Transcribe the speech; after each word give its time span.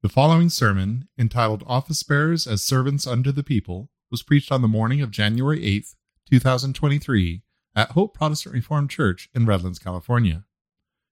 The 0.00 0.08
following 0.08 0.48
sermon, 0.48 1.08
entitled 1.18 1.64
Office 1.66 2.04
Bearers 2.04 2.46
as 2.46 2.62
Servants 2.62 3.04
Unto 3.04 3.32
the 3.32 3.42
People, 3.42 3.90
was 4.12 4.22
preached 4.22 4.52
on 4.52 4.62
the 4.62 4.68
morning 4.68 5.02
of 5.02 5.10
January 5.10 5.58
8th, 5.58 5.96
2023, 6.30 7.42
at 7.74 7.90
Hope 7.90 8.14
Protestant 8.14 8.54
Reformed 8.54 8.90
Church 8.90 9.28
in 9.34 9.44
Redlands, 9.44 9.80
California. 9.80 10.44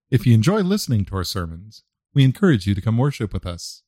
If 0.08 0.24
you 0.24 0.34
enjoy 0.34 0.60
listening 0.60 1.04
to 1.06 1.16
our 1.16 1.24
sermons, 1.24 1.82
we 2.14 2.22
encourage 2.22 2.68
you 2.68 2.76
to 2.76 2.80
come 2.80 2.96
worship 2.96 3.32
with 3.32 3.44
us. 3.44 3.82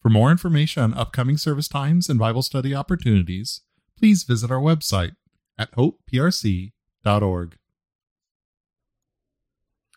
For 0.00 0.08
more 0.08 0.30
information 0.30 0.84
on 0.84 0.94
upcoming 0.94 1.36
service 1.36 1.66
times 1.66 2.08
and 2.08 2.16
Bible 2.16 2.42
study 2.42 2.76
opportunities, 2.76 3.62
please 3.98 4.22
visit 4.22 4.52
our 4.52 4.60
website 4.60 5.16
at 5.58 5.72
hopeprc.org. 5.72 7.56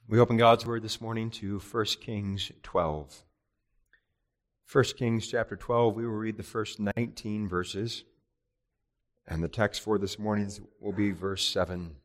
We 0.07 0.19
open 0.19 0.37
God's 0.37 0.65
Word 0.65 0.81
this 0.81 0.99
morning 0.99 1.29
to 1.29 1.59
1 1.59 1.85
Kings 2.01 2.51
12. 2.63 3.23
1 4.70 4.84
Kings 4.97 5.25
chapter 5.25 5.55
12, 5.55 5.96
we 5.96 6.05
will 6.05 6.11
read 6.11 6.36
the 6.36 6.43
first 6.43 6.78
19 6.78 7.47
verses. 7.47 8.04
And 9.25 9.41
the 9.41 9.47
text 9.47 9.82
for 9.82 9.97
this 9.97 10.19
morning 10.19 10.51
will 10.82 10.91
be 10.91 11.11
verse 11.11 11.47
7. 11.47 11.96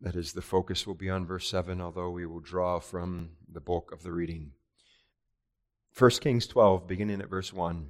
That 0.00 0.14
is, 0.14 0.32
the 0.32 0.42
focus 0.42 0.86
will 0.86 0.94
be 0.94 1.10
on 1.10 1.26
verse 1.26 1.48
7, 1.48 1.80
although 1.80 2.10
we 2.10 2.24
will 2.24 2.38
draw 2.38 2.78
from 2.78 3.30
the 3.50 3.60
bulk 3.60 3.90
of 3.90 4.04
the 4.04 4.12
reading. 4.12 4.52
1 5.98 6.10
Kings 6.20 6.46
12, 6.46 6.86
beginning 6.86 7.20
at 7.20 7.30
verse 7.30 7.52
1. 7.52 7.88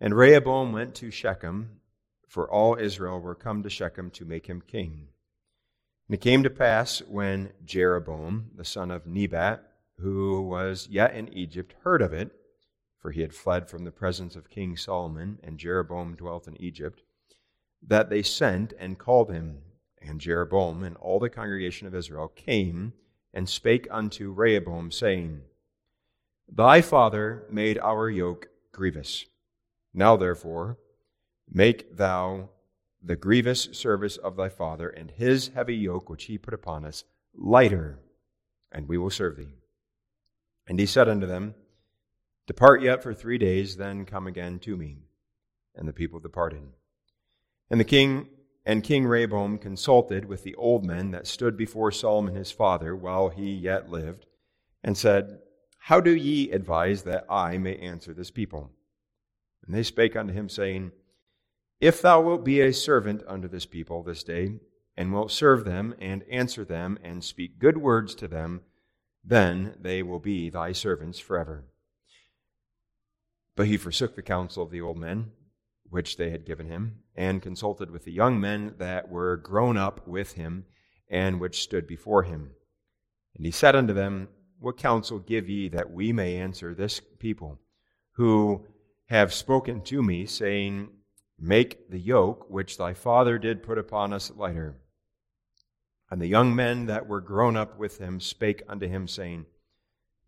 And 0.00 0.16
Rehoboam 0.16 0.72
went 0.72 0.96
to 0.96 1.12
Shechem, 1.12 1.78
for 2.26 2.50
all 2.50 2.74
Israel 2.74 3.20
were 3.20 3.36
come 3.36 3.62
to 3.62 3.70
Shechem 3.70 4.10
to 4.12 4.24
make 4.24 4.48
him 4.48 4.62
king. 4.66 5.10
And 6.08 6.14
it 6.16 6.20
came 6.20 6.42
to 6.42 6.50
pass 6.50 7.02
when 7.06 7.52
Jeroboam, 7.64 8.50
the 8.56 8.64
son 8.64 8.90
of 8.90 9.06
Nebat, 9.06 9.69
who 10.00 10.42
was 10.42 10.88
yet 10.90 11.14
in 11.14 11.32
Egypt, 11.32 11.74
heard 11.82 12.02
of 12.02 12.12
it, 12.12 12.30
for 12.98 13.10
he 13.10 13.20
had 13.22 13.34
fled 13.34 13.68
from 13.68 13.84
the 13.84 13.90
presence 13.90 14.36
of 14.36 14.50
King 14.50 14.76
Solomon, 14.76 15.38
and 15.42 15.58
Jeroboam 15.58 16.16
dwelt 16.16 16.46
in 16.46 16.60
Egypt, 16.60 17.02
that 17.86 18.10
they 18.10 18.22
sent 18.22 18.72
and 18.78 18.98
called 18.98 19.30
him. 19.30 19.58
And 20.02 20.20
Jeroboam 20.20 20.82
and 20.82 20.96
all 20.96 21.18
the 21.18 21.28
congregation 21.28 21.86
of 21.86 21.94
Israel 21.94 22.28
came 22.28 22.94
and 23.34 23.48
spake 23.48 23.86
unto 23.90 24.32
Rehoboam, 24.32 24.90
saying, 24.90 25.42
Thy 26.48 26.80
father 26.80 27.44
made 27.50 27.78
our 27.78 28.08
yoke 28.08 28.48
grievous. 28.72 29.26
Now 29.92 30.16
therefore, 30.16 30.78
make 31.48 31.96
thou 31.96 32.48
the 33.02 33.16
grievous 33.16 33.68
service 33.72 34.16
of 34.16 34.36
thy 34.36 34.48
father 34.48 34.88
and 34.88 35.10
his 35.10 35.48
heavy 35.48 35.76
yoke 35.76 36.08
which 36.10 36.24
he 36.24 36.38
put 36.38 36.54
upon 36.54 36.84
us 36.84 37.04
lighter, 37.34 37.98
and 38.72 38.88
we 38.88 38.98
will 38.98 39.10
serve 39.10 39.36
thee. 39.36 39.59
And 40.66 40.78
he 40.78 40.86
said 40.86 41.08
unto 41.08 41.26
them, 41.26 41.54
Depart 42.46 42.82
yet 42.82 43.02
for 43.02 43.14
three 43.14 43.38
days, 43.38 43.76
then 43.76 44.04
come 44.04 44.26
again 44.26 44.58
to 44.60 44.76
me. 44.76 44.98
And 45.74 45.86
the 45.88 45.92
people 45.92 46.20
departed. 46.20 46.62
And 47.70 47.78
the 47.78 47.84
king 47.84 48.28
and 48.64 48.84
King 48.84 49.06
Rehoboam 49.06 49.58
consulted 49.58 50.24
with 50.26 50.42
the 50.42 50.54
old 50.54 50.84
men 50.84 51.12
that 51.12 51.26
stood 51.26 51.56
before 51.56 51.90
Solomon 51.90 52.34
his 52.34 52.52
father 52.52 52.94
while 52.94 53.30
he 53.30 53.52
yet 53.52 53.90
lived, 53.90 54.26
and 54.84 54.96
said, 54.96 55.38
How 55.78 56.00
do 56.00 56.14
ye 56.14 56.50
advise 56.50 57.02
that 57.04 57.24
I 57.30 57.58
may 57.58 57.76
answer 57.76 58.12
this 58.12 58.30
people? 58.30 58.70
And 59.64 59.74
they 59.74 59.82
spake 59.82 60.14
unto 60.14 60.32
him, 60.32 60.48
saying, 60.48 60.92
If 61.80 62.02
thou 62.02 62.20
wilt 62.20 62.44
be 62.44 62.60
a 62.60 62.72
servant 62.72 63.22
unto 63.26 63.48
this 63.48 63.66
people 63.66 64.02
this 64.02 64.22
day, 64.22 64.60
and 64.96 65.12
wilt 65.12 65.30
serve 65.30 65.64
them, 65.64 65.94
and 65.98 66.22
answer 66.30 66.64
them, 66.64 66.98
and 67.02 67.24
speak 67.24 67.58
good 67.58 67.78
words 67.78 68.14
to 68.16 68.28
them, 68.28 68.60
then 69.24 69.74
they 69.80 70.02
will 70.02 70.18
be 70.18 70.50
thy 70.50 70.72
servants 70.72 71.18
forever. 71.18 71.64
But 73.56 73.66
he 73.66 73.76
forsook 73.76 74.16
the 74.16 74.22
counsel 74.22 74.62
of 74.62 74.70
the 74.70 74.80
old 74.80 74.98
men, 74.98 75.32
which 75.88 76.16
they 76.16 76.30
had 76.30 76.46
given 76.46 76.66
him, 76.66 77.00
and 77.14 77.42
consulted 77.42 77.90
with 77.90 78.04
the 78.04 78.12
young 78.12 78.40
men 78.40 78.74
that 78.78 79.10
were 79.10 79.36
grown 79.36 79.76
up 79.76 80.06
with 80.06 80.32
him, 80.32 80.64
and 81.08 81.40
which 81.40 81.62
stood 81.62 81.86
before 81.86 82.22
him. 82.22 82.52
And 83.36 83.44
he 83.44 83.50
said 83.50 83.76
unto 83.76 83.92
them, 83.92 84.28
What 84.58 84.76
counsel 84.76 85.18
give 85.18 85.48
ye 85.48 85.68
that 85.68 85.90
we 85.90 86.12
may 86.12 86.36
answer 86.36 86.74
this 86.74 87.00
people, 87.18 87.60
who 88.12 88.66
have 89.06 89.34
spoken 89.34 89.82
to 89.82 90.02
me, 90.02 90.26
saying, 90.26 90.88
Make 91.38 91.90
the 91.90 91.98
yoke 91.98 92.48
which 92.48 92.78
thy 92.78 92.94
father 92.94 93.38
did 93.38 93.62
put 93.62 93.78
upon 93.78 94.12
us 94.12 94.30
lighter? 94.30 94.76
And 96.10 96.20
the 96.20 96.26
young 96.26 96.54
men 96.54 96.86
that 96.86 97.06
were 97.06 97.20
grown 97.20 97.56
up 97.56 97.78
with 97.78 97.98
him 97.98 98.20
spake 98.20 98.62
unto 98.68 98.88
him, 98.88 99.06
saying, 99.06 99.46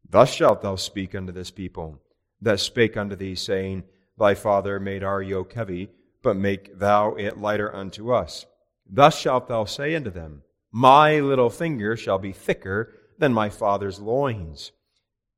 Thus 0.08 0.32
shalt 0.32 0.62
thou 0.62 0.76
speak 0.76 1.14
unto 1.14 1.32
this 1.32 1.50
people, 1.50 2.00
that 2.40 2.60
spake 2.60 2.96
unto 2.96 3.16
thee, 3.16 3.34
saying, 3.34 3.84
Thy 4.18 4.34
father 4.34 4.78
made 4.78 5.02
our 5.02 5.22
yoke 5.22 5.54
heavy, 5.54 5.90
but 6.22 6.36
make 6.36 6.78
thou 6.78 7.14
it 7.14 7.38
lighter 7.38 7.74
unto 7.74 8.12
us. 8.12 8.46
Thus 8.88 9.18
shalt 9.18 9.48
thou 9.48 9.64
say 9.64 9.94
unto 9.94 10.10
them, 10.10 10.42
My 10.70 11.18
little 11.18 11.50
finger 11.50 11.96
shall 11.96 12.18
be 12.18 12.32
thicker 12.32 12.92
than 13.18 13.32
my 13.32 13.48
father's 13.48 14.00
loins. 14.00 14.72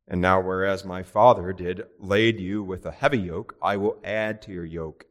And 0.06 0.20
now, 0.20 0.40
whereas 0.40 0.84
my 0.84 1.02
father 1.02 1.52
did 1.52 1.84
lade 1.98 2.38
you 2.38 2.62
with 2.62 2.84
a 2.84 2.90
heavy 2.90 3.18
yoke, 3.18 3.56
I 3.62 3.78
will 3.78 3.98
add 4.04 4.42
to 4.42 4.52
your 4.52 4.66
yoke. 4.66 5.06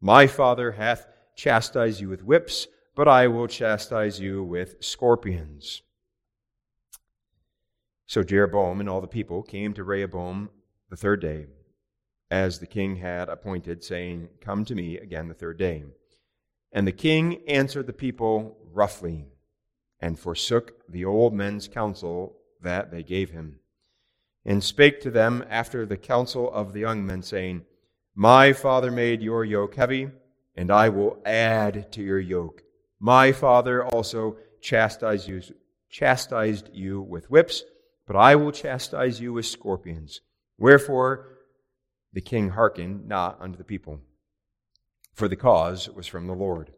My 0.00 0.26
father 0.26 0.72
hath 0.72 1.06
chastised 1.36 2.00
you 2.00 2.08
with 2.08 2.24
whips, 2.24 2.66
but 2.94 3.08
I 3.08 3.26
will 3.26 3.48
chastise 3.48 4.20
you 4.20 4.44
with 4.44 4.76
scorpions. 4.80 5.82
So 8.06 8.22
Jeroboam 8.22 8.80
and 8.80 8.88
all 8.88 9.00
the 9.00 9.06
people 9.06 9.42
came 9.42 9.74
to 9.74 9.84
Rehoboam 9.84 10.50
the 10.90 10.96
third 10.96 11.20
day, 11.20 11.46
as 12.30 12.58
the 12.58 12.66
king 12.66 12.96
had 12.96 13.28
appointed, 13.28 13.82
saying, 13.82 14.28
Come 14.40 14.64
to 14.66 14.74
me 14.74 14.98
again 14.98 15.28
the 15.28 15.34
third 15.34 15.58
day. 15.58 15.84
And 16.70 16.86
the 16.86 16.92
king 16.92 17.42
answered 17.48 17.86
the 17.86 17.92
people 17.92 18.56
roughly, 18.72 19.26
and 20.00 20.18
forsook 20.18 20.72
the 20.88 21.04
old 21.04 21.32
men's 21.32 21.66
counsel 21.66 22.36
that 22.60 22.90
they 22.90 23.02
gave 23.02 23.30
him, 23.30 23.60
and 24.44 24.62
spake 24.62 25.00
to 25.00 25.10
them 25.10 25.44
after 25.48 25.86
the 25.86 25.96
counsel 25.96 26.52
of 26.52 26.72
the 26.72 26.80
young 26.80 27.06
men, 27.06 27.22
saying, 27.22 27.64
My 28.14 28.52
father 28.52 28.90
made 28.90 29.22
your 29.22 29.44
yoke 29.44 29.74
heavy, 29.76 30.10
and 30.54 30.70
I 30.70 30.90
will 30.90 31.18
add 31.24 31.90
to 31.92 32.02
your 32.02 32.20
yoke. 32.20 32.62
My 33.04 33.32
father 33.32 33.84
also 33.84 34.38
chastised 34.62 35.28
you, 35.28 35.42
chastised 35.90 36.70
you 36.72 37.02
with 37.02 37.30
whips, 37.30 37.62
but 38.06 38.16
I 38.16 38.34
will 38.34 38.50
chastise 38.50 39.20
you 39.20 39.34
with 39.34 39.44
scorpions. 39.44 40.22
Wherefore 40.56 41.26
the 42.14 42.22
king 42.22 42.48
hearkened 42.48 43.06
not 43.06 43.36
unto 43.42 43.58
the 43.58 43.62
people. 43.62 44.00
For 45.12 45.28
the 45.28 45.36
cause 45.36 45.86
was 45.90 46.06
from 46.06 46.28
the 46.28 46.32
Lord, 46.32 46.72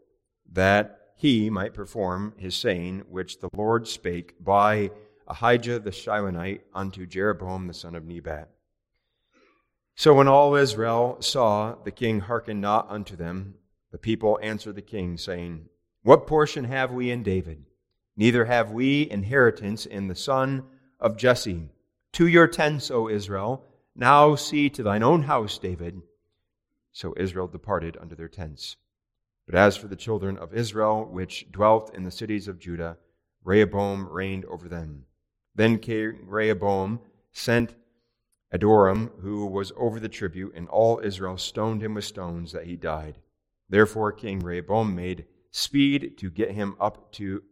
that 0.50 0.98
he 1.14 1.48
might 1.48 1.74
perform 1.74 2.34
his 2.36 2.56
saying, 2.56 3.04
which 3.08 3.38
the 3.38 3.50
Lord 3.54 3.86
spake 3.86 4.34
by 4.42 4.90
Ahijah 5.28 5.78
the 5.78 5.92
Shilonite 5.92 6.62
unto 6.74 7.06
Jeroboam 7.06 7.68
the 7.68 7.72
son 7.72 7.94
of 7.94 8.04
Nebat. 8.04 8.50
So 9.94 10.12
when 10.12 10.26
all 10.26 10.56
Israel 10.56 11.18
saw 11.20 11.76
the 11.84 11.92
king 11.92 12.18
hearken 12.18 12.60
not 12.60 12.90
unto 12.90 13.14
them, 13.14 13.54
the 13.92 13.98
people 13.98 14.40
answered 14.42 14.74
the 14.74 14.82
king, 14.82 15.18
saying, 15.18 15.68
what 16.06 16.28
portion 16.28 16.62
have 16.66 16.92
we 16.92 17.10
in 17.10 17.24
David? 17.24 17.64
Neither 18.16 18.44
have 18.44 18.70
we 18.70 19.10
inheritance 19.10 19.86
in 19.86 20.06
the 20.06 20.14
son 20.14 20.62
of 21.00 21.16
Jesse. 21.16 21.68
To 22.12 22.28
your 22.28 22.46
tents, 22.46 22.92
O 22.92 23.08
Israel. 23.08 23.64
Now 23.96 24.36
see 24.36 24.70
to 24.70 24.84
thine 24.84 25.02
own 25.02 25.24
house, 25.24 25.58
David. 25.58 26.00
So 26.92 27.12
Israel 27.16 27.48
departed 27.48 27.96
unto 28.00 28.14
their 28.14 28.28
tents. 28.28 28.76
But 29.46 29.56
as 29.56 29.76
for 29.76 29.88
the 29.88 29.96
children 29.96 30.38
of 30.38 30.54
Israel, 30.54 31.04
which 31.04 31.50
dwelt 31.50 31.92
in 31.92 32.04
the 32.04 32.12
cities 32.12 32.46
of 32.46 32.60
Judah, 32.60 32.98
Rehoboam 33.42 34.08
reigned 34.08 34.44
over 34.44 34.68
them. 34.68 35.06
Then 35.56 35.76
King 35.80 36.20
Rehoboam 36.24 37.00
sent 37.32 37.74
Adoram, 38.54 39.10
who 39.22 39.44
was 39.46 39.72
over 39.76 39.98
the 39.98 40.08
tribute, 40.08 40.54
and 40.54 40.68
all 40.68 41.00
Israel 41.02 41.36
stoned 41.36 41.82
him 41.82 41.94
with 41.94 42.04
stones 42.04 42.52
that 42.52 42.66
he 42.66 42.76
died. 42.76 43.18
Therefore 43.68 44.12
King 44.12 44.38
Rehoboam 44.38 44.94
made 44.94 45.24
speed 45.56 46.18
to 46.18 46.28
get 46.28 46.50
him 46.50 46.76
up 46.78 47.10
to 47.10 47.42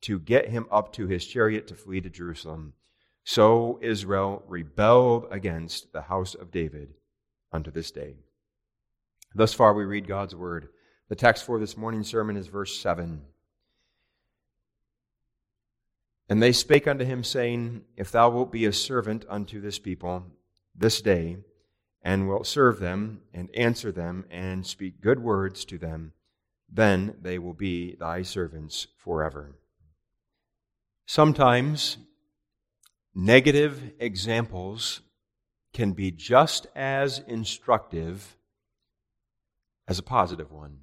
to 0.00 0.18
get 0.18 0.48
him 0.48 0.66
up 0.70 0.92
to 0.92 1.06
his 1.06 1.24
chariot 1.24 1.68
to 1.68 1.74
flee 1.74 2.00
to 2.00 2.10
Jerusalem. 2.10 2.74
So 3.24 3.78
Israel 3.80 4.42
rebelled 4.46 5.26
against 5.30 5.92
the 5.92 6.02
house 6.02 6.34
of 6.34 6.50
David 6.50 6.94
unto 7.52 7.70
this 7.70 7.90
day. 7.90 8.16
Thus 9.34 9.54
far 9.54 9.74
we 9.74 9.84
read 9.84 10.06
God's 10.06 10.34
word. 10.34 10.68
The 11.08 11.14
text 11.14 11.44
for 11.44 11.58
this 11.58 11.76
morning's 11.76 12.08
sermon 12.08 12.36
is 12.36 12.48
verse 12.48 12.78
7. 12.78 13.22
And 16.28 16.42
they 16.42 16.52
spake 16.52 16.88
unto 16.88 17.04
him, 17.04 17.22
saying, 17.22 17.82
If 17.96 18.10
thou 18.10 18.28
wilt 18.30 18.50
be 18.50 18.64
a 18.64 18.72
servant 18.72 19.24
unto 19.28 19.60
this 19.60 19.78
people 19.78 20.24
this 20.74 21.00
day, 21.00 21.38
and 22.02 22.28
wilt 22.28 22.46
serve 22.46 22.80
them, 22.80 23.22
and 23.32 23.48
answer 23.54 23.92
them, 23.92 24.24
and 24.30 24.66
speak 24.66 25.00
good 25.00 25.20
words 25.20 25.64
to 25.66 25.78
them, 25.78 26.12
then 26.68 27.16
they 27.20 27.38
will 27.38 27.54
be 27.54 27.96
thy 27.96 28.22
servants 28.22 28.86
forever. 28.96 29.56
Sometimes 31.06 31.98
negative 33.14 33.92
examples 33.98 35.00
can 35.72 35.92
be 35.92 36.10
just 36.10 36.66
as 36.74 37.20
instructive 37.28 38.36
as 39.86 39.98
a 39.98 40.02
positive 40.02 40.50
one. 40.50 40.78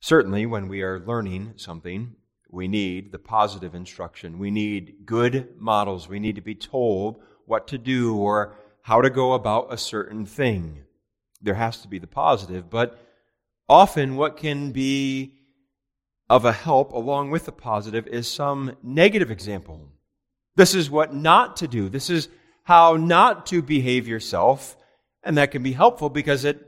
Certainly, 0.00 0.46
when 0.46 0.66
we 0.68 0.82
are 0.82 0.98
learning 0.98 1.54
something, 1.56 2.16
we 2.50 2.66
need 2.66 3.12
the 3.12 3.18
positive 3.18 3.74
instruction. 3.74 4.38
We 4.38 4.50
need 4.50 5.06
good 5.06 5.54
models. 5.58 6.08
We 6.08 6.18
need 6.18 6.34
to 6.36 6.42
be 6.42 6.54
told 6.54 7.22
what 7.46 7.68
to 7.68 7.78
do 7.78 8.16
or 8.16 8.56
how 8.82 9.00
to 9.00 9.10
go 9.10 9.32
about 9.32 9.72
a 9.72 9.78
certain 9.78 10.26
thing. 10.26 10.82
There 11.40 11.54
has 11.54 11.80
to 11.82 11.88
be 11.88 11.98
the 11.98 12.06
positive, 12.06 12.68
but 12.68 12.98
often 13.72 14.16
what 14.16 14.36
can 14.36 14.70
be 14.70 15.32
of 16.28 16.44
a 16.44 16.52
help 16.52 16.92
along 16.92 17.30
with 17.30 17.46
the 17.46 17.52
positive 17.52 18.06
is 18.06 18.28
some 18.28 18.76
negative 18.82 19.30
example. 19.30 19.88
This 20.56 20.74
is 20.74 20.90
what 20.90 21.14
not 21.14 21.56
to 21.56 21.66
do. 21.66 21.88
This 21.88 22.10
is 22.10 22.28
how 22.64 22.96
not 22.96 23.46
to 23.46 23.62
behave 23.62 24.06
yourself. 24.06 24.76
And 25.24 25.38
that 25.38 25.52
can 25.52 25.62
be 25.62 25.72
helpful 25.72 26.10
because 26.10 26.44
it 26.44 26.60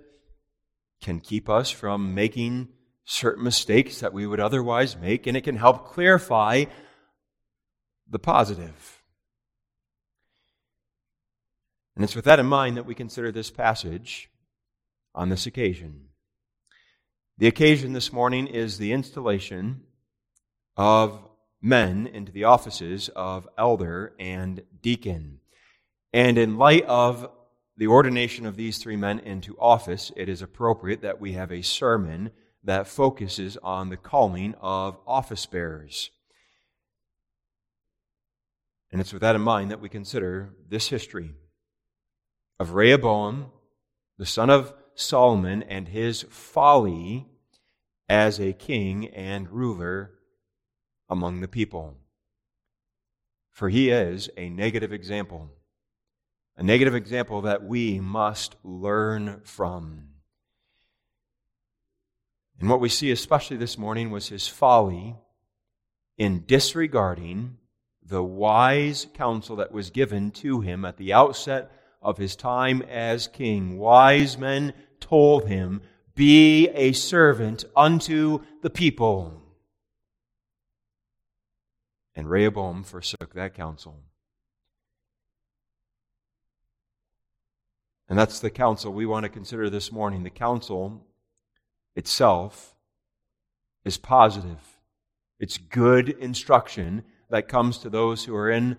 can 1.02 1.20
keep 1.20 1.50
us 1.50 1.70
from 1.70 2.14
making 2.14 2.68
certain 3.04 3.44
mistakes 3.44 4.00
that 4.00 4.14
we 4.14 4.26
would 4.26 4.40
otherwise 4.40 4.96
make, 4.96 5.26
and 5.26 5.36
it 5.36 5.42
can 5.42 5.56
help 5.56 5.88
clarify 5.88 6.64
the 8.08 8.18
positive. 8.18 9.02
And 11.94 12.02
it's 12.02 12.16
with 12.16 12.24
that 12.24 12.38
in 12.38 12.46
mind 12.46 12.78
that 12.78 12.86
we 12.86 12.94
consider 12.94 13.30
this 13.30 13.50
passage 13.50 14.30
on 15.14 15.28
this 15.28 15.44
occasion. 15.44 16.03
The 17.36 17.48
occasion 17.48 17.94
this 17.94 18.12
morning 18.12 18.46
is 18.46 18.78
the 18.78 18.92
installation 18.92 19.82
of 20.76 21.18
men 21.60 22.06
into 22.06 22.30
the 22.30 22.44
offices 22.44 23.08
of 23.08 23.48
elder 23.58 24.14
and 24.20 24.62
deacon. 24.80 25.40
And 26.12 26.38
in 26.38 26.58
light 26.58 26.84
of 26.84 27.28
the 27.76 27.88
ordination 27.88 28.46
of 28.46 28.54
these 28.54 28.78
three 28.78 28.94
men 28.94 29.18
into 29.18 29.58
office, 29.58 30.12
it 30.14 30.28
is 30.28 30.42
appropriate 30.42 31.02
that 31.02 31.20
we 31.20 31.32
have 31.32 31.50
a 31.50 31.62
sermon 31.62 32.30
that 32.62 32.86
focuses 32.86 33.56
on 33.56 33.88
the 33.88 33.96
calling 33.96 34.54
of 34.60 34.96
office 35.04 35.44
bearers. 35.44 36.10
And 38.92 39.00
it's 39.00 39.12
with 39.12 39.22
that 39.22 39.34
in 39.34 39.42
mind 39.42 39.72
that 39.72 39.80
we 39.80 39.88
consider 39.88 40.50
this 40.68 40.86
history 40.86 41.32
of 42.60 42.74
Rehoboam, 42.74 43.46
the 44.18 44.26
son 44.26 44.50
of 44.50 44.72
Solomon, 44.94 45.62
and 45.62 45.88
his 45.88 46.24
folly 46.30 47.26
as 48.08 48.38
a 48.38 48.52
king 48.52 49.08
and 49.08 49.50
ruler 49.50 50.12
among 51.08 51.40
the 51.40 51.48
people. 51.48 51.96
For 53.50 53.68
he 53.68 53.90
is 53.90 54.28
a 54.36 54.48
negative 54.48 54.92
example, 54.92 55.50
a 56.56 56.62
negative 56.62 56.94
example 56.94 57.42
that 57.42 57.64
we 57.64 58.00
must 58.00 58.56
learn 58.64 59.40
from. 59.44 60.08
And 62.60 62.68
what 62.68 62.80
we 62.80 62.88
see, 62.88 63.10
especially 63.10 63.56
this 63.56 63.78
morning, 63.78 64.10
was 64.10 64.28
his 64.28 64.46
folly 64.48 65.16
in 66.16 66.44
disregarding 66.46 67.58
the 68.02 68.22
wise 68.22 69.06
counsel 69.14 69.56
that 69.56 69.72
was 69.72 69.90
given 69.90 70.30
to 70.30 70.60
him 70.60 70.84
at 70.84 70.96
the 70.96 71.12
outset 71.12 71.70
of 72.04 72.18
his 72.18 72.36
time 72.36 72.82
as 72.82 73.26
king. 73.26 73.78
Wise 73.78 74.36
men 74.36 74.74
told 75.00 75.48
him, 75.48 75.80
Be 76.14 76.68
a 76.68 76.92
servant 76.92 77.64
unto 77.74 78.40
the 78.62 78.70
people. 78.70 79.40
And 82.14 82.30
Rehoboam 82.30 82.84
forsook 82.84 83.34
that 83.34 83.54
counsel. 83.54 83.96
And 88.08 88.18
that's 88.18 88.38
the 88.38 88.50
counsel 88.50 88.92
we 88.92 89.06
want 89.06 89.24
to 89.24 89.30
consider 89.30 89.70
this 89.70 89.90
morning. 89.90 90.22
The 90.22 90.30
counsel 90.30 91.04
itself 91.96 92.74
is 93.84 93.96
positive. 93.96 94.60
It's 95.40 95.58
good 95.58 96.10
instruction 96.10 97.04
that 97.30 97.48
comes 97.48 97.78
to 97.78 97.90
those 97.90 98.24
who 98.24 98.36
are 98.36 98.50
in 98.50 98.76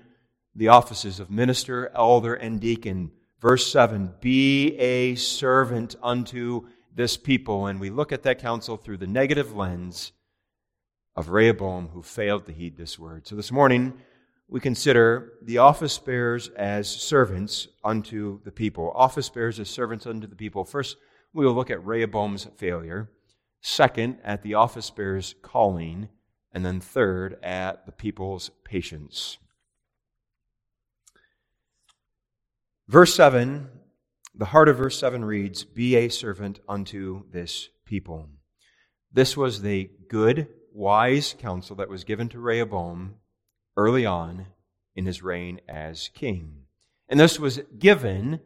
the 0.55 0.69
offices 0.69 1.19
of 1.19 1.29
minister, 1.29 1.91
elder, 1.93 2.33
and 2.33 2.59
deacon. 2.59 3.11
Verse 3.39 3.71
7 3.71 4.13
Be 4.21 4.75
a 4.77 5.15
servant 5.15 5.95
unto 6.01 6.67
this 6.93 7.17
people. 7.17 7.67
And 7.67 7.79
we 7.79 7.89
look 7.89 8.11
at 8.11 8.23
that 8.23 8.39
counsel 8.39 8.77
through 8.77 8.97
the 8.97 9.07
negative 9.07 9.55
lens 9.55 10.13
of 11.15 11.29
Rehoboam, 11.29 11.89
who 11.89 12.01
failed 12.01 12.45
to 12.45 12.53
heed 12.53 12.77
this 12.77 12.97
word. 12.97 13.27
So 13.27 13.35
this 13.35 13.51
morning, 13.51 13.93
we 14.47 14.59
consider 14.59 15.33
the 15.41 15.57
office 15.57 15.97
bearers 15.97 16.49
as 16.49 16.89
servants 16.89 17.67
unto 17.83 18.41
the 18.43 18.51
people. 18.51 18.91
Office 18.95 19.29
bearers 19.29 19.59
as 19.59 19.69
servants 19.69 20.05
unto 20.05 20.27
the 20.27 20.35
people. 20.35 20.63
First, 20.65 20.97
we 21.33 21.45
will 21.45 21.53
look 21.53 21.71
at 21.71 21.85
Rehoboam's 21.85 22.47
failure. 22.57 23.09
Second, 23.61 24.19
at 24.23 24.43
the 24.43 24.53
office 24.53 24.89
bearer's 24.89 25.35
calling. 25.41 26.09
And 26.51 26.65
then 26.65 26.79
third, 26.79 27.37
at 27.43 27.85
the 27.85 27.91
people's 27.91 28.51
patience. 28.63 29.37
Verse 32.87 33.15
7, 33.15 33.67
the 34.35 34.45
heart 34.45 34.69
of 34.69 34.77
verse 34.77 34.99
7 34.99 35.25
reads, 35.25 35.63
Be 35.63 35.95
a 35.95 36.07
servant 36.07 36.59
unto 36.69 37.23
this 37.31 37.69
people. 37.83 38.29
This 39.11 39.35
was 39.35 39.61
the 39.61 39.89
good, 40.07 40.49
wise 40.71 41.33
counsel 41.39 41.75
that 41.77 41.89
was 41.89 42.03
given 42.03 42.29
to 42.29 42.39
Rehoboam 42.39 43.15
early 43.75 44.05
on 44.05 44.47
in 44.95 45.07
his 45.07 45.23
reign 45.23 45.61
as 45.67 46.09
king. 46.13 46.65
And 47.09 47.19
this 47.19 47.39
was 47.39 47.61
given 47.79 48.39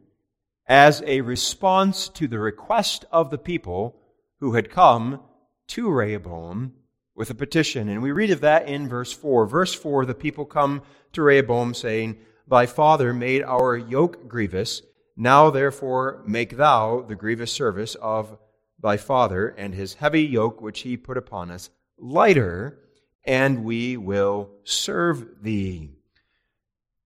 as 0.67 1.03
a 1.05 1.19
response 1.19 2.07
to 2.09 2.27
the 2.27 2.39
request 2.39 3.03
of 3.11 3.31
the 3.31 3.37
people 3.37 3.99
who 4.39 4.53
had 4.53 4.71
come 4.71 5.19
to 5.67 5.89
Rehoboam 5.89 6.75
with 7.13 7.29
a 7.29 7.35
petition. 7.35 7.89
And 7.89 8.01
we 8.01 8.13
read 8.13 8.31
of 8.31 8.39
that 8.41 8.69
in 8.69 8.87
verse 8.87 9.11
4. 9.11 9.45
Verse 9.47 9.73
4 9.73 10.05
the 10.05 10.13
people 10.13 10.45
come 10.45 10.81
to 11.11 11.23
Rehoboam 11.23 11.73
saying, 11.73 12.19
Thy 12.49 12.65
father 12.65 13.13
made 13.13 13.43
our 13.43 13.77
yoke 13.77 14.27
grievous. 14.27 14.81
Now 15.15 15.51
therefore 15.51 16.23
make 16.25 16.57
thou 16.57 17.01
the 17.07 17.15
grievous 17.15 17.51
service 17.51 17.93
of 17.95 18.39
thy 18.81 18.97
father 18.97 19.49
and 19.49 19.75
his 19.75 19.95
heavy 19.95 20.23
yoke 20.23 20.59
which 20.61 20.81
he 20.81 20.97
put 20.97 21.17
upon 21.17 21.51
us 21.51 21.69
lighter, 21.99 22.79
and 23.23 23.63
we 23.63 23.97
will 23.97 24.49
serve 24.63 25.43
thee. 25.43 25.91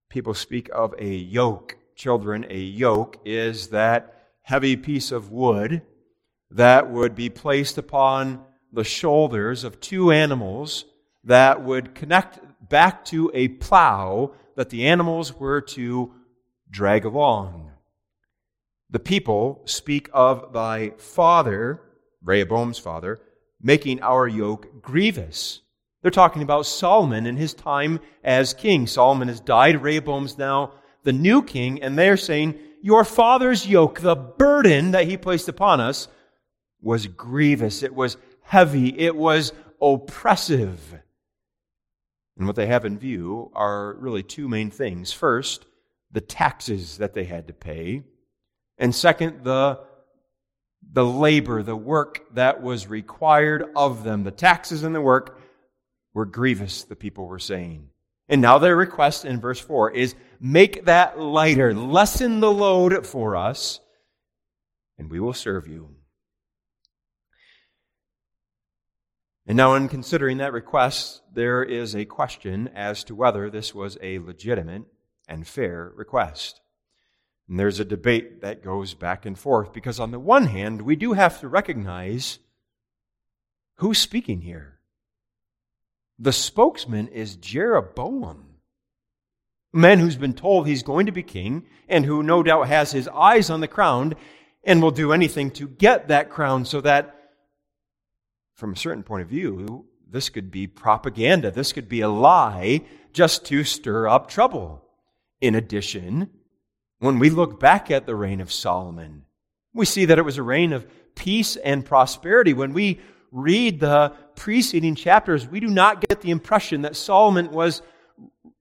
People 0.10 0.34
speak 0.34 0.69
of 0.74 0.94
a 0.98 1.13
yoke 1.13 1.78
children, 1.95 2.45
a 2.50 2.60
yoke 2.60 3.18
is 3.25 3.68
that 3.69 4.30
heavy 4.44 4.78
piece 4.78 5.12
of 5.12 5.31
wood 5.31 5.81
that 6.52 6.90
would 6.90 7.16
be 7.16 7.30
placed 7.30 7.78
upon 7.78 8.44
the 8.71 8.83
shoulders 8.83 9.64
of 9.64 9.81
two 9.81 10.12
animals 10.12 10.85
that 11.23 11.64
would 11.64 11.95
connect 11.95 12.40
back 12.69 13.04
to 13.06 13.30
a 13.33 13.47
plow 13.47 14.33
that 14.56 14.69
the 14.69 14.86
animals 14.86 15.33
were 15.33 15.62
to 15.62 16.14
drag 16.69 17.06
along. 17.06 17.72
The 18.90 19.00
people 19.00 19.62
speak 19.66 20.10
of 20.14 20.54
thy 20.54 20.92
father, 20.98 21.81
Rehoboam's 22.24 22.80
father, 22.80 23.19
making 23.62 24.02
our 24.02 24.28
yoke 24.28 24.81
grievous. 24.81 25.62
They're 26.02 26.12
talking 26.12 26.42
about 26.42 26.66
Solomon 26.66 27.26
and 27.26 27.38
his 27.38 27.54
time 27.54 28.00
as 28.24 28.54
king. 28.54 28.88
Solomon 28.88 29.30
has 29.30 29.40
died. 29.40 29.81
Rehoboam's 29.81 30.38
now 30.38 30.74
the 31.04 31.14
new 31.14 31.42
king, 31.42 31.81
and 31.81 31.98
they're 31.98 32.18
saying, 32.18 32.60
Your 32.81 33.06
father's 33.06 33.68
yoke, 33.68 34.02
the 34.02 34.16
burden 34.16 34.92
that 34.92 35.07
he 35.07 35.18
placed 35.18 35.48
upon 35.48 35.80
us, 35.80 36.07
was 36.81 37.07
grievous. 37.07 37.83
It 37.83 37.95
was 37.95 38.18
heavy. 38.42 39.00
It 39.00 39.16
was 39.16 39.54
oppressive. 39.81 41.00
And 42.37 42.47
what 42.47 42.56
they 42.56 42.68
have 42.68 42.85
in 42.85 42.97
view 42.97 43.52
are 43.54 43.94
really 43.99 44.23
two 44.23 44.47
main 44.47 44.71
things. 44.71 45.11
First, 45.11 45.66
the 46.11 46.21
taxes 46.21 46.97
that 46.97 47.13
they 47.13 47.25
had 47.25 47.47
to 47.47 47.54
pay. 47.54 48.04
And 48.78 48.94
second, 48.94 49.44
the, 49.44 49.80
the 50.92 51.06
labor, 51.06 51.61
the 51.63 51.75
work 51.75 52.23
that 52.33 52.61
was 52.61 52.87
required 52.87 53.66
of 53.75 54.04
them. 54.04 54.23
The 54.23 54.31
taxes 54.31 54.83
and 54.83 54.95
the 54.95 55.02
work 55.02 55.40
were 56.13 56.25
grievous, 56.25 56.83
the 56.83 56.95
people 56.95 57.28
were 57.28 57.40
saying. 57.40 57.90
And 58.30 58.42
now 58.42 58.57
their 58.57 58.75
request 58.75 59.25
in 59.25 59.40
verse 59.40 59.59
4 59.59 59.92
is 59.92 60.16
make 60.40 60.85
that 60.85 61.19
lighter, 61.19 61.73
lessen 61.73 62.40
the 62.40 62.52
load 62.52 63.06
for 63.06 63.35
us, 63.35 63.80
and 64.97 65.11
we 65.11 65.19
will 65.19 65.33
serve 65.33 65.68
you. 65.68 65.93
And 69.45 69.57
now, 69.57 69.76
in 69.76 69.90
considering 69.90 70.38
that 70.38 70.54
request, 70.54 71.21
there 71.33 71.64
is 71.64 71.95
a 71.95 72.06
question 72.06 72.69
as 72.73 73.04
to 73.06 73.16
whether 73.16 73.50
this 73.50 73.76
was 73.76 73.97
a 74.02 74.19
legitimate 74.19 74.83
and 75.28 75.45
fair 75.45 75.92
request. 75.95 76.62
And 77.50 77.59
there's 77.59 77.80
a 77.80 77.85
debate 77.85 78.42
that 78.42 78.64
goes 78.64 78.94
back 78.94 79.26
and 79.26 79.38
forth 79.38 79.73
because, 79.73 80.00
on 80.00 80.12
the 80.12 80.19
one 80.19 80.45
hand, 80.45 80.83
we 80.83 80.95
do 80.95 81.14
have 81.14 81.42
to 81.42 81.50
recognize 81.50 82.40
who's 83.76 83.97
speaking 83.97 84.42
here. 84.42 84.80
The 86.18 86.31
spokesman 86.31 87.09
is 87.09 87.35
Jeroboam. 87.35 88.45
A 89.73 89.78
man 89.78 90.00
who's 90.00 90.16
been 90.16 90.33
told 90.33 90.68
he's 90.68 90.83
going 90.83 91.07
to 91.07 91.12
be 91.12 91.23
king 91.23 91.66
and 91.90 92.06
who 92.06 92.23
no 92.23 92.44
doubt 92.44 92.68
has 92.68 92.92
his 92.92 93.09
eyes 93.09 93.50
on 93.50 93.59
the 93.59 93.68
crown 93.68 94.14
and 94.64 94.81
will 94.81 94.92
do 94.92 95.12
anything 95.12 95.52
to 95.52 95.68
get 95.68 96.07
that 96.07 96.30
crown 96.30 96.64
so 96.64 96.80
that, 96.81 97.22
from 98.56 98.74
a 98.74 98.78
certain 98.78 99.04
point 99.04 99.24
of 99.24 99.30
view, 99.30 99.86
this 100.10 100.30
could 100.30 100.52
be 100.52 100.68
propaganda. 100.68 101.52
This 101.52 101.74
could 101.74 101.90
be 101.90 102.02
a 102.02 102.10
lie 102.10 102.81
just 103.12 103.45
to 103.45 103.64
stir 103.64 104.07
up 104.07 104.30
trouble. 104.30 104.86
In 105.42 105.56
addition, 105.56 106.30
when 107.00 107.19
we 107.19 107.30
look 107.30 107.60
back 107.60 107.92
at 107.92 108.06
the 108.06 108.16
reign 108.16 108.40
of 108.40 108.52
Solomon, 108.52 109.26
we 109.74 109.86
see 109.86 110.06
that 110.06 110.19
it 110.19 110.26
was 110.26 110.38
a 110.38 110.44
reign 110.44 110.72
of 110.72 110.88
peace 111.16 111.56
and 111.56 111.86
prosperity. 111.86 112.54
When 112.54 112.74
we 112.74 113.00
read 113.31 113.80
the 113.80 114.14
preceding 114.36 114.95
chapters, 114.95 115.48
we 115.48 115.60
do 115.60 115.68
not 115.68 116.07
get 116.07 116.22
the 116.22 116.31
impression 116.31 116.83
that 116.83 116.95
Solomon 116.95 117.52
was 117.52 117.81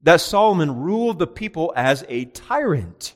that 0.02 0.20
Solomon 0.20 0.80
ruled 0.80 1.18
the 1.18 1.26
people 1.26 1.72
as 1.76 2.04
a 2.08 2.24
tyrant. 2.24 3.14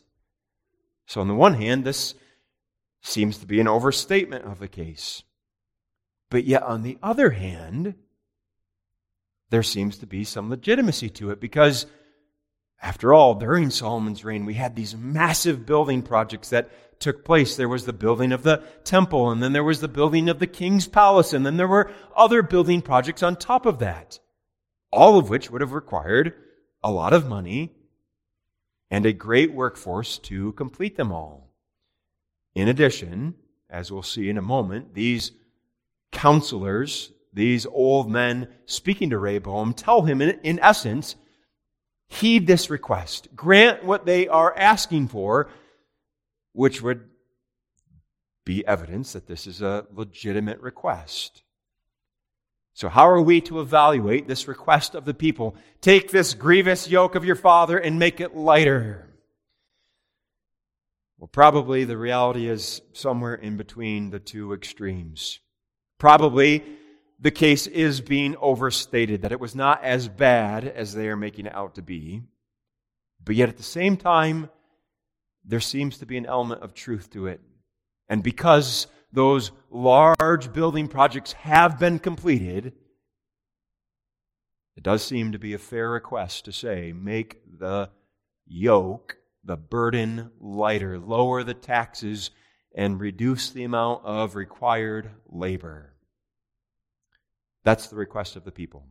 So 1.06 1.21
on 1.21 1.28
the 1.28 1.35
one 1.35 1.54
hand, 1.54 1.85
this 1.85 2.14
seems 3.02 3.38
to 3.38 3.47
be 3.47 3.61
an 3.61 3.68
overstatement 3.68 4.45
of 4.45 4.59
the 4.59 4.68
case. 4.68 5.23
But 6.30 6.45
yet 6.45 6.62
on 6.62 6.83
the 6.83 6.99
other 7.02 7.30
hand, 7.30 7.95
there 9.50 9.62
seems 9.62 9.99
to 9.99 10.06
be 10.06 10.25
some 10.25 10.50
legitimacy 10.50 11.11
to 11.11 11.30
it 11.30 11.40
because 11.40 11.87
after 12.83 13.14
all, 13.14 13.35
during 13.35 13.71
Solomon's 13.71 14.25
reign, 14.25 14.45
we 14.45 14.54
had 14.54 14.76
these 14.76 14.95
massive 14.95 15.64
building 15.64 16.02
projects 16.02 16.50
that 16.50 16.71
took 17.00 17.25
place. 17.25 17.56
There 17.56 17.68
was 17.68 17.87
the 17.87 17.92
building 17.92 18.33
of 18.33 18.42
the 18.42 18.62
temple, 18.85 19.30
and 19.30 19.42
then 19.42 19.52
there 19.52 19.64
was 19.64 19.80
the 19.80 19.88
building 19.88 20.28
of 20.28 20.38
the 20.38 20.47
king's 20.47 20.87
palace, 20.87 21.33
and 21.33 21.45
then 21.45 21.56
there 21.56 21.68
were 21.68 21.90
other 22.14 22.42
building 22.42 22.83
projects 22.83 23.23
on 23.23 23.37
top 23.37 23.66
of 23.66 23.78
that, 23.78 24.18
all 24.92 25.18
of 25.18 25.30
which 25.30 25.50
would 25.50 25.62
have 25.62 25.73
required 25.73 26.35
a 26.83 26.90
lot 26.90 27.12
of 27.12 27.28
money 27.28 27.73
and 28.90 29.06
a 29.06 29.12
great 29.12 29.52
workforce 29.52 30.18
to 30.18 30.52
complete 30.52 30.97
them 30.97 31.12
all. 31.12 31.52
In 32.54 32.68
addition, 32.68 33.35
as 33.68 33.90
we'll 33.90 34.02
see 34.02 34.28
in 34.28 34.38
a 34.38 34.42
moment, 34.42 34.95
these 34.95 35.33
counselors, 36.12 37.12
these 37.32 37.66
old 37.66 38.10
men 38.10 38.48
speaking 38.66 39.10
to 39.10 39.18
Rehoboam, 39.18 39.75
tell 39.75 40.02
him 40.02 40.20
in, 40.20 40.38
in 40.42 40.58
essence, 40.60 41.16
heed 42.08 42.46
this 42.46 42.70
request, 42.70 43.28
grant 43.34 43.84
what 43.84 44.06
they 44.06 44.28
are 44.28 44.56
asking 44.56 45.08
for 45.08 45.48
which 46.56 46.80
would 46.80 47.04
be 48.46 48.66
evidence 48.66 49.12
that 49.12 49.26
this 49.26 49.46
is 49.46 49.60
a 49.60 49.86
legitimate 49.92 50.58
request. 50.60 51.42
So, 52.72 52.88
how 52.88 53.08
are 53.08 53.20
we 53.20 53.42
to 53.42 53.60
evaluate 53.60 54.26
this 54.26 54.48
request 54.48 54.94
of 54.94 55.04
the 55.04 55.12
people? 55.12 55.54
Take 55.82 56.10
this 56.10 56.32
grievous 56.32 56.88
yoke 56.88 57.14
of 57.14 57.26
your 57.26 57.36
father 57.36 57.76
and 57.76 57.98
make 57.98 58.20
it 58.20 58.34
lighter. 58.34 59.06
Well, 61.18 61.28
probably 61.28 61.84
the 61.84 61.98
reality 61.98 62.48
is 62.48 62.80
somewhere 62.94 63.34
in 63.34 63.58
between 63.58 64.08
the 64.10 64.18
two 64.18 64.54
extremes. 64.54 65.40
Probably 65.98 66.64
the 67.18 67.30
case 67.30 67.66
is 67.66 68.00
being 68.00 68.36
overstated, 68.36 69.22
that 69.22 69.32
it 69.32 69.40
was 69.40 69.54
not 69.54 69.82
as 69.82 70.08
bad 70.08 70.64
as 70.64 70.94
they 70.94 71.08
are 71.08 71.16
making 71.16 71.46
it 71.46 71.54
out 71.54 71.74
to 71.76 71.82
be. 71.82 72.22
But 73.24 73.36
yet 73.36 73.48
at 73.48 73.56
the 73.56 73.62
same 73.62 73.96
time, 73.96 74.50
there 75.44 75.60
seems 75.60 75.98
to 75.98 76.06
be 76.06 76.16
an 76.16 76.26
element 76.26 76.62
of 76.62 76.74
truth 76.74 77.10
to 77.10 77.26
it. 77.26 77.40
And 78.08 78.22
because 78.22 78.86
those 79.12 79.50
large 79.70 80.52
building 80.52 80.88
projects 80.88 81.32
have 81.32 81.78
been 81.78 81.98
completed, 81.98 82.72
it 84.76 84.82
does 84.82 85.02
seem 85.02 85.32
to 85.32 85.38
be 85.38 85.54
a 85.54 85.58
fair 85.58 85.88
request 85.88 86.44
to 86.44 86.52
say, 86.52 86.92
make 86.92 87.40
the 87.58 87.90
yoke, 88.46 89.16
the 89.42 89.56
burden 89.56 90.30
lighter, 90.38 90.98
lower 90.98 91.42
the 91.42 91.54
taxes, 91.54 92.30
and 92.76 93.00
reduce 93.00 93.50
the 93.50 93.64
amount 93.64 94.04
of 94.04 94.37
required 94.37 95.11
labor. 95.28 95.95
That's 97.64 97.88
the 97.88 97.97
request 97.97 98.37
of 98.37 98.45
the 98.45 98.52
people. 98.52 98.85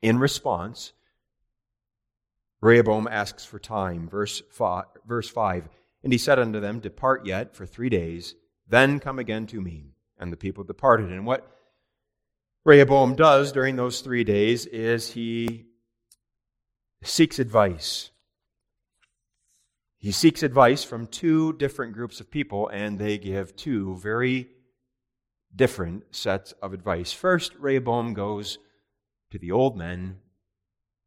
In 0.00 0.18
response, 0.18 0.92
Rehoboam 2.62 3.08
asks 3.10 3.44
for 3.44 3.58
time. 3.58 4.08
Verse 4.08 4.40
5, 4.52 4.84
verse 5.04 5.28
5 5.28 5.68
And 6.04 6.12
he 6.12 6.18
said 6.18 6.38
unto 6.38 6.60
them, 6.60 6.78
Depart 6.78 7.26
yet 7.26 7.54
for 7.54 7.66
three 7.66 7.88
days, 7.88 8.36
then 8.68 9.00
come 9.00 9.18
again 9.18 9.46
to 9.48 9.60
me. 9.60 9.90
And 10.16 10.32
the 10.32 10.36
people 10.36 10.62
departed. 10.62 11.10
And 11.10 11.26
what 11.26 11.50
Rehoboam 12.64 13.16
does 13.16 13.50
during 13.50 13.74
those 13.74 14.00
three 14.00 14.22
days 14.22 14.66
is 14.66 15.10
he 15.10 15.66
seeks 17.02 17.40
advice. 17.40 18.11
He 20.02 20.10
seeks 20.10 20.42
advice 20.42 20.82
from 20.82 21.06
two 21.06 21.52
different 21.52 21.92
groups 21.92 22.18
of 22.18 22.28
people, 22.28 22.66
and 22.66 22.98
they 22.98 23.18
give 23.18 23.54
two 23.54 23.96
very 23.98 24.48
different 25.54 26.12
sets 26.12 26.50
of 26.60 26.72
advice. 26.72 27.12
First, 27.12 27.54
Rehoboam 27.54 28.12
goes 28.12 28.58
to 29.30 29.38
the 29.38 29.52
old 29.52 29.76
men 29.76 30.18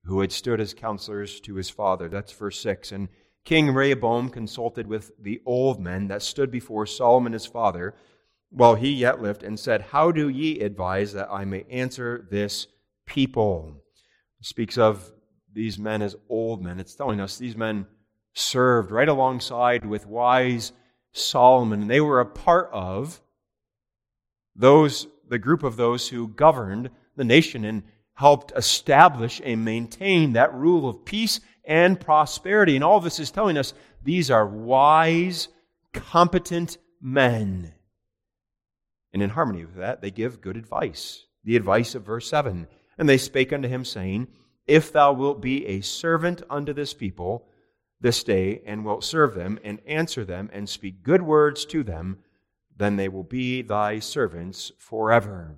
who 0.06 0.22
had 0.22 0.32
stood 0.32 0.62
as 0.62 0.74
counselors 0.74 1.42
to 1.42 1.56
his 1.56 1.70
father. 1.70 2.08
That's 2.08 2.32
verse 2.32 2.58
6. 2.62 2.94
And 2.94 3.10
King 3.44 3.72
Rehoboam 3.72 4.30
consulted 4.30 4.88
with 4.88 5.12
the 5.22 5.42
old 5.46 5.82
men 5.82 6.08
that 6.08 6.22
stood 6.22 6.50
before 6.50 6.86
Solomon 6.86 7.34
his 7.34 7.46
father 7.46 7.96
while 8.50 8.76
he 8.76 8.94
yet 8.94 9.22
lived 9.22 9.44
and 9.44 9.60
said, 9.60 9.82
How 9.82 10.10
do 10.10 10.30
ye 10.30 10.62
advise 10.62 11.12
that 11.12 11.28
I 11.30 11.44
may 11.44 11.66
answer 11.70 12.26
this 12.32 12.68
people? 13.06 13.84
Speaks 14.40 14.78
of 14.78 15.12
these 15.52 15.78
men 15.78 16.02
as 16.02 16.16
old 16.30 16.64
men. 16.64 16.80
It's 16.80 16.96
telling 16.96 17.20
us 17.20 17.38
these 17.38 17.58
men 17.58 17.88
served 18.36 18.92
right 18.92 19.10
alongside 19.10 19.86
with 19.86 20.06
wise 20.06 20.72
Solomon, 21.14 21.82
and 21.82 21.90
they 21.90 22.02
were 22.02 22.20
a 22.20 22.26
part 22.26 22.70
of 22.72 23.22
those 24.56 25.08
the 25.28 25.40
group 25.40 25.64
of 25.64 25.76
those 25.76 26.10
who 26.10 26.28
governed 26.28 26.92
the 27.16 27.24
nation 27.24 27.66
and 27.66 27.84
helped 28.14 28.52
establish 28.56 29.42
and 29.44 29.66
maintain 29.66 30.34
that 30.34 30.54
rule 30.54 30.88
of 30.88 31.04
peace 31.04 31.40
and 31.64 32.00
prosperity. 32.00 32.76
And 32.76 32.84
all 32.84 33.00
this 33.00 33.20
is 33.20 33.32
telling 33.32 33.58
us 33.58 33.74
these 34.04 34.30
are 34.30 34.46
wise, 34.46 35.48
competent 35.94 36.78
men. 37.02 37.74
And 39.14 39.24
in 39.24 39.32
harmony 39.32 39.66
with 39.66 39.78
that, 39.78 40.02
they 40.02 40.12
give 40.12 40.42
good 40.42 40.58
advice. 40.58 41.26
The 41.44 41.56
advice 41.56 41.96
of 41.96 42.04
verse 42.04 42.28
7. 42.30 42.68
And 42.98 43.10
they 43.10 43.18
spake 43.18 43.52
unto 43.52 43.68
him, 43.68 43.84
saying, 43.84 44.28
If 44.68 44.92
thou 44.92 45.14
wilt 45.14 45.42
be 45.42 45.66
a 45.66 45.82
servant 45.82 46.44
unto 46.50 46.74
this 46.74 46.94
people 46.94 47.48
this 48.06 48.24
day, 48.24 48.62
and 48.68 48.86
wilt 48.86 49.04
serve 49.04 49.34
them, 49.34 49.58
and 49.64 49.80
answer 49.88 50.24
them, 50.24 50.48
and 50.54 50.70
speak 50.70 51.02
good 51.02 51.24
words 51.24 51.66
to 51.66 51.82
them, 51.82 52.20
then 52.78 52.98
they 52.98 53.10
will 53.10 53.24
be 53.24 53.64
thy 53.64 53.98
servants 53.98 54.72
forever. 54.78 55.56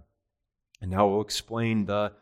And 0.81 0.89
now 0.89 1.09
we'll 1.09 1.21
explain 1.21 1.85
the 1.85 2.13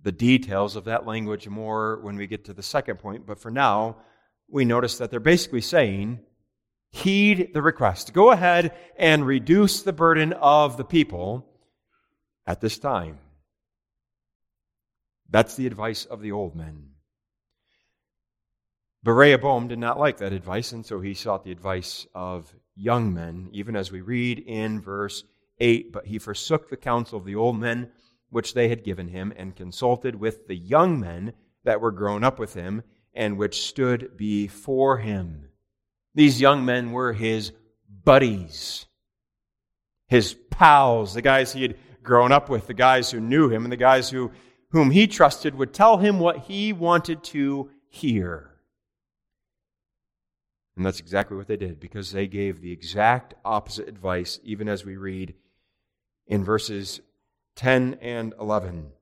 the 0.00 0.12
details 0.12 0.76
of 0.76 0.84
that 0.84 1.06
language 1.06 1.48
more 1.48 2.00
when 2.02 2.14
we 2.16 2.28
get 2.28 2.44
to 2.44 2.52
the 2.52 2.62
second 2.62 3.00
point. 3.00 3.26
But 3.26 3.40
for 3.40 3.50
now, 3.50 3.96
we 4.48 4.64
notice 4.64 4.98
that 4.98 5.10
they're 5.10 5.18
basically 5.18 5.60
saying, 5.60 6.20
heed 6.90 7.50
the 7.52 7.62
request. 7.62 8.12
Go 8.12 8.30
ahead 8.30 8.76
and 8.96 9.26
reduce 9.26 9.82
the 9.82 9.92
burden 9.92 10.32
of 10.34 10.76
the 10.76 10.84
people 10.84 11.46
at 12.46 12.60
this 12.60 12.78
time. 12.78 13.18
That's 15.30 15.56
the 15.56 15.66
advice 15.66 16.04
of 16.04 16.20
the 16.20 16.32
old 16.32 16.54
men. 16.54 16.91
Rehoboam 19.10 19.66
did 19.66 19.80
not 19.80 19.98
like 19.98 20.18
that 20.18 20.32
advice, 20.32 20.70
and 20.70 20.86
so 20.86 21.00
he 21.00 21.14
sought 21.14 21.44
the 21.44 21.50
advice 21.50 22.06
of 22.14 22.54
young 22.76 23.12
men, 23.12 23.48
even 23.52 23.74
as 23.74 23.90
we 23.90 24.00
read 24.00 24.38
in 24.38 24.80
verse 24.80 25.24
8. 25.58 25.92
But 25.92 26.06
he 26.06 26.18
forsook 26.18 26.70
the 26.70 26.76
counsel 26.76 27.18
of 27.18 27.24
the 27.24 27.34
old 27.34 27.58
men 27.58 27.90
which 28.30 28.54
they 28.54 28.68
had 28.68 28.84
given 28.84 29.08
him, 29.08 29.32
and 29.36 29.56
consulted 29.56 30.14
with 30.14 30.46
the 30.46 30.56
young 30.56 31.00
men 31.00 31.32
that 31.64 31.80
were 31.80 31.90
grown 31.90 32.22
up 32.24 32.38
with 32.38 32.54
him, 32.54 32.82
and 33.12 33.36
which 33.36 33.66
stood 33.66 34.16
before 34.16 34.98
him. 34.98 35.48
These 36.14 36.40
young 36.40 36.64
men 36.64 36.92
were 36.92 37.12
his 37.12 37.52
buddies, 38.04 38.86
his 40.06 40.34
pals, 40.50 41.14
the 41.14 41.22
guys 41.22 41.52
he 41.52 41.62
had 41.62 41.76
grown 42.02 42.32
up 42.32 42.48
with, 42.48 42.66
the 42.68 42.74
guys 42.74 43.10
who 43.10 43.20
knew 43.20 43.48
him, 43.48 43.64
and 43.64 43.72
the 43.72 43.76
guys 43.76 44.10
who, 44.10 44.30
whom 44.70 44.90
he 44.90 45.06
trusted 45.06 45.54
would 45.56 45.74
tell 45.74 45.98
him 45.98 46.18
what 46.18 46.38
he 46.38 46.72
wanted 46.72 47.22
to 47.24 47.70
hear. 47.88 48.51
And 50.76 50.86
that's 50.86 51.00
exactly 51.00 51.36
what 51.36 51.48
they 51.48 51.56
did, 51.56 51.80
because 51.80 52.12
they 52.12 52.26
gave 52.26 52.60
the 52.60 52.72
exact 52.72 53.34
opposite 53.44 53.88
advice, 53.88 54.40
even 54.42 54.68
as 54.68 54.84
we 54.84 54.96
read 54.96 55.34
in 56.26 56.44
verses 56.44 57.00
10 57.56 57.98
and 58.00 58.34
11. 58.40 58.92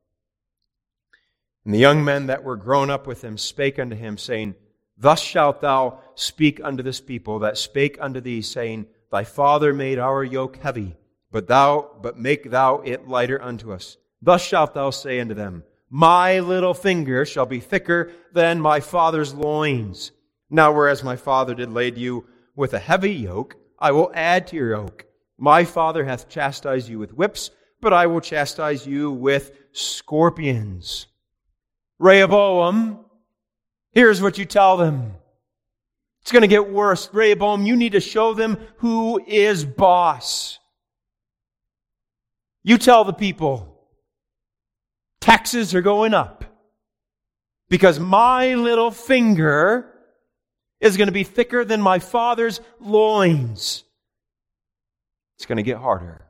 And 1.65 1.75
the 1.75 1.79
young 1.79 2.05
men 2.05 2.27
that 2.27 2.43
were 2.43 2.57
grown 2.57 2.91
up 2.91 3.07
with 3.07 3.23
him 3.23 3.39
spake 3.39 3.79
unto 3.79 3.95
him, 3.95 4.19
saying, 4.19 4.57
Thus 4.97 5.21
shalt 5.21 5.61
thou 5.61 6.01
speak 6.15 6.61
unto 6.63 6.83
this 6.83 7.01
people 7.01 7.39
that 7.41 7.57
spake 7.57 7.99
unto 8.01 8.21
thee, 8.21 8.43
saying, 8.43 8.87
Thy 9.11 9.25
father 9.25 9.73
made 9.73 9.99
our 9.99 10.25
yoke 10.25 10.57
heavy, 10.57 10.97
but 11.31 11.47
thou, 11.47 11.91
but 12.03 12.19
make 12.19 12.51
thou 12.51 12.81
it 12.85 13.09
lighter 13.09 13.41
unto 13.41 13.73
us. 13.73 13.97
Thus 14.21 14.43
shalt 14.43 14.75
thou 14.75 14.91
say 14.91 15.21
unto 15.21 15.35
them, 15.35 15.65
My 15.89 16.41
little 16.41 16.75
finger 16.75 17.25
shall 17.25 17.47
be 17.47 17.61
thicker 17.61 18.11
than 18.33 18.61
my 18.61 18.81
father's 18.81 19.35
loins. 19.35 20.13
Now, 20.51 20.73
whereas 20.73 21.05
my 21.05 21.17
father 21.17 21.55
did 21.55 21.71
lade 21.71 21.97
you 21.97 22.27
with 22.57 22.75
a 22.75 22.79
heavy 22.81 23.13
yoke, 23.13 23.57
I 23.79 23.93
will 23.93 24.11
add 24.15 24.49
to 24.49 24.57
your 24.57 24.71
yoke. 24.71 25.07
My 25.39 25.65
father 25.65 26.05
hath 26.05 26.29
chastised 26.29 26.89
you 26.89 26.99
with 26.99 27.15
whips, 27.15 27.51
but 27.81 27.93
I 27.93 28.07
will 28.07 28.21
chastise 28.21 28.87
you 28.87 29.11
with 29.11 29.53
scorpions. 29.73 31.07
Rehoboam, 31.99 33.05
here's 33.93 34.21
what 34.21 34.37
you 34.37 34.45
tell 34.45 34.77
them. 34.77 35.15
It's 36.23 36.33
going 36.33 36.43
to 36.43 36.49
get 36.49 36.71
worse. 36.71 37.09
Rehoboam, 37.13 37.65
you 37.65 37.77
need 37.77 37.93
to 37.93 38.01
show 38.01 38.35
them 38.35 38.59
who 38.79 39.23
is 39.27 39.65
boss. 39.65 40.59
You 42.63 42.77
tell 42.77 43.05
the 43.05 43.13
people, 43.15 43.89
taxes 45.21 45.75
are 45.75 45.81
going 45.81 46.13
up 46.13 46.45
because 47.71 47.99
my 47.99 48.55
little 48.55 48.91
finger 48.91 49.90
is 50.81 50.97
going 50.97 51.09
to 51.09 51.13
be 51.13 51.25
thicker 51.25 51.65
than 51.65 51.83
my 51.83 51.99
father's 51.99 52.61
loins. 52.81 53.85
It's 55.37 55.47
going 55.47 55.57
to 55.57 55.63
get 55.63 55.79
harder. 55.79 56.27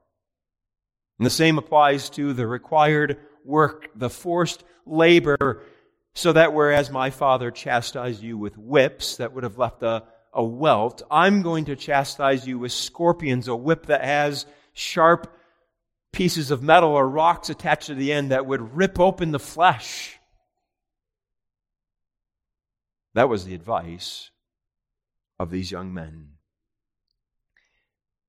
And 1.19 1.27
the 1.27 1.31
same 1.31 1.59
applies 1.59 2.11
to 2.11 2.33
the 2.33 2.47
required 2.47 3.19
work, 3.45 3.91
the 3.95 4.11
forced 4.11 4.65
labor, 4.87 5.63
so 6.15 6.33
that 6.33 6.53
whereas 6.53 6.91
my 6.91 7.11
father 7.11 7.51
chastised 7.51 8.23
you 8.23 8.37
with 8.37 8.59
whips 8.59 9.17
that 9.17 9.33
would 9.33 9.45
have 9.45 9.59
left 9.59 9.83
a, 9.83 10.05
a 10.33 10.43
welt, 10.43 11.03
I'm 11.11 11.43
going 11.43 11.67
to 11.67 11.77
chastise 11.77 12.47
you 12.47 12.59
with 12.59 12.73
scorpions, 12.73 13.49
a 13.49 13.57
whip 13.57 13.87
that 13.87 14.03
has 14.05 14.47
sharp 14.73 15.37
pieces 16.13 16.51
of 16.51 16.63
metal 16.63 16.91
or 16.91 17.09
rocks 17.09 17.51
attached 17.51 17.87
to 17.87 17.95
the 17.95 18.13
end 18.13 18.31
that 18.31 18.47
would 18.47 18.77
rip 18.77 18.99
open 18.99 19.31
the 19.31 19.39
flesh. 19.39 20.19
That 23.15 23.29
was 23.29 23.45
the 23.45 23.55
advice 23.55 24.31
of 25.41 25.51
these 25.51 25.71
young 25.71 25.95
men. 25.95 26.33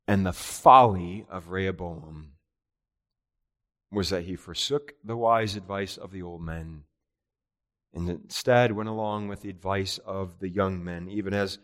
And 0.08 0.26
the 0.26 0.32
folly 0.32 1.26
of 1.30 1.50
Rehoboam 1.50 2.32
was 3.92 4.12
that 4.12 4.24
he 4.24 4.38
forsook 4.38 4.94
the 5.04 5.18
wise 5.18 5.58
advice 5.58 5.98
of 5.98 6.12
the 6.12 6.22
old 6.22 6.42
men 6.42 6.84
and 7.94 8.10
instead 8.10 8.72
went 8.72 8.88
along 8.88 9.28
with 9.28 9.42
the 9.42 9.50
advice 9.50 9.98
of 10.06 10.40
the 10.40 10.48
young 10.48 10.82
men, 10.82 11.10
even 11.10 11.34
as 11.34 11.60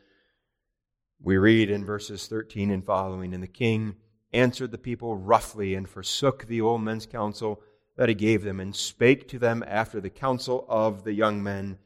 we 1.21 1.37
read 1.37 1.69
in 1.69 1.85
verses 1.85 2.27
13 2.27 2.69
and 2.69 2.85
following. 2.85 3.33
And 3.33 3.41
the 3.41 3.47
king 3.47 3.95
answered 4.33 4.71
the 4.71 4.77
people 4.77 5.15
roughly 5.15 5.75
and 5.75 5.87
forsook 5.87 6.45
the 6.45 6.59
old 6.59 6.81
men's 6.81 7.05
counsel 7.05 7.61
that 7.95 8.09
he 8.09 8.15
gave 8.15 8.43
them 8.43 8.59
and 8.59 8.75
spake 8.75 9.29
to 9.29 9.39
them 9.39 9.63
after 9.65 10.01
the 10.01 10.09
counsel 10.09 10.65
of 10.67 11.05
the 11.05 11.13
young 11.13 11.41
men. 11.41 11.77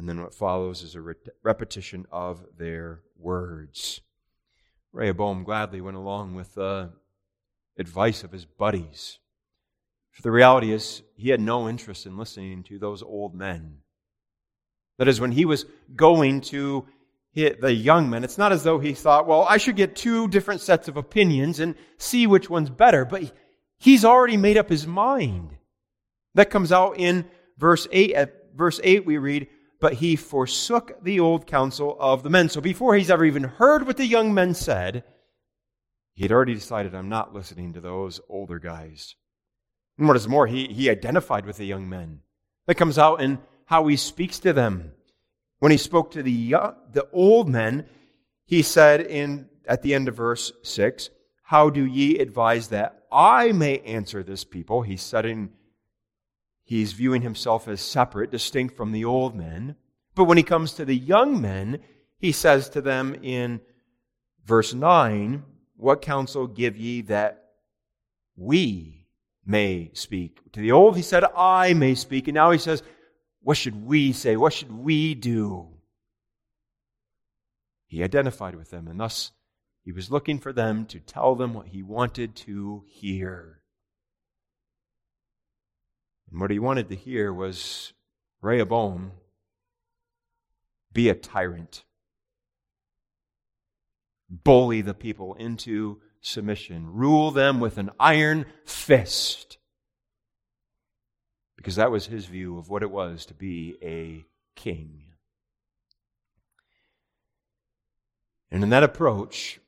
And 0.00 0.08
then 0.08 0.22
what 0.22 0.32
follows 0.32 0.82
is 0.82 0.94
a 0.94 1.14
repetition 1.42 2.06
of 2.10 2.42
their 2.56 3.02
words. 3.18 4.00
Rehoboam 4.94 5.44
gladly 5.44 5.82
went 5.82 5.98
along 5.98 6.34
with 6.34 6.54
the 6.54 6.92
advice 7.78 8.24
of 8.24 8.32
his 8.32 8.46
buddies. 8.46 9.18
For 10.12 10.22
the 10.22 10.30
reality 10.30 10.72
is, 10.72 11.02
he 11.16 11.28
had 11.28 11.38
no 11.42 11.68
interest 11.68 12.06
in 12.06 12.16
listening 12.16 12.62
to 12.62 12.78
those 12.78 13.02
old 13.02 13.34
men. 13.34 13.80
That 14.96 15.06
is, 15.06 15.20
when 15.20 15.32
he 15.32 15.44
was 15.44 15.66
going 15.94 16.40
to 16.42 16.86
hit 17.32 17.60
the 17.60 17.74
young 17.74 18.08
men, 18.08 18.24
it's 18.24 18.38
not 18.38 18.52
as 18.52 18.64
though 18.64 18.78
he 18.78 18.94
thought, 18.94 19.26
well, 19.26 19.44
I 19.46 19.58
should 19.58 19.76
get 19.76 19.96
two 19.96 20.28
different 20.28 20.62
sets 20.62 20.88
of 20.88 20.96
opinions 20.96 21.60
and 21.60 21.74
see 21.98 22.26
which 22.26 22.48
one's 22.48 22.70
better. 22.70 23.04
But 23.04 23.30
he's 23.76 24.06
already 24.06 24.38
made 24.38 24.56
up 24.56 24.70
his 24.70 24.86
mind. 24.86 25.58
That 26.36 26.48
comes 26.48 26.72
out 26.72 26.98
in 26.98 27.26
verse 27.58 27.86
8. 27.92 28.14
At 28.14 28.56
verse 28.56 28.80
8, 28.82 29.04
we 29.04 29.18
read, 29.18 29.48
But 29.80 29.94
he 29.94 30.14
forsook 30.16 31.02
the 31.02 31.20
old 31.20 31.46
counsel 31.46 31.96
of 31.98 32.22
the 32.22 32.30
men. 32.30 32.48
So 32.48 32.60
before 32.60 32.94
he's 32.94 33.10
ever 33.10 33.24
even 33.24 33.44
heard 33.44 33.86
what 33.86 33.96
the 33.96 34.06
young 34.06 34.34
men 34.34 34.54
said, 34.54 35.04
he 36.14 36.24
had 36.24 36.32
already 36.32 36.54
decided, 36.54 36.94
I'm 36.94 37.08
not 37.08 37.32
listening 37.32 37.72
to 37.72 37.80
those 37.80 38.20
older 38.28 38.58
guys. 38.58 39.14
And 39.98 40.06
what 40.06 40.16
is 40.16 40.28
more, 40.28 40.46
he, 40.46 40.66
he 40.68 40.90
identified 40.90 41.46
with 41.46 41.56
the 41.56 41.66
young 41.66 41.88
men. 41.88 42.20
That 42.66 42.76
comes 42.76 42.98
out 42.98 43.22
in 43.22 43.38
how 43.66 43.86
he 43.86 43.96
speaks 43.96 44.38
to 44.40 44.52
them. 44.52 44.92
When 45.60 45.72
he 45.72 45.78
spoke 45.78 46.10
to 46.12 46.22
the, 46.22 46.32
young, 46.32 46.74
the 46.92 47.08
old 47.12 47.48
men, 47.48 47.86
he 48.46 48.62
said 48.62 49.00
in, 49.02 49.48
at 49.66 49.82
the 49.82 49.94
end 49.94 50.08
of 50.08 50.16
verse 50.16 50.52
6, 50.62 51.10
How 51.42 51.70
do 51.70 51.84
ye 51.84 52.18
advise 52.18 52.68
that 52.68 53.04
I 53.12 53.52
may 53.52 53.78
answer 53.80 54.22
this 54.22 54.44
people? 54.44 54.82
He's 54.82 55.02
setting, 55.02 55.50
he's 56.70 56.92
viewing 56.92 57.22
himself 57.22 57.66
as 57.66 57.80
separate, 57.80 58.30
distinct 58.30 58.76
from 58.76 58.92
the 58.92 59.04
old 59.04 59.34
men. 59.34 59.74
But 60.14 60.24
when 60.24 60.36
he 60.36 60.44
comes 60.44 60.72
to 60.74 60.84
the 60.84 60.96
young 60.96 61.40
men, 61.40 61.80
he 62.16 62.30
says 62.32 62.68
to 62.70 62.80
them 62.80 63.16
in 63.22 63.60
verse 64.44 64.72
9, 64.72 65.42
What 65.76 66.00
counsel 66.00 66.46
give 66.46 66.76
ye 66.76 67.00
that 67.02 67.44
we 68.36 69.06
may 69.44 69.90
speak? 69.94 70.38
To 70.52 70.60
the 70.60 70.70
old, 70.70 70.96
he 70.96 71.02
said, 71.02 71.24
I 71.36 71.74
may 71.74 71.96
speak. 71.96 72.28
And 72.28 72.36
now 72.36 72.52
he 72.52 72.58
says, 72.58 72.84
what 73.42 73.56
should 73.56 73.86
we 73.86 74.12
say? 74.12 74.36
What 74.36 74.52
should 74.52 74.70
we 74.70 75.14
do? 75.14 75.68
He 77.86 78.04
identified 78.04 78.54
with 78.54 78.70
them, 78.70 78.86
and 78.86 79.00
thus 79.00 79.32
he 79.82 79.92
was 79.92 80.10
looking 80.10 80.38
for 80.38 80.52
them 80.52 80.86
to 80.86 81.00
tell 81.00 81.34
them 81.34 81.54
what 81.54 81.68
he 81.68 81.82
wanted 81.82 82.36
to 82.36 82.84
hear. 82.86 83.59
And 86.30 86.40
what 86.40 86.50
he 86.50 86.58
wanted 86.58 86.88
to 86.88 86.96
hear 86.96 87.32
was 87.32 87.92
Rehoboam 88.40 89.12
be 90.92 91.08
a 91.08 91.14
tyrant, 91.14 91.84
bully 94.28 94.80
the 94.80 94.94
people 94.94 95.34
into 95.34 96.00
submission, 96.20 96.92
rule 96.92 97.30
them 97.30 97.60
with 97.60 97.78
an 97.78 97.90
iron 97.98 98.46
fist. 98.64 99.58
Because 101.56 101.76
that 101.76 101.90
was 101.90 102.06
his 102.06 102.26
view 102.26 102.58
of 102.58 102.68
what 102.68 102.82
it 102.82 102.90
was 102.90 103.26
to 103.26 103.34
be 103.34 103.76
a 103.82 104.24
king. 104.56 105.04
And 108.50 108.62
in 108.62 108.70
that 108.70 108.82
approach, 108.82 109.60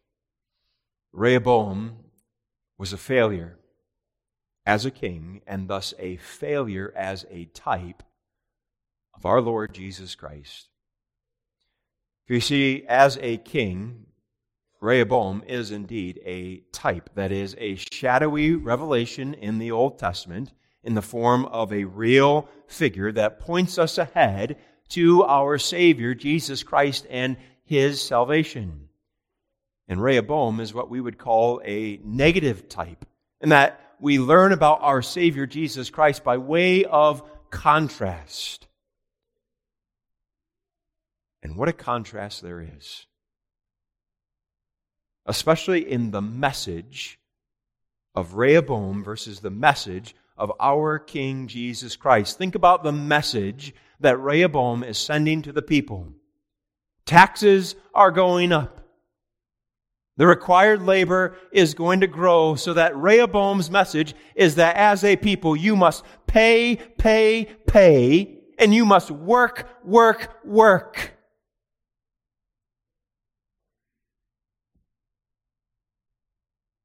Rehoboam 1.12 1.98
was 2.78 2.92
a 2.92 2.98
failure 2.98 3.58
as 4.64 4.84
a 4.84 4.90
king 4.90 5.40
and 5.46 5.68
thus 5.68 5.94
a 5.98 6.16
failure 6.16 6.92
as 6.96 7.26
a 7.30 7.46
type 7.46 8.02
of 9.14 9.26
our 9.26 9.40
Lord 9.40 9.74
Jesus 9.74 10.14
Christ. 10.14 10.68
You 12.28 12.40
see, 12.40 12.84
as 12.88 13.18
a 13.20 13.36
king, 13.38 14.06
Rehoboam 14.80 15.44
is 15.46 15.70
indeed 15.70 16.20
a 16.24 16.62
type, 16.72 17.10
that 17.14 17.30
is, 17.30 17.54
a 17.58 17.76
shadowy 17.92 18.54
revelation 18.54 19.34
in 19.34 19.58
the 19.58 19.70
Old 19.70 19.98
Testament 19.98 20.52
in 20.82 20.94
the 20.94 21.02
form 21.02 21.44
of 21.46 21.72
a 21.72 21.84
real 21.84 22.48
figure 22.66 23.12
that 23.12 23.38
points 23.38 23.78
us 23.78 23.98
ahead 23.98 24.56
to 24.88 25.24
our 25.24 25.58
Savior, 25.58 26.14
Jesus 26.14 26.62
Christ, 26.62 27.06
and 27.10 27.36
his 27.64 28.02
salvation. 28.02 28.88
And 29.88 30.02
Rehoboam 30.02 30.58
is 30.58 30.74
what 30.74 30.90
we 30.90 31.00
would 31.00 31.18
call 31.18 31.60
a 31.64 32.00
negative 32.04 32.68
type, 32.68 33.04
in 33.40 33.50
that 33.50 33.80
we 34.02 34.18
learn 34.18 34.50
about 34.50 34.80
our 34.82 35.00
Savior, 35.00 35.46
Jesus 35.46 35.88
Christ, 35.88 36.24
by 36.24 36.36
way 36.36 36.84
of 36.84 37.22
contrast. 37.50 38.66
And 41.40 41.56
what 41.56 41.68
a 41.68 41.72
contrast 41.72 42.42
there 42.42 42.60
is. 42.60 43.06
Especially 45.24 45.88
in 45.88 46.10
the 46.10 46.20
message 46.20 47.20
of 48.16 48.34
Rehoboam 48.34 49.04
versus 49.04 49.38
the 49.38 49.50
message 49.50 50.16
of 50.36 50.50
our 50.58 50.98
King 50.98 51.46
Jesus 51.46 51.94
Christ. 51.94 52.36
Think 52.36 52.56
about 52.56 52.82
the 52.82 52.90
message 52.90 53.72
that 54.00 54.18
Rehoboam 54.18 54.82
is 54.82 54.98
sending 54.98 55.42
to 55.42 55.52
the 55.52 55.62
people. 55.62 56.08
Taxes 57.06 57.76
are 57.94 58.10
going 58.10 58.50
up. 58.50 58.81
The 60.16 60.26
required 60.26 60.82
labor 60.82 61.36
is 61.52 61.74
going 61.74 62.00
to 62.00 62.06
grow 62.06 62.54
so 62.54 62.74
that 62.74 62.94
Rehoboam's 62.96 63.70
message 63.70 64.14
is 64.34 64.56
that 64.56 64.76
as 64.76 65.04
a 65.04 65.16
people, 65.16 65.56
you 65.56 65.74
must 65.74 66.04
pay, 66.26 66.76
pay, 66.98 67.48
pay, 67.66 68.38
and 68.58 68.74
you 68.74 68.84
must 68.84 69.10
work, 69.10 69.68
work, 69.84 70.38
work. 70.44 71.14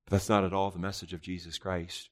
But 0.05 0.11
that's 0.11 0.29
not 0.29 0.45
at 0.45 0.53
all 0.53 0.71
the 0.71 0.79
message 0.79 1.11
of 1.11 1.21
Jesus 1.21 1.57
Christ. 1.57 2.09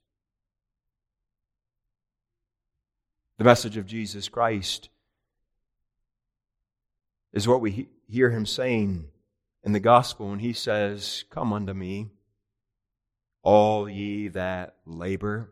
The 3.37 3.45
message 3.45 3.77
of 3.77 3.85
Jesus 3.85 4.27
Christ 4.27 4.89
is 7.31 7.47
what 7.47 7.61
we 7.61 7.87
hear 8.07 8.31
him 8.31 8.45
saying 8.45 9.07
in 9.65 9.71
the 9.71 9.79
gospel 9.79 10.29
when 10.29 10.39
he 10.39 10.53
says, 10.53 11.25
Come 11.31 11.51
unto 11.51 11.73
me, 11.73 12.11
all 13.41 13.89
ye 13.89 14.27
that 14.29 14.75
labor 14.85 15.51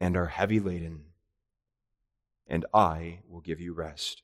and 0.00 0.16
are 0.16 0.26
heavy 0.26 0.58
laden, 0.58 1.04
and 2.48 2.66
I 2.74 3.20
will 3.28 3.40
give 3.40 3.60
you 3.60 3.72
rest. 3.72 4.22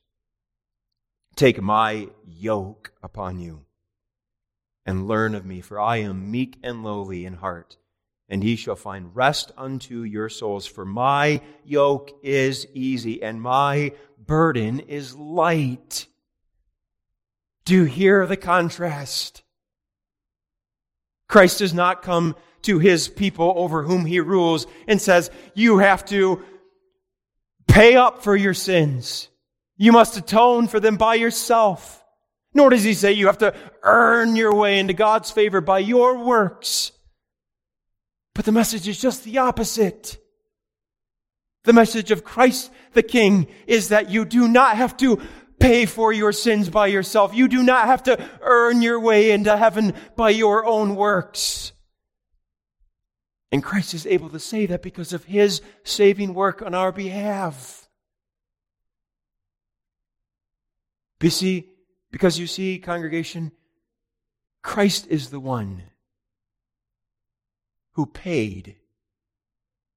Take 1.35 1.61
my 1.61 2.09
yoke 2.27 2.91
upon 3.01 3.39
you 3.39 3.65
and 4.85 5.07
learn 5.07 5.33
of 5.33 5.45
me, 5.45 5.61
for 5.61 5.79
I 5.79 5.97
am 5.97 6.29
meek 6.29 6.59
and 6.61 6.83
lowly 6.83 7.25
in 7.25 7.35
heart, 7.35 7.77
and 8.27 8.43
ye 8.43 8.57
shall 8.57 8.75
find 8.75 9.15
rest 9.15 9.53
unto 9.57 10.03
your 10.03 10.27
souls. 10.27 10.65
For 10.65 10.85
my 10.85 11.41
yoke 11.63 12.11
is 12.21 12.67
easy 12.73 13.23
and 13.23 13.41
my 13.41 13.93
burden 14.17 14.81
is 14.81 15.15
light. 15.15 16.07
Do 17.65 17.75
you 17.75 17.83
hear 17.85 18.25
the 18.27 18.37
contrast? 18.37 19.43
Christ 21.29 21.59
does 21.59 21.73
not 21.73 22.01
come 22.01 22.35
to 22.63 22.79
his 22.79 23.07
people 23.07 23.53
over 23.55 23.83
whom 23.83 24.05
he 24.05 24.19
rules 24.19 24.67
and 24.87 25.01
says, 25.01 25.31
You 25.53 25.79
have 25.79 26.05
to 26.05 26.43
pay 27.67 27.95
up 27.95 28.23
for 28.23 28.35
your 28.35 28.53
sins. 28.53 29.29
You 29.77 29.91
must 29.91 30.17
atone 30.17 30.67
for 30.67 30.79
them 30.79 30.97
by 30.97 31.15
yourself. 31.15 32.03
Nor 32.53 32.69
does 32.69 32.83
he 32.83 32.93
say 32.93 33.13
you 33.13 33.27
have 33.27 33.39
to 33.39 33.55
earn 33.81 34.35
your 34.35 34.53
way 34.53 34.79
into 34.79 34.93
God's 34.93 35.31
favor 35.31 35.59
by 35.59 35.79
your 35.79 36.23
works. 36.23 36.91
But 38.35 38.45
the 38.45 38.51
message 38.51 38.87
is 38.87 38.99
just 38.99 39.23
the 39.23 39.39
opposite. 39.39 40.17
The 41.63 41.73
message 41.73 42.11
of 42.11 42.23
Christ 42.23 42.71
the 42.93 43.03
King 43.03 43.47
is 43.65 43.89
that 43.89 44.09
you 44.09 44.25
do 44.25 44.47
not 44.47 44.77
have 44.77 44.95
to 44.97 45.19
pay 45.63 45.85
for 45.85 46.11
your 46.11 46.33
sins 46.33 46.69
by 46.69 46.87
yourself. 46.87 47.33
You 47.33 47.47
do 47.47 47.63
not 47.63 47.85
have 47.85 48.03
to 48.03 48.29
earn 48.41 48.81
your 48.81 48.99
way 48.99 49.31
into 49.31 49.55
heaven 49.55 49.93
by 50.17 50.29
your 50.29 50.65
own 50.65 50.95
works. 50.97 51.71
And 53.49 53.63
Christ 53.63 53.93
is 53.93 54.05
able 54.05 54.29
to 54.29 54.39
say 54.39 54.65
that 54.65 54.81
because 54.81 55.13
of 55.13 55.23
his 55.23 55.61
saving 55.85 56.33
work 56.33 56.61
on 56.61 56.73
our 56.73 56.91
behalf. 56.91 57.87
See, 61.29 61.69
because 62.11 62.37
you 62.37 62.47
see, 62.47 62.79
congregation, 62.79 63.53
Christ 64.61 65.07
is 65.07 65.29
the 65.29 65.39
one 65.39 65.83
who 67.93 68.05
paid, 68.05 68.75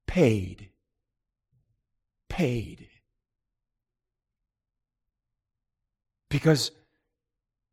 paid, 0.06 0.68
paid. 2.28 2.86
Because 6.36 6.70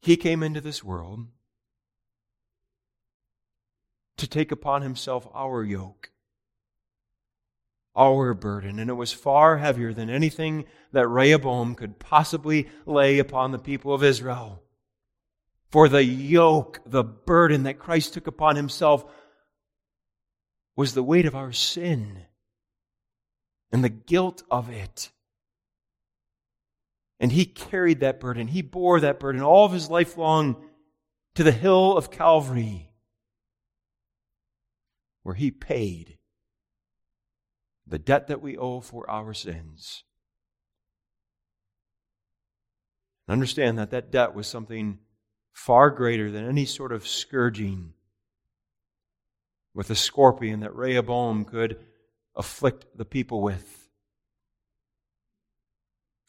he 0.02 0.16
came 0.16 0.42
into 0.42 0.62
this 0.62 0.82
world 0.82 1.28
to 4.16 4.26
take 4.26 4.54
upon 4.54 4.84
himself 4.84 5.28
our 5.34 5.66
yoke 5.66 6.12
our 7.94 8.34
burden, 8.34 8.80
and 8.80 8.90
it 8.90 8.94
was 8.94 9.12
far 9.12 9.58
heavier 9.58 9.92
than 9.94 10.10
anything 10.10 10.64
that 10.94 11.10
Rehoboam 11.10 11.76
could 11.76 12.00
possibly 12.00 12.70
lay 12.86 13.20
upon 13.20 13.52
the 13.52 13.60
people 13.60 13.94
of 13.94 14.02
Israel. 14.02 14.64
For 15.70 15.90
the 15.90 16.04
yoke, 16.06 16.80
the 16.86 17.04
burden 17.04 17.64
that 17.64 17.80
Christ 17.80 18.14
took 18.14 18.28
upon 18.28 18.56
himself 18.56 19.04
was 20.78 20.94
the 20.94 21.04
weight 21.04 21.26
of 21.26 21.36
our 21.36 21.52
sin 21.52 22.24
and 23.74 23.84
the 23.84 23.90
guilt 23.90 24.42
of 24.50 24.70
it. 24.70 25.12
And 27.24 27.32
he 27.32 27.46
carried 27.46 28.02
that 28.02 28.20
burden. 28.20 28.50
He 28.50 28.62
bore 28.62 29.00
that 29.00 29.18
burden 29.18 29.42
all 29.42 29.66
of 29.66 29.72
his 29.72 29.90
life 29.90 30.18
long 30.18 30.62
to 31.36 31.44
the 31.44 31.54
hill 31.54 31.96
of 31.96 32.12
Calvary, 32.12 32.92
where 35.22 35.34
he 35.34 35.50
paid 35.50 36.18
the 37.88 37.98
debt 37.98 38.28
that 38.28 38.42
we 38.42 38.58
owe 38.58 38.82
for 38.82 39.10
our 39.10 39.34
sins. 39.34 40.04
Understand 43.30 43.78
that 43.78 43.92
that 43.92 44.12
debt 44.12 44.36
was 44.36 44.46
something 44.46 45.00
far 45.54 45.92
greater 45.92 46.30
than 46.30 46.46
any 46.46 46.66
sort 46.66 46.92
of 46.92 47.08
scourging 47.08 47.94
with 49.74 49.90
a 49.90 49.96
scorpion 49.96 50.60
that 50.60 50.76
Rehoboam 50.76 51.46
could 51.46 51.80
afflict 52.36 52.98
the 52.98 53.06
people 53.06 53.42
with. 53.42 53.83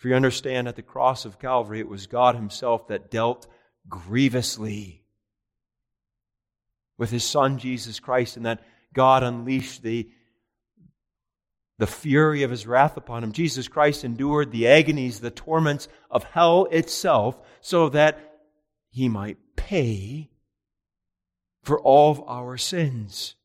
For 0.04 0.08
you 0.08 0.16
understand, 0.16 0.68
at 0.68 0.76
the 0.76 0.82
cross 0.82 1.24
of 1.24 1.38
Calvary, 1.38 1.80
it 1.80 1.88
was 1.88 2.06
God 2.06 2.34
Himself 2.34 2.88
that 2.88 3.10
dealt 3.10 3.46
grievously 3.88 5.02
with 6.98 7.10
His 7.10 7.24
Son, 7.24 7.56
Jesus 7.56 8.00
Christ, 8.00 8.36
and 8.36 8.44
that 8.44 8.62
God 8.92 9.22
unleashed 9.22 9.82
the 9.82 10.10
the 11.78 11.86
fury 11.86 12.42
of 12.42 12.50
his 12.50 12.66
wrath 12.66 12.98
upon 12.98 13.24
him. 13.24 13.32
Jesus 13.32 13.66
Christ 13.66 14.04
endured 14.04 14.52
the 14.52 14.68
agonies, 14.68 15.20
the 15.20 15.30
torments 15.30 15.88
of 16.10 16.22
hell 16.24 16.66
itself, 16.70 17.40
so 17.62 17.88
that 17.88 18.42
he 18.90 19.08
might 19.08 19.38
pay 19.56 20.28
for 21.62 21.80
all 21.80 22.10
of 22.10 22.22
our 22.28 22.58
sins. 22.58 23.36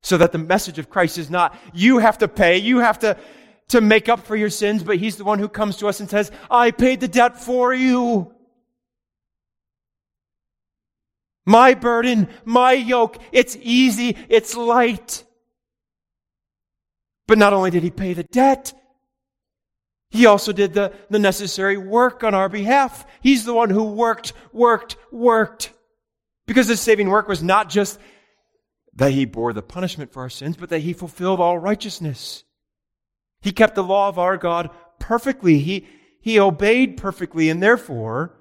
So 0.00 0.16
that 0.16 0.32
the 0.32 0.38
message 0.38 0.78
of 0.78 0.88
Christ 0.88 1.18
is 1.18 1.28
not, 1.28 1.54
you 1.74 1.98
have 1.98 2.16
to 2.18 2.28
pay, 2.28 2.56
you 2.56 2.78
have 2.78 3.00
to, 3.00 3.18
to 3.68 3.80
make 3.80 4.08
up 4.08 4.20
for 4.20 4.36
your 4.36 4.50
sins, 4.50 4.82
but 4.82 4.96
he's 4.96 5.16
the 5.16 5.24
one 5.24 5.38
who 5.38 5.48
comes 5.48 5.76
to 5.78 5.88
us 5.88 6.00
and 6.00 6.08
says, 6.08 6.30
I 6.50 6.70
paid 6.70 7.00
the 7.00 7.08
debt 7.08 7.40
for 7.40 7.72
you. 7.72 8.32
My 11.44 11.74
burden, 11.74 12.28
my 12.44 12.72
yoke, 12.72 13.18
it's 13.32 13.56
easy, 13.60 14.16
it's 14.28 14.54
light. 14.54 15.24
But 17.26 17.38
not 17.38 17.52
only 17.52 17.70
did 17.70 17.82
he 17.82 17.90
pay 17.90 18.14
the 18.14 18.24
debt, 18.24 18.72
he 20.10 20.26
also 20.26 20.52
did 20.52 20.72
the, 20.72 20.92
the 21.10 21.18
necessary 21.18 21.76
work 21.76 22.24
on 22.24 22.34
our 22.34 22.48
behalf. 22.48 23.06
He's 23.22 23.44
the 23.44 23.52
one 23.52 23.70
who 23.70 23.84
worked, 23.84 24.32
worked, 24.52 24.96
worked. 25.12 25.72
Because 26.46 26.68
his 26.68 26.80
saving 26.80 27.08
work 27.10 27.28
was 27.28 27.42
not 27.42 27.68
just 27.68 27.98
that 28.94 29.12
he 29.12 29.26
bore 29.26 29.52
the 29.52 29.62
punishment 29.62 30.12
for 30.12 30.22
our 30.22 30.30
sins, 30.30 30.56
but 30.56 30.70
that 30.70 30.80
he 30.80 30.94
fulfilled 30.94 31.40
all 31.40 31.58
righteousness. 31.58 32.44
He 33.40 33.52
kept 33.52 33.74
the 33.74 33.82
law 33.82 34.08
of 34.08 34.18
our 34.18 34.36
God 34.36 34.70
perfectly. 34.98 35.58
He, 35.58 35.86
he 36.20 36.38
obeyed 36.38 36.96
perfectly 36.96 37.50
and 37.50 37.62
therefore 37.62 38.34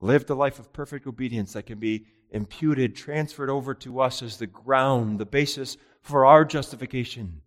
lived 0.00 0.30
a 0.30 0.34
life 0.34 0.58
of 0.58 0.72
perfect 0.72 1.06
obedience 1.06 1.52
that 1.52 1.66
can 1.66 1.78
be 1.78 2.06
imputed, 2.30 2.96
transferred 2.96 3.50
over 3.50 3.74
to 3.74 4.00
us 4.00 4.22
as 4.22 4.36
the 4.36 4.46
ground, 4.46 5.18
the 5.18 5.26
basis 5.26 5.76
for 6.00 6.24
our 6.26 6.44
justification. 6.44 7.42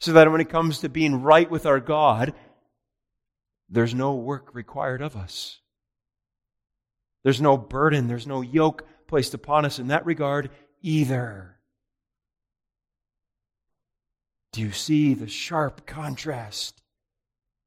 So 0.00 0.12
that 0.12 0.30
when 0.30 0.40
it 0.40 0.50
comes 0.50 0.80
to 0.80 0.88
being 0.88 1.22
right 1.22 1.50
with 1.50 1.66
our 1.66 1.80
God, 1.80 2.34
there's 3.68 3.94
no 3.94 4.14
work 4.14 4.54
required 4.54 5.02
of 5.02 5.16
us. 5.16 5.60
There's 7.24 7.40
no 7.40 7.56
burden, 7.56 8.06
there's 8.06 8.26
no 8.26 8.42
yoke 8.42 8.86
placed 9.06 9.34
upon 9.34 9.64
us 9.64 9.78
in 9.78 9.88
that 9.88 10.06
regard 10.06 10.50
either. 10.82 11.57
Do 14.52 14.60
you 14.60 14.72
see 14.72 15.14
the 15.14 15.28
sharp 15.28 15.86
contrast 15.86 16.82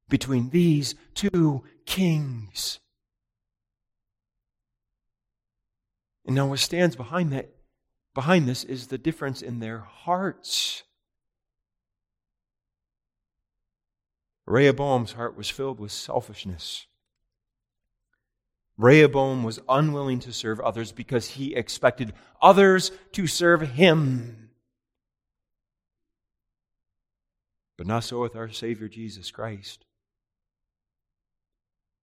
between 0.10 0.50
these 0.50 0.96
two 1.14 1.64
kings? 1.86 2.80
And 6.26 6.36
now, 6.36 6.48
what 6.48 6.60
stands 6.60 6.96
behind 6.96 7.32
that 7.34 7.50
behind 8.14 8.48
this 8.48 8.64
is 8.64 8.88
the 8.88 8.98
difference 8.98 9.42
in 9.42 9.60
their 9.60 9.80
hearts. 9.80 10.84
Rehoboam's 14.46 15.14
heart 15.14 15.38
was 15.38 15.50
filled 15.50 15.80
with 15.80 15.92
selfishness. 15.92 16.88
Rehoboam 18.78 19.44
was 19.44 19.60
unwilling 19.70 20.20
to 20.22 20.34
serve 20.34 20.60
others 20.60 20.92
because 20.92 21.30
he 21.32 21.56
expected 21.56 22.14
others 22.42 22.92
to 23.14 23.28
serve 23.28 23.62
him. 23.62 24.51
But 27.78 27.88
not 27.88 28.04
so 28.04 28.22
with 28.22 28.36
our 28.36 28.50
Savior 28.50 28.88
Jesus 28.88 29.32
Christ. 29.32 29.86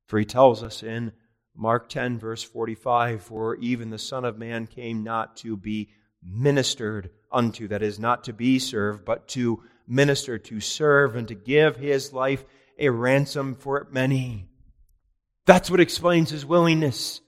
For 0.07 0.19
he 0.19 0.25
tells 0.25 0.63
us 0.63 0.83
in 0.83 1.13
Mark 1.55 1.89
10, 1.89 2.19
verse 2.19 2.43
45 2.43 3.23
For 3.23 3.57
even 3.57 3.91
the 3.91 3.99
Son 3.99 4.25
of 4.25 4.39
Man 4.39 4.67
came 4.67 5.05
not 5.05 5.37
to 5.39 5.57
be 5.57 5.91
ministered 6.23 7.11
unto, 7.31 7.69
that 7.69 7.83
is, 7.83 7.99
not 7.99 8.25
to 8.25 8.33
be 8.33 8.59
served, 8.59 9.05
but 9.05 9.29
to 9.29 9.63
minister, 9.87 10.39
to 10.39 10.61
serve, 10.61 11.17
and 11.17 11.29
to 11.29 11.35
give 11.35 11.77
his 11.77 12.13
life 12.13 12.45
a 12.79 12.89
ransom 12.89 13.55
for 13.55 13.87
many. 13.91 14.47
That's 15.47 15.71
what 15.71 15.81
explains 15.81 16.31
his 16.31 16.45
willingness 16.45 17.21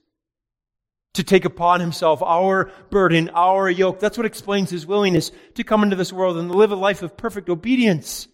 to 1.13 1.23
take 1.23 1.43
upon 1.43 1.81
himself 1.81 2.21
our 2.21 2.71
burden, 2.89 3.29
our 3.33 3.69
yoke. 3.69 3.99
That's 3.99 4.17
what 4.17 4.25
explains 4.25 4.69
his 4.69 4.87
willingness 4.87 5.31
to 5.55 5.63
come 5.63 5.83
into 5.83 5.95
this 5.95 6.13
world 6.13 6.37
and 6.37 6.53
live 6.53 6.71
a 6.71 6.75
life 6.75 7.01
of 7.01 7.17
perfect 7.17 7.49
obedience. 7.49 8.27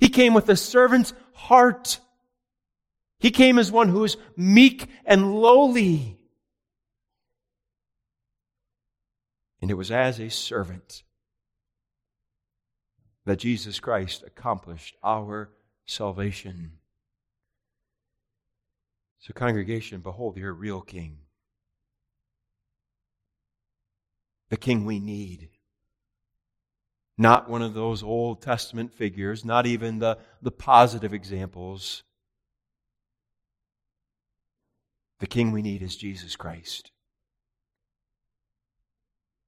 He 0.00 0.08
came 0.08 0.34
with 0.34 0.48
a 0.48 0.56
servant's 0.56 1.12
heart. 1.34 2.00
He 3.20 3.30
came 3.30 3.58
as 3.58 3.70
one 3.70 3.90
who 3.90 4.02
is 4.02 4.16
meek 4.36 4.88
and 5.04 5.34
lowly. 5.34 6.20
and 9.60 9.70
it 9.70 9.74
was 9.74 9.90
as 9.90 10.18
a 10.18 10.30
servant 10.30 11.02
that 13.26 13.38
Jesus 13.38 13.78
Christ 13.78 14.24
accomplished 14.26 14.96
our 15.02 15.50
salvation. 15.86 16.72
So, 19.18 19.34
congregation, 19.34 20.00
behold 20.00 20.38
your 20.38 20.54
real 20.54 20.80
King. 20.80 21.18
The 24.48 24.56
King 24.56 24.86
we 24.86 24.98
need. 24.98 25.50
Not 27.20 27.50
one 27.50 27.60
of 27.60 27.74
those 27.74 28.02
Old 28.02 28.40
Testament 28.40 28.94
figures, 28.94 29.44
not 29.44 29.66
even 29.66 29.98
the, 29.98 30.16
the 30.40 30.50
positive 30.50 31.12
examples. 31.12 32.02
The 35.18 35.26
King 35.26 35.52
we 35.52 35.60
need 35.60 35.82
is 35.82 35.96
Jesus 35.96 36.34
Christ. 36.34 36.92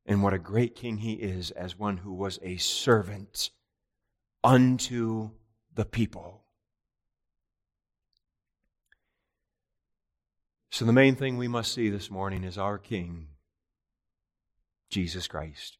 And 0.04 0.22
what 0.22 0.34
a 0.34 0.38
great 0.38 0.76
King 0.76 0.98
he 0.98 1.14
is 1.14 1.50
as 1.50 1.78
one 1.78 1.96
who 1.96 2.12
was 2.12 2.38
a 2.42 2.58
servant 2.58 3.48
unto 4.44 5.30
the 5.74 5.86
people. 5.86 6.42
So, 10.70 10.84
the 10.84 10.92
main 10.92 11.16
thing 11.16 11.38
we 11.38 11.48
must 11.48 11.72
see 11.72 11.88
this 11.88 12.10
morning 12.10 12.44
is 12.44 12.58
our 12.58 12.76
King, 12.76 13.28
Jesus 14.90 15.26
Christ. 15.26 15.78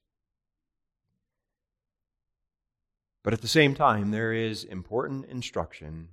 But 3.22 3.32
at 3.32 3.40
the 3.40 3.48
same 3.48 3.74
time, 3.74 4.10
there 4.10 4.32
is 4.32 4.64
important 4.64 5.26
instruction 5.26 6.08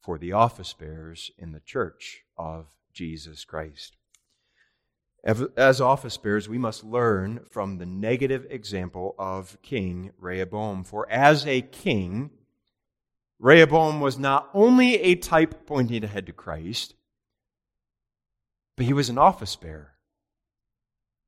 for 0.00 0.18
the 0.18 0.32
office 0.32 0.72
bearers 0.72 1.30
in 1.36 1.52
the 1.52 1.60
church 1.60 2.22
of 2.38 2.66
Jesus 2.92 3.44
Christ. 3.44 3.96
As 5.24 5.80
office 5.80 6.16
bearers, 6.16 6.48
we 6.48 6.58
must 6.58 6.84
learn 6.84 7.40
from 7.50 7.78
the 7.78 7.86
negative 7.86 8.46
example 8.48 9.16
of 9.18 9.58
King 9.60 10.12
Rehoboam. 10.18 10.84
For 10.84 11.10
as 11.10 11.44
a 11.44 11.62
king, 11.62 12.30
Rehoboam 13.40 14.00
was 14.00 14.16
not 14.16 14.48
only 14.54 15.00
a 15.00 15.16
type 15.16 15.66
pointing 15.66 16.04
ahead 16.04 16.26
to 16.26 16.32
Christ, 16.32 16.94
but 18.76 18.86
he 18.86 18.92
was 18.92 19.08
an 19.08 19.18
office 19.18 19.56
bearer. 19.56 19.94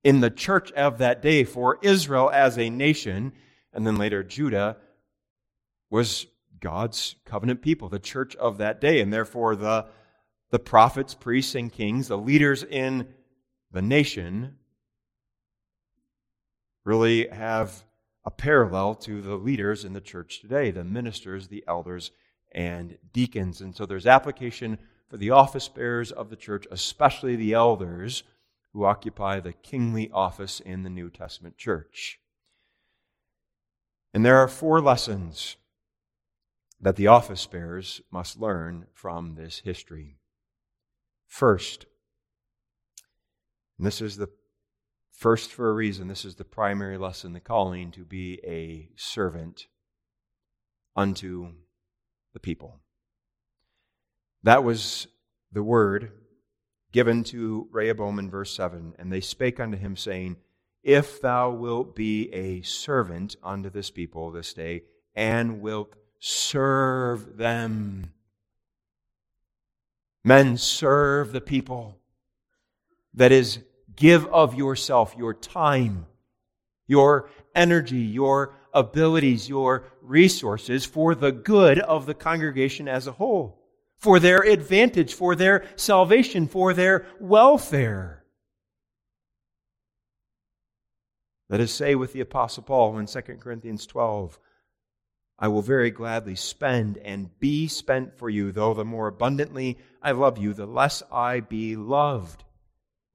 In 0.05 0.21
the 0.21 0.31
church 0.31 0.71
of 0.73 0.99
that 0.99 1.21
day, 1.21 1.43
for 1.43 1.81
Israel 1.83 2.31
as 2.33 2.57
a 2.57 2.71
nation, 2.71 3.33
and 3.73 3.85
then 3.85 3.97
later 3.97 4.23
Judah, 4.23 4.77
was 5.91 6.27
God's 6.61 7.17
covenant 7.25 7.63
people, 7.63 7.89
the 7.89 7.99
church 7.99 8.35
of 8.37 8.59
that 8.59 8.81
day. 8.81 9.01
And 9.01 9.13
therefore, 9.13 9.57
the, 9.57 9.87
the 10.51 10.59
prophets, 10.59 11.15
priests, 11.15 11.55
and 11.55 11.73
kings, 11.73 12.09
the 12.09 12.19
leaders 12.19 12.63
in 12.63 13.09
the 13.71 13.83
nation, 13.83 14.57
really 16.85 17.29
have 17.29 17.85
a 18.25 18.31
parallel 18.31 18.95
to 18.95 19.21
the 19.21 19.37
leaders 19.37 19.85
in 19.85 19.93
the 19.93 20.01
church 20.01 20.41
today 20.41 20.71
the 20.71 20.85
ministers, 20.85 21.49
the 21.49 21.65
elders, 21.69 22.11
and 22.53 22.97
deacons. 23.13 23.61
And 23.61 23.75
so 23.77 23.87
there's 23.87 24.07
application 24.07 24.79
for 25.09 25.17
the 25.17 25.31
office 25.31 25.69
bearers 25.69 26.13
of 26.13 26.31
the 26.31 26.37
church, 26.37 26.67
especially 26.71 27.37
the 27.37 27.55
elders 27.55 28.23
who 28.73 28.85
occupy 28.85 29.41
the 29.41 29.53
kingly 29.53 30.11
office 30.13 30.61
in 30.61 30.83
the 30.83 30.91
New 30.91 31.11
Testament 31.11 31.57
church. 31.57 32.21
And 34.13 34.25
there 34.25 34.39
are 34.39 34.49
four 34.49 34.81
lessons 34.81 35.57
that 36.81 36.97
the 36.97 37.07
office 37.07 37.47
bearers 37.47 38.01
must 38.11 38.39
learn 38.39 38.87
from 38.93 39.35
this 39.35 39.61
history. 39.61 40.19
First, 41.27 41.87
and 43.77 43.87
this 43.87 44.01
is 44.01 44.17
the 44.17 44.29
first 45.13 45.53
for 45.53 45.71
a 45.71 45.75
reason, 45.75 46.09
this 46.09 46.25
is 46.25 46.37
the 46.37 46.45
primary 46.45 46.99
lesson, 46.99 47.33
the 47.33 47.41
calling 47.41 47.91
to 47.93 48.05
be 48.05 48.41
a 48.45 48.91
servant 48.97 49.67
unto 50.95 51.53
the 52.33 52.41
people. 52.41 52.81
That 54.43 54.65
was 54.65 55.09
the 55.53 55.63
word 55.63 56.13
given 56.93 57.25
to 57.25 57.69
Rehoboam 57.71 58.19
in 58.19 58.31
verse 58.31 58.55
7. 58.55 58.95
And 58.99 59.13
they 59.13 59.21
spake 59.21 59.61
unto 59.61 59.77
him, 59.77 59.97
saying, 59.97 60.37
If 60.83 61.21
thou 61.21 61.51
wilt 61.51 61.95
be 61.95 62.33
a 62.33 62.63
servant 62.63 63.37
unto 63.43 63.71
this 63.71 63.91
people 63.91 64.31
this 64.31 64.53
day, 64.53 64.83
and 65.15 65.61
wilt 65.61 65.95
serve 66.19 67.37
them. 67.37 68.13
Men, 70.25 70.57
serve 70.57 71.33
the 71.33 71.41
people. 71.41 71.97
That 73.15 73.33
is, 73.33 73.61
give 73.97 74.27
of 74.27 74.55
yourself, 74.55 75.15
your 75.17 75.35
time, 75.35 76.07
your 76.87 77.31
energy, 77.55 77.99
your 77.99 78.55
abilities, 78.75 79.49
your 79.49 79.85
resources 80.03 80.85
for 80.85 81.15
the 81.15 81.33
good 81.33 81.79
of 81.81 82.07
the 82.07 82.15
congregation 82.15 82.89
as 82.89 83.07
a 83.07 83.13
whole, 83.13 83.59
for 83.97 84.21
their 84.21 84.41
advantage, 84.41 85.15
for 85.15 85.35
their 85.35 85.65
salvation, 85.77 86.47
for 86.47 86.75
their 86.75 87.07
welfare. 87.19 88.25
Let 91.49 91.61
us 91.61 91.73
say 91.73 91.95
with 91.95 92.13
the 92.13 92.21
Apostle 92.21 92.63
Paul 92.63 92.99
in 92.99 93.07
2 93.07 93.21
Corinthians 93.41 93.87
12, 93.87 94.39
I 95.39 95.49
will 95.49 95.63
very 95.63 95.91
gladly 95.91 96.35
spend 96.35 96.99
and 96.99 97.39
be 97.39 97.69
spent 97.69 98.19
for 98.19 98.29
you, 98.29 98.51
though 98.51 98.75
the 98.75 98.85
more 98.85 99.07
abundantly 99.07 99.79
I 100.03 100.11
love 100.11 100.39
you, 100.39 100.53
the 100.53 100.67
less 100.67 101.03
I 101.13 101.41
be 101.41 101.77
loved. 101.77 102.45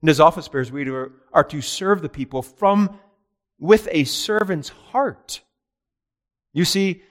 And 0.00 0.08
as 0.08 0.20
office 0.20 0.48
bearers, 0.48 0.72
we 0.72 0.88
are 0.88 1.44
to 1.44 1.60
serve 1.60 2.02
the 2.02 2.08
people 2.08 2.42
from 2.42 2.98
with 3.58 3.88
a 3.90 4.04
servant's 4.04 4.70
heart. 4.70 5.42
You 6.52 6.64
see, 6.64 7.02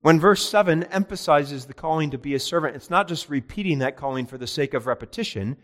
when 0.00 0.20
verse 0.20 0.48
7 0.48 0.84
emphasizes 0.84 1.66
the 1.66 1.74
calling 1.74 2.10
to 2.10 2.18
be 2.18 2.34
a 2.34 2.40
servant, 2.40 2.76
it's 2.76 2.90
not 2.90 3.08
just 3.08 3.28
repeating 3.28 3.78
that 3.80 3.96
calling 3.96 4.26
for 4.26 4.38
the 4.38 4.46
sake 4.46 4.74
of 4.74 4.86
repetition, 4.86 5.56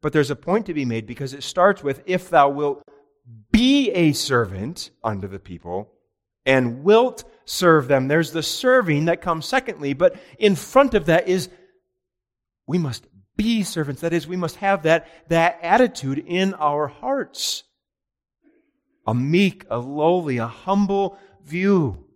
but 0.00 0.12
there's 0.12 0.30
a 0.30 0.36
point 0.36 0.66
to 0.66 0.74
be 0.74 0.84
made 0.84 1.06
because 1.06 1.34
it 1.34 1.42
starts 1.42 1.82
with, 1.82 2.02
If 2.06 2.30
thou 2.30 2.48
wilt 2.48 2.82
be 3.52 3.90
a 3.90 4.12
servant 4.12 4.90
unto 5.02 5.28
the 5.28 5.38
people, 5.38 5.92
and 6.48 6.82
wilt 6.82 7.24
serve 7.44 7.88
them. 7.88 8.08
There's 8.08 8.32
the 8.32 8.42
serving 8.42 9.04
that 9.04 9.20
comes 9.20 9.46
secondly, 9.46 9.92
but 9.92 10.16
in 10.38 10.56
front 10.56 10.94
of 10.94 11.06
that 11.06 11.28
is 11.28 11.50
we 12.66 12.78
must 12.78 13.06
be 13.36 13.62
servants. 13.62 14.00
That 14.00 14.14
is, 14.14 14.26
we 14.26 14.36
must 14.36 14.56
have 14.56 14.82
that, 14.82 15.06
that 15.28 15.58
attitude 15.62 16.24
in 16.26 16.54
our 16.54 16.88
hearts. 16.88 17.64
A 19.06 19.14
meek, 19.14 19.66
a 19.70 19.78
lowly, 19.78 20.38
a 20.38 20.46
humble 20.46 21.18
view 21.44 22.06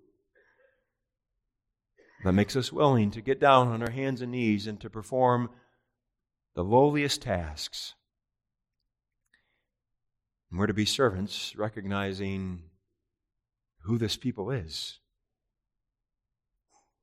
that 2.25 2.33
makes 2.33 2.57
us 2.57 2.73
willing 2.73 3.11
to 3.11 3.21
get 3.21 3.39
down 3.39 3.69
on 3.69 3.83
our 3.83 3.91
hands 3.91 4.23
and 4.23 4.33
knees 4.33 4.67
and 4.67 4.81
to 4.81 4.89
perform 4.89 5.51
the 6.55 6.65
lowliest 6.65 7.21
tasks. 7.21 7.95
And 10.51 10.59
we're 10.59 10.67
to 10.67 10.75
be 10.75 10.85
servants, 10.87 11.55
recognizing 11.57 12.63
who 13.83 13.99
this 13.99 14.17
people 14.17 14.51
is. 14.51 14.99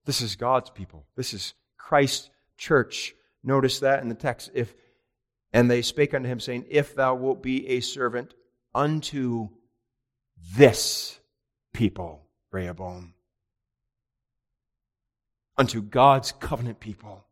This 0.05 0.21
is 0.21 0.35
God's 0.35 0.69
people. 0.69 1.05
This 1.15 1.33
is 1.33 1.53
Christ's 1.77 2.29
church. 2.57 3.15
Notice 3.43 3.79
that 3.79 4.01
in 4.01 4.09
the 4.09 4.15
text. 4.15 4.51
If 4.53 4.73
and 5.51 5.69
they 5.69 5.81
spake 5.81 6.13
unto 6.13 6.29
him, 6.29 6.39
saying, 6.39 6.65
If 6.69 6.95
thou 6.95 7.15
wilt 7.15 7.41
be 7.41 7.67
a 7.69 7.79
servant 7.79 8.33
unto 8.73 9.49
this 10.55 11.19
people, 11.73 12.25
Rehoboam, 12.51 13.13
unto 15.57 15.81
God's 15.81 16.31
covenant 16.31 16.79
people, 16.79 17.25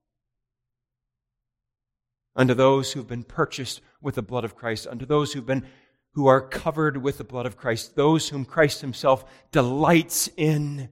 unto 2.35 2.53
those 2.53 2.91
who've 2.91 3.07
been 3.07 3.23
purchased 3.23 3.81
with 4.01 4.15
the 4.15 4.21
blood 4.21 4.43
of 4.43 4.55
Christ, 4.55 4.87
unto 4.87 5.05
those 5.05 5.33
who've 5.33 5.45
been 5.45 5.65
who 6.13 6.27
are 6.27 6.41
covered 6.41 6.97
with 6.97 7.17
the 7.17 7.23
blood 7.23 7.45
of 7.45 7.57
Christ, 7.57 7.95
those 7.95 8.29
whom 8.29 8.45
Christ 8.45 8.81
himself 8.81 9.23
delights 9.51 10.29
in. 10.35 10.89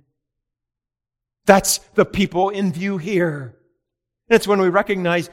That's 1.46 1.80
the 1.96 2.06
people 2.06 2.50
in 2.50 2.72
view 2.72 2.98
here. 2.98 3.58
It's 4.30 4.48
when 4.48 4.62
we 4.62 4.70
recognize 4.70 5.30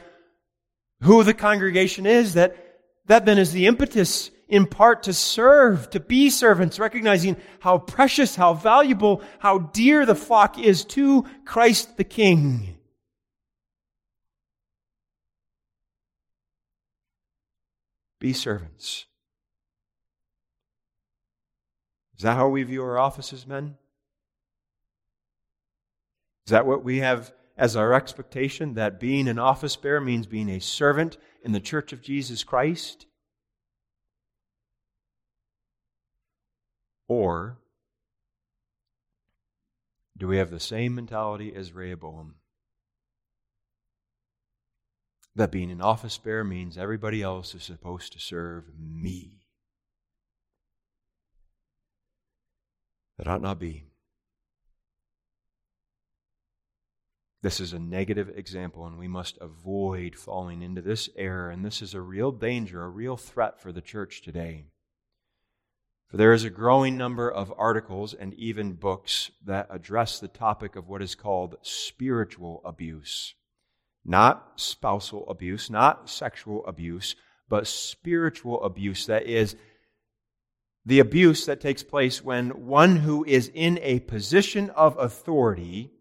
who 1.01 1.23
the 1.23 1.33
congregation 1.33 2.05
is 2.05 2.33
that 2.35 2.57
that 3.05 3.25
then 3.25 3.37
is 3.37 3.51
the 3.51 3.67
impetus 3.67 4.31
in 4.47 4.65
part 4.67 5.03
to 5.03 5.13
serve, 5.13 5.89
to 5.89 5.99
be 5.99 6.29
servants, 6.29 6.79
recognizing 6.79 7.37
how 7.59 7.79
precious, 7.79 8.35
how 8.35 8.53
valuable, 8.53 9.21
how 9.39 9.57
dear 9.57 10.05
the 10.05 10.15
flock 10.15 10.59
is 10.59 10.85
to 10.85 11.25
Christ 11.43 11.97
the 11.97 12.03
King. 12.03 12.77
Be 18.19 18.31
servants. 18.31 19.05
Is 22.23 22.25
that 22.25 22.37
how 22.37 22.47
we 22.47 22.63
view 22.63 22.81
our 22.81 22.97
offices, 22.97 23.45
men? 23.45 23.75
Is 26.47 26.51
that 26.51 26.65
what 26.65 26.81
we 26.81 26.99
have 26.99 27.33
as 27.57 27.75
our 27.75 27.91
expectation? 27.91 28.75
That 28.75 28.97
being 28.97 29.27
an 29.27 29.37
office 29.37 29.75
bearer 29.75 29.99
means 29.99 30.25
being 30.25 30.47
a 30.47 30.61
servant 30.61 31.17
in 31.43 31.51
the 31.51 31.59
church 31.59 31.91
of 31.91 32.01
Jesus 32.01 32.45
Christ? 32.45 33.07
Or 37.09 37.57
Do 40.17 40.29
we 40.29 40.37
have 40.37 40.49
the 40.49 40.61
same 40.61 40.95
mentality 40.95 41.53
as 41.53 41.73
Rehoboam? 41.73 42.35
That 45.35 45.51
being 45.51 45.71
an 45.71 45.81
office 45.81 46.17
bearer 46.17 46.45
means 46.45 46.77
everybody 46.77 47.21
else 47.21 47.53
is 47.53 47.63
supposed 47.63 48.13
to 48.13 48.19
serve 48.21 48.63
me. 48.79 49.42
That 53.17 53.27
ought 53.27 53.41
not 53.41 53.59
be. 53.59 53.85
This 57.43 57.59
is 57.59 57.73
a 57.73 57.79
negative 57.79 58.29
example, 58.29 58.85
and 58.87 58.97
we 58.97 59.09
must 59.09 59.37
avoid 59.41 60.15
falling 60.15 60.61
into 60.61 60.81
this 60.81 61.09
error. 61.17 61.49
And 61.49 61.63
this 61.63 61.81
is 61.81 61.93
a 61.93 62.01
real 62.01 62.31
danger, 62.31 62.81
a 62.81 62.89
real 62.89 63.17
threat 63.17 63.59
for 63.59 63.73
the 63.73 63.81
church 63.81 64.21
today. 64.21 64.67
For 66.07 66.17
there 66.17 66.31
is 66.31 66.45
a 66.45 66.49
growing 66.49 66.95
number 66.95 67.29
of 67.29 67.53
articles 67.57 68.13
and 68.13 68.33
even 68.35 68.73
books 68.73 69.29
that 69.43 69.67
address 69.69 70.19
the 70.19 70.27
topic 70.29 70.75
of 70.75 70.87
what 70.87 71.01
is 71.01 71.15
called 71.15 71.57
spiritual 71.63 72.61
abuse. 72.63 73.35
Not 74.05 74.53
spousal 74.55 75.27
abuse, 75.29 75.69
not 75.69 76.09
sexual 76.09 76.65
abuse, 76.65 77.15
but 77.49 77.67
spiritual 77.67 78.63
abuse. 78.63 79.05
That 79.07 79.25
is, 79.25 79.57
the 80.85 80.99
abuse 80.99 81.45
that 81.45 81.61
takes 81.61 81.83
place 81.83 82.23
when 82.23 82.49
one 82.67 82.97
who 82.97 83.23
is 83.25 83.49
in 83.53 83.79
a 83.81 83.99
position 84.01 84.69
of 84.71 84.97
authority 84.97 85.91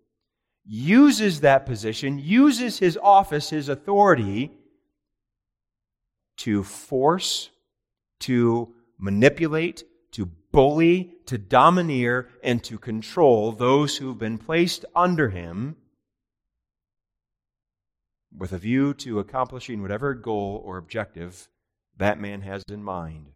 uses 0.64 1.40
that 1.40 1.66
position, 1.66 2.18
uses 2.18 2.78
his 2.78 2.98
office, 3.00 3.50
his 3.50 3.68
authority, 3.68 4.52
to 6.38 6.62
force, 6.62 7.50
to 8.20 8.74
manipulate, 8.98 9.84
to 10.12 10.26
bully, 10.26 11.14
to 11.26 11.38
domineer, 11.38 12.28
and 12.42 12.62
to 12.64 12.78
control 12.78 13.52
those 13.52 13.96
who've 13.96 14.18
been 14.18 14.38
placed 14.38 14.84
under 14.94 15.28
him 15.28 15.76
with 18.36 18.52
a 18.52 18.58
view 18.58 18.94
to 18.94 19.18
accomplishing 19.18 19.82
whatever 19.82 20.14
goal 20.14 20.62
or 20.64 20.78
objective 20.78 21.48
that 21.98 22.20
man 22.20 22.40
has 22.40 22.62
in 22.68 22.82
mind. 22.82 23.26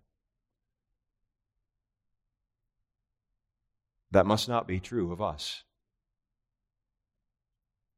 That 4.17 4.25
must 4.25 4.49
not 4.49 4.67
be 4.67 4.81
true 4.81 5.13
of 5.13 5.21
us 5.21 5.63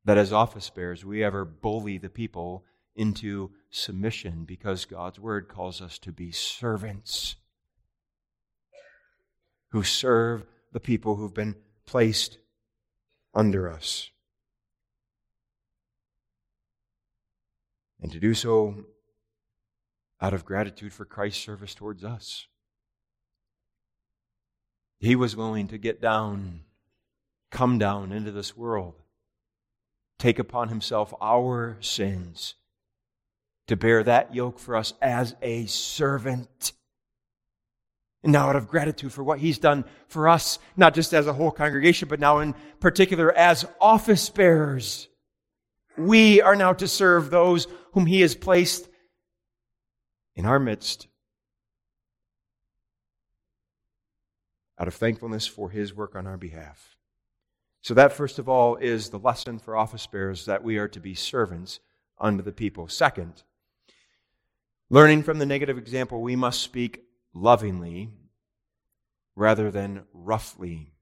that 0.04 0.18
as 0.18 0.33
office 0.33 0.68
bearers 0.68 1.04
we 1.04 1.22
ever 1.22 1.44
bully 1.44 1.96
the 1.96 2.11
people 2.11 2.64
into 2.96 3.52
submission 3.70 4.44
because 4.44 4.85
God's 4.85 5.20
word 5.20 5.46
calls 5.46 5.81
us 5.81 5.96
to 6.00 6.11
be 6.11 6.33
servants 6.33 7.37
who 9.70 9.85
serve 9.85 10.44
the 10.72 10.81
people 10.81 11.14
who've 11.14 11.33
been 11.33 11.54
placed 11.87 12.38
under 13.33 13.70
us. 13.70 14.11
And 18.02 18.11
to 18.11 18.18
do 18.18 18.35
so 18.35 18.87
out 20.20 20.35
of 20.35 20.44
gratitude 20.44 20.92
for 20.92 21.04
Christ's 21.04 21.44
service 21.44 21.76
towards 21.76 22.02
us. 22.02 22.48
He 24.98 25.16
was 25.16 25.37
willing 25.37 25.68
to 25.68 25.78
get 25.78 26.00
down, 26.00 26.61
come 27.50 27.78
down 27.78 28.12
into 28.12 28.32
this 28.32 28.56
world 28.56 28.94
take 30.18 30.38
upon 30.38 30.68
himself 30.68 31.14
our 31.20 31.78
sins 31.80 32.54
to 33.68 33.76
bear 33.76 34.02
that 34.02 34.34
yoke 34.34 34.58
for 34.58 34.74
us 34.76 34.94
as 35.00 35.34
a 35.42 35.66
servant. 35.66 36.72
And 38.22 38.32
now, 38.32 38.48
out 38.48 38.56
of 38.56 38.68
gratitude 38.68 39.12
for 39.12 39.22
what 39.22 39.38
he's 39.38 39.58
done 39.58 39.84
for 40.08 40.28
us, 40.28 40.58
not 40.76 40.94
just 40.94 41.12
as 41.14 41.26
a 41.26 41.32
whole 41.32 41.52
congregation, 41.52 42.08
but 42.08 42.18
now 42.18 42.38
in 42.38 42.54
particular 42.80 43.32
as 43.32 43.64
office 43.80 44.28
bearers, 44.28 45.08
we 45.96 46.40
are 46.40 46.56
now 46.56 46.72
to 46.72 46.88
serve 46.88 47.30
those 47.30 47.68
whom 47.92 48.06
he 48.06 48.22
has 48.22 48.34
placed 48.34 48.88
in 50.34 50.46
our 50.46 50.58
midst 50.58 51.06
out 54.78 54.88
of 54.88 54.94
thankfulness 54.94 55.46
for 55.46 55.70
his 55.70 55.94
work 55.94 56.14
on 56.14 56.26
our 56.26 56.36
behalf. 56.36 56.96
So, 57.80 57.94
that 57.94 58.12
first 58.12 58.38
of 58.38 58.48
all 58.48 58.76
is 58.76 59.10
the 59.10 59.18
lesson 59.18 59.58
for 59.58 59.76
office 59.76 60.06
bearers 60.06 60.44
that 60.46 60.62
we 60.64 60.78
are 60.78 60.88
to 60.88 61.00
be 61.00 61.14
servants 61.14 61.80
unto 62.18 62.42
the 62.42 62.52
people. 62.52 62.88
Second, 62.88 63.42
learning 64.90 65.22
from 65.22 65.38
the 65.38 65.46
negative 65.46 65.78
example, 65.78 66.20
we 66.20 66.36
must 66.36 66.60
speak 66.60 67.04
lovingly 67.32 68.10
rather 69.36 69.70
than 69.70 70.02
roughly. 70.12 70.92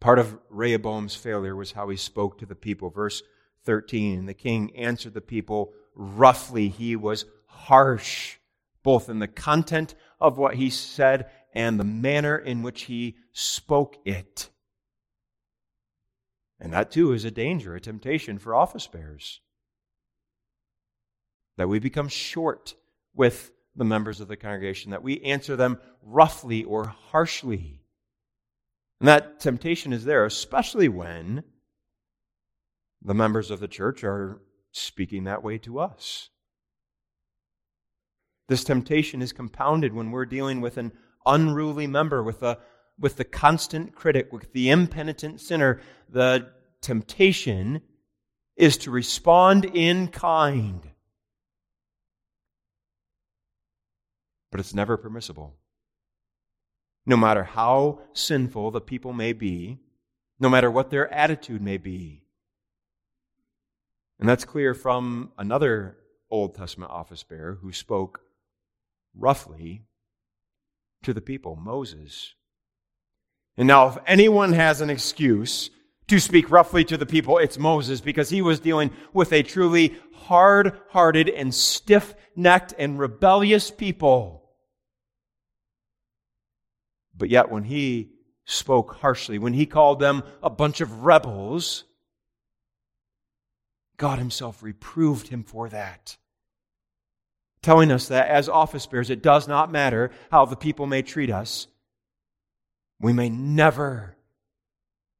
Part 0.00 0.18
of 0.18 0.38
Rehoboam's 0.48 1.14
failure 1.14 1.54
was 1.54 1.72
how 1.72 1.90
he 1.90 1.96
spoke 1.96 2.38
to 2.38 2.46
the 2.46 2.54
people. 2.54 2.88
Verse 2.88 3.22
13 3.64 4.26
The 4.26 4.34
king 4.34 4.74
answered 4.74 5.14
the 5.14 5.20
people 5.20 5.72
roughly, 5.94 6.68
he 6.68 6.96
was 6.96 7.26
harsh, 7.46 8.38
both 8.82 9.10
in 9.10 9.18
the 9.18 9.28
content 9.28 9.94
of 10.18 10.38
what 10.38 10.54
he 10.54 10.70
said 10.70 11.30
and 11.52 11.78
the 11.78 11.84
manner 11.84 12.36
in 12.36 12.62
which 12.62 12.82
he 12.82 13.16
spoke 13.32 13.96
it. 14.04 14.50
And 16.60 16.72
that 16.72 16.90
too 16.90 17.12
is 17.12 17.24
a 17.24 17.30
danger, 17.30 17.74
a 17.74 17.80
temptation 17.80 18.38
for 18.38 18.54
office 18.54 18.86
bearers. 18.86 19.40
That 21.56 21.68
we 21.68 21.78
become 21.78 22.08
short 22.08 22.74
with 23.14 23.50
the 23.74 23.84
members 23.84 24.20
of 24.20 24.28
the 24.28 24.36
congregation, 24.36 24.90
that 24.90 25.02
we 25.02 25.20
answer 25.20 25.56
them 25.56 25.78
roughly 26.02 26.64
or 26.64 26.84
harshly. 26.86 27.82
And 29.00 29.08
that 29.08 29.40
temptation 29.40 29.92
is 29.92 30.04
there, 30.04 30.24
especially 30.24 30.88
when 30.88 31.44
the 33.02 33.14
members 33.14 33.50
of 33.50 33.60
the 33.60 33.68
church 33.68 34.04
are 34.04 34.42
speaking 34.72 35.24
that 35.24 35.42
way 35.42 35.58
to 35.58 35.78
us. 35.78 36.28
This 38.48 38.64
temptation 38.64 39.22
is 39.22 39.32
compounded 39.32 39.94
when 39.94 40.10
we're 40.10 40.26
dealing 40.26 40.60
with 40.60 40.76
an 40.76 40.92
unruly 41.26 41.86
member, 41.86 42.22
with 42.22 42.42
a 42.42 42.58
with 42.98 43.16
the 43.16 43.24
constant 43.24 43.94
critic, 43.94 44.32
with 44.32 44.52
the 44.52 44.70
impenitent 44.70 45.40
sinner, 45.40 45.80
the 46.10 46.50
temptation 46.82 47.80
is 48.56 48.76
to 48.76 48.90
respond 48.90 49.64
in 49.64 50.08
kind. 50.08 50.90
But 54.50 54.60
it's 54.60 54.74
never 54.74 54.98
permissible. 54.98 55.56
No 57.06 57.16
matter 57.16 57.42
how 57.42 58.00
sinful 58.12 58.72
the 58.72 58.80
people 58.80 59.14
may 59.14 59.32
be, 59.32 59.78
no 60.38 60.50
matter 60.50 60.70
what 60.70 60.90
their 60.90 61.12
attitude 61.12 61.62
may 61.62 61.78
be. 61.78 62.24
And 64.18 64.28
that's 64.28 64.44
clear 64.44 64.74
from 64.74 65.32
another 65.38 65.96
Old 66.30 66.54
Testament 66.54 66.92
office 66.92 67.22
bearer 67.22 67.58
who 67.62 67.72
spoke 67.72 68.20
roughly 69.14 69.86
to 71.02 71.12
the 71.12 71.20
people, 71.20 71.56
Moses. 71.56 72.34
And 73.56 73.66
now, 73.68 73.88
if 73.88 73.98
anyone 74.06 74.52
has 74.52 74.80
an 74.80 74.90
excuse 74.90 75.70
to 76.08 76.18
speak 76.18 76.50
roughly 76.50 76.84
to 76.84 76.96
the 76.96 77.06
people, 77.06 77.38
it's 77.38 77.58
Moses 77.58 78.00
because 78.00 78.30
he 78.30 78.42
was 78.42 78.60
dealing 78.60 78.90
with 79.12 79.32
a 79.32 79.42
truly 79.42 79.96
hard 80.14 80.78
hearted 80.90 81.28
and 81.28 81.54
stiff 81.54 82.14
necked 82.36 82.74
and 82.78 82.98
rebellious 82.98 83.70
people. 83.70 84.50
But 87.16 87.28
yet, 87.28 87.50
when 87.50 87.64
he 87.64 88.12
spoke 88.44 88.96
harshly, 88.96 89.38
when 89.38 89.52
he 89.52 89.66
called 89.66 90.00
them 90.00 90.22
a 90.42 90.50
bunch 90.50 90.80
of 90.80 91.04
rebels, 91.04 91.84
God 93.96 94.18
Himself 94.18 94.62
reproved 94.62 95.28
him 95.28 95.44
for 95.44 95.68
that. 95.68 96.16
Telling 97.62 97.92
us 97.92 98.08
that 98.08 98.28
as 98.28 98.48
office 98.48 98.86
bearers, 98.86 99.10
it 99.10 99.22
does 99.22 99.46
not 99.46 99.70
matter 99.70 100.10
how 100.30 100.46
the 100.46 100.56
people 100.56 100.86
may 100.86 101.02
treat 101.02 101.30
us. 101.30 101.66
We 102.98 103.12
may 103.12 103.28
never 103.28 104.16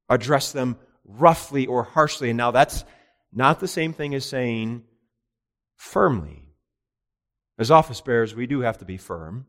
address 0.09 0.53
them 0.53 0.77
roughly 1.05 1.67
or 1.67 1.83
harshly. 1.83 2.31
And 2.31 2.37
now 2.37 2.51
that's 2.51 2.85
not 3.33 3.61
the 3.61 3.69
same 3.69 3.93
thing 3.93 4.15
as 4.15 4.25
saying 4.25 4.85
firmly. 5.77 6.47
As 7.59 7.71
office 7.71 8.01
bearers, 8.01 8.35
we 8.35 8.47
do 8.47 8.61
have 8.61 8.79
to 8.79 8.85
be 8.85 8.97
firm. 8.97 9.47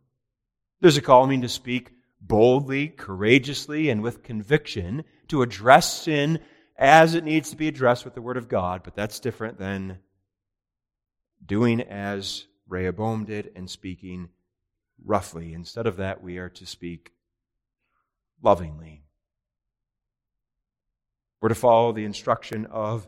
There's 0.81 0.97
a 0.97 1.01
calling 1.01 1.41
to 1.41 1.49
speak 1.49 1.91
boldly, 2.19 2.89
courageously, 2.89 3.89
and 3.89 4.03
with 4.03 4.23
conviction 4.23 5.03
to 5.29 5.41
address 5.41 6.01
sin 6.01 6.39
as 6.77 7.15
it 7.15 7.23
needs 7.23 7.51
to 7.51 7.55
be 7.55 7.67
addressed 7.67 8.05
with 8.05 8.15
the 8.15 8.21
Word 8.21 8.37
of 8.37 8.49
God, 8.49 8.81
but 8.83 8.95
that's 8.95 9.19
different 9.19 9.59
than 9.59 9.99
doing 11.45 11.81
as 11.81 12.45
Rehoboam 12.71 13.25
did 13.25 13.51
and 13.55 13.69
speaking 13.69 14.29
roughly. 15.03 15.53
Instead 15.53 15.85
of 15.85 15.97
that, 15.97 16.23
we 16.23 16.37
are 16.37 16.49
to 16.49 16.65
speak 16.65 17.11
lovingly. 18.41 19.03
We're 21.41 21.49
to 21.49 21.55
follow 21.55 21.91
the 21.91 22.05
instruction 22.05 22.65
of 22.67 23.07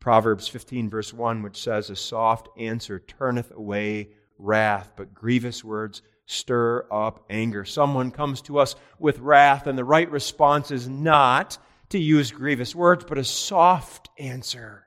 Proverbs 0.00 0.48
15, 0.48 0.88
verse 0.90 1.12
1, 1.12 1.42
which 1.42 1.62
says, 1.62 1.90
A 1.90 1.96
soft 1.96 2.48
answer 2.58 2.98
turneth 2.98 3.50
away 3.50 4.10
wrath, 4.38 4.92
but 4.96 5.14
grievous 5.14 5.62
words 5.62 6.02
stir 6.26 6.86
up 6.90 7.24
anger. 7.28 7.64
Someone 7.64 8.10
comes 8.10 8.40
to 8.42 8.58
us 8.58 8.74
with 8.98 9.18
wrath, 9.18 9.66
and 9.66 9.76
the 9.76 9.84
right 9.84 10.10
response 10.10 10.70
is 10.70 10.88
not 10.88 11.58
to 11.90 11.98
use 11.98 12.32
grievous 12.32 12.74
words, 12.74 13.04
but 13.06 13.18
a 13.18 13.24
soft 13.24 14.08
answer. 14.18 14.86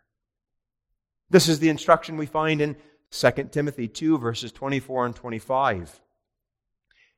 This 1.29 1.47
is 1.47 1.59
the 1.59 1.69
instruction 1.69 2.17
we 2.17 2.25
find 2.25 2.61
in 2.61 2.77
2 3.11 3.31
Timothy 3.51 3.87
2, 3.87 4.17
verses 4.17 4.51
24 4.51 5.05
and 5.07 5.15
25. 5.15 6.01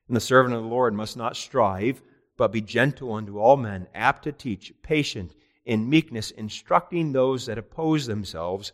And 0.08 0.16
the 0.16 0.20
servant 0.20 0.54
of 0.54 0.62
the 0.62 0.68
Lord 0.68 0.94
must 0.94 1.16
not 1.16 1.36
strive, 1.36 2.02
but 2.36 2.52
be 2.52 2.60
gentle 2.60 3.12
unto 3.12 3.38
all 3.38 3.56
men, 3.56 3.86
apt 3.94 4.24
to 4.24 4.32
teach, 4.32 4.72
patient, 4.82 5.34
in 5.64 5.90
meekness, 5.90 6.30
instructing 6.30 7.12
those 7.12 7.46
that 7.46 7.58
oppose 7.58 8.06
themselves, 8.06 8.72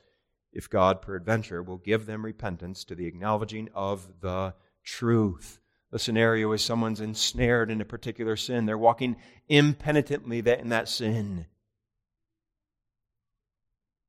if 0.52 0.70
God 0.70 1.02
peradventure 1.02 1.62
will 1.62 1.78
give 1.78 2.06
them 2.06 2.24
repentance 2.24 2.84
to 2.84 2.94
the 2.94 3.06
acknowledging 3.06 3.68
of 3.74 4.20
the 4.20 4.54
truth. 4.84 5.60
The 5.90 5.98
scenario 5.98 6.52
is 6.52 6.64
someone's 6.64 7.00
ensnared 7.00 7.70
in 7.70 7.80
a 7.80 7.84
particular 7.84 8.36
sin. 8.36 8.66
They're 8.66 8.78
walking 8.78 9.16
impenitently 9.48 10.38
in 10.38 10.68
that 10.70 10.88
sin. 10.88 11.46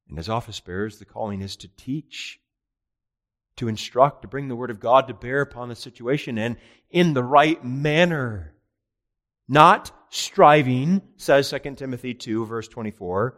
And 0.10 0.18
as 0.18 0.30
office 0.30 0.60
bearers, 0.60 1.00
the 1.00 1.06
calling 1.06 1.42
is 1.42 1.56
to 1.58 1.68
teach, 1.68 2.40
to 3.58 3.68
instruct, 3.68 4.22
to 4.22 4.28
bring 4.28 4.48
the 4.48 4.56
Word 4.56 4.72
of 4.72 4.80
God 4.80 5.08
to 5.08 5.14
bear 5.14 5.42
upon 5.42 5.70
the 5.70 5.76
situation 5.76 6.38
and 6.38 6.58
in 6.90 7.14
the 7.14 7.24
right 7.24 7.64
manner. 7.64 8.54
Not 9.48 9.92
striving, 10.10 11.02
says 11.18 11.50
2 11.50 11.76
Timothy 11.76 12.14
2, 12.14 12.46
verse 12.46 12.68
24, 12.68 13.38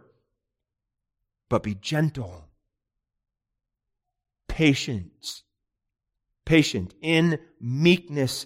but 1.49 1.63
be 1.63 1.75
gentle, 1.75 2.47
patient, 4.47 5.43
patient, 6.45 6.93
in 7.01 7.39
meekness, 7.59 8.45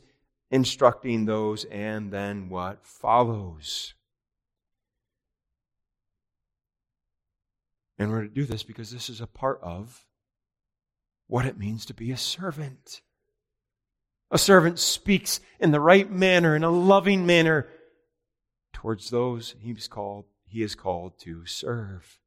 instructing 0.52 1.26
those, 1.26 1.66
and 1.66 2.12
then 2.12 2.50
what 2.50 2.86
follows. 2.86 3.94
And 7.98 8.12
we're 8.12 8.24
to 8.24 8.30
do 8.30 8.46
this 8.46 8.64
because 8.64 8.92
this 8.92 9.10
is 9.10 9.22
a 9.22 9.28
part 9.28 9.60
of 9.62 10.06
what 11.28 11.46
it 11.46 11.58
means 11.58 11.86
to 11.86 11.94
be 11.94 12.12
a 12.12 12.18
servant. 12.18 13.02
A 14.32 14.38
servant 14.38 14.80
speaks 14.80 15.40
in 15.60 15.72
the 15.72 15.80
right 15.80 16.10
manner, 16.10 16.56
in 16.56 16.64
a 16.64 16.72
loving 16.72 17.26
manner, 17.26 17.68
towards 18.72 19.10
those 19.10 19.56
he's 19.60 19.88
called, 19.88 20.26
he 20.46 20.62
is 20.62 20.76
called 20.76 21.18
to 21.20 21.46
serve. 21.46 22.20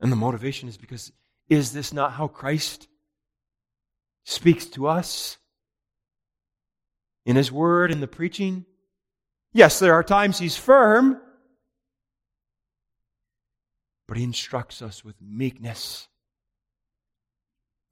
And 0.00 0.12
the 0.12 0.16
motivation 0.16 0.68
is 0.68 0.76
because 0.76 1.12
is 1.48 1.72
this 1.72 1.92
not 1.92 2.12
how 2.12 2.28
Christ 2.28 2.86
speaks 4.24 4.66
to 4.66 4.86
us? 4.86 5.36
In 7.26 7.36
his 7.36 7.50
word, 7.50 7.90
in 7.90 8.00
the 8.00 8.06
preaching? 8.06 8.64
Yes, 9.52 9.78
there 9.78 9.94
are 9.94 10.04
times 10.04 10.38
he's 10.38 10.56
firm, 10.56 11.20
but 14.06 14.16
he 14.16 14.22
instructs 14.22 14.80
us 14.80 15.04
with 15.04 15.16
meekness, 15.20 16.08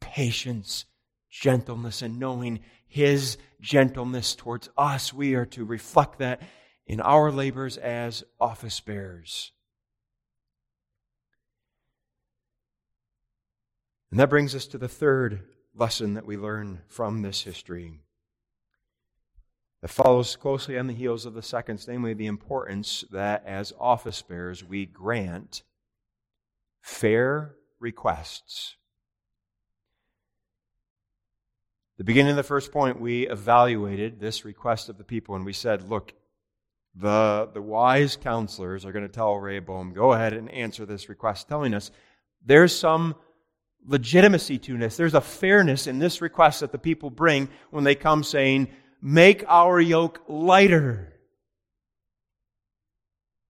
patience, 0.01 0.84
gentleness, 1.30 2.03
and 2.03 2.18
knowing 2.18 2.61
his 2.86 3.36
gentleness 3.61 4.34
towards 4.34 4.68
us. 4.76 5.12
We 5.12 5.34
are 5.34 5.46
to 5.46 5.64
reflect 5.64 6.18
that 6.18 6.42
in 6.86 7.01
our 7.01 7.30
labors 7.30 7.76
as 7.76 8.24
office 8.40 8.80
bearers. 8.80 9.53
And 14.11 14.18
that 14.18 14.30
brings 14.30 14.55
us 14.55 14.66
to 14.68 14.78
the 14.78 14.88
third 14.88 15.42
lesson 15.74 16.14
that 16.14 16.24
we 16.24 16.36
learn 16.36 16.80
from 16.88 17.20
this 17.20 17.42
history. 17.42 18.01
That 19.82 19.88
follows 19.88 20.34
closely 20.34 20.78
on 20.78 20.86
the 20.86 20.94
heels 20.94 21.26
of 21.26 21.34
the 21.34 21.42
second, 21.42 21.84
namely 21.86 22.14
the 22.14 22.26
importance 22.26 23.05
that 23.12 23.44
as 23.46 23.72
office 23.78 24.22
bearers 24.22 24.64
we 24.64 24.86
grant 24.86 25.62
fair 26.80 27.55
requests. 27.78 28.77
The 31.99 32.05
beginning 32.05 32.30
of 32.30 32.36
the 32.36 32.44
first 32.44 32.70
point, 32.70 33.01
we 33.01 33.28
evaluated 33.28 34.20
this 34.20 34.44
request 34.44 34.88
of 34.88 34.99
the 34.99 35.05
people 35.05 35.34
and 35.34 35.44
we 35.44 35.53
said, 35.53 35.88
look, 35.88 36.14
the, 36.94 37.51
the 37.53 37.61
wise 37.61 38.16
counselors 38.16 38.84
are 38.84 38.92
going 38.92 39.07
to 39.07 39.12
tell 39.12 39.34
Rehoboam, 39.34 39.92
go 39.92 40.12
ahead 40.12 40.32
and 40.32 40.49
answer 40.51 40.86
this 40.86 41.09
request, 41.09 41.49
telling 41.49 41.74
us 41.74 41.90
there's 42.44 42.76
some 42.76 43.16
legitimacy 43.84 44.59
to 44.59 44.78
this. 44.78 44.96
There's 44.96 45.14
a 45.14 45.20
fairness 45.20 45.88
in 45.88 45.99
this 45.99 46.20
request 46.20 46.61
that 46.61 46.70
the 46.70 46.78
people 46.78 47.11
bring 47.11 47.49
when 47.70 47.82
they 47.82 47.96
come 47.96 48.22
saying, 48.22 48.68
make 49.03 49.44
our 49.49 49.80
yoke 49.80 50.22
lighter. 50.28 51.14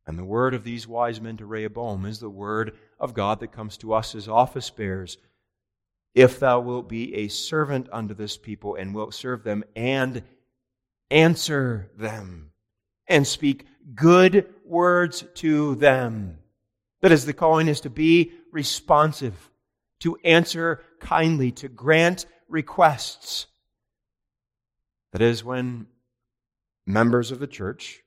And 0.06 0.18
the 0.18 0.24
word 0.24 0.54
of 0.54 0.64
these 0.64 0.88
wise 0.88 1.20
men 1.20 1.36
to 1.36 1.44
Rehoboam 1.44 2.06
is 2.06 2.18
the 2.18 2.30
word 2.30 2.78
of 2.98 3.12
God 3.12 3.40
that 3.40 3.52
comes 3.52 3.76
to 3.78 3.92
us 3.92 4.14
as 4.14 4.26
office 4.26 4.70
bearers. 4.70 5.18
If 6.18 6.40
thou 6.40 6.58
wilt 6.58 6.88
be 6.88 7.14
a 7.14 7.28
servant 7.28 7.88
unto 7.92 8.12
this 8.12 8.36
people 8.36 8.74
and 8.74 8.92
wilt 8.92 9.14
serve 9.14 9.44
them 9.44 9.62
and 9.76 10.24
answer 11.12 11.92
them 11.96 12.50
and 13.06 13.24
speak 13.24 13.66
good 13.94 14.52
words 14.64 15.24
to 15.34 15.76
them. 15.76 16.40
That 17.02 17.12
is, 17.12 17.24
the 17.24 17.32
calling 17.32 17.68
is 17.68 17.82
to 17.82 17.88
be 17.88 18.32
responsive, 18.50 19.48
to 20.00 20.16
answer 20.24 20.82
kindly, 20.98 21.52
to 21.52 21.68
grant 21.68 22.26
requests. 22.48 23.46
That 25.12 25.22
is, 25.22 25.44
when 25.44 25.86
members 26.84 27.30
of 27.30 27.38
the 27.38 27.46
church 27.46 28.02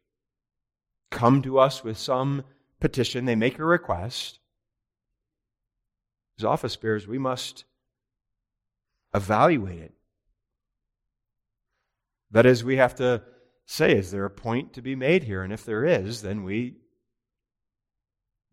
come 1.12 1.42
to 1.44 1.60
us 1.60 1.82
with 1.82 1.98
some 1.98 2.44
petition, 2.82 3.24
they 3.24 3.36
make 3.36 3.58
a 3.58 3.64
request. 3.64 4.40
As 6.38 6.44
office 6.44 6.76
bearers, 6.76 7.08
we 7.08 7.18
must 7.18 7.64
evaluate 9.14 9.80
it. 9.80 9.94
That 12.32 12.46
is, 12.46 12.64
we 12.64 12.78
have 12.78 12.96
to 12.96 13.24
say, 13.66 13.98
is 13.98 14.12
there 14.12 14.26
a 14.26 14.30
point 14.30 14.74
to 14.74 14.82
be 14.82 14.96
made 14.96 15.24
here? 15.24 15.44
And 15.44 15.52
if 15.52 15.66
there 15.66 15.86
is, 15.86 16.22
then 16.22 16.44
we, 16.44 16.78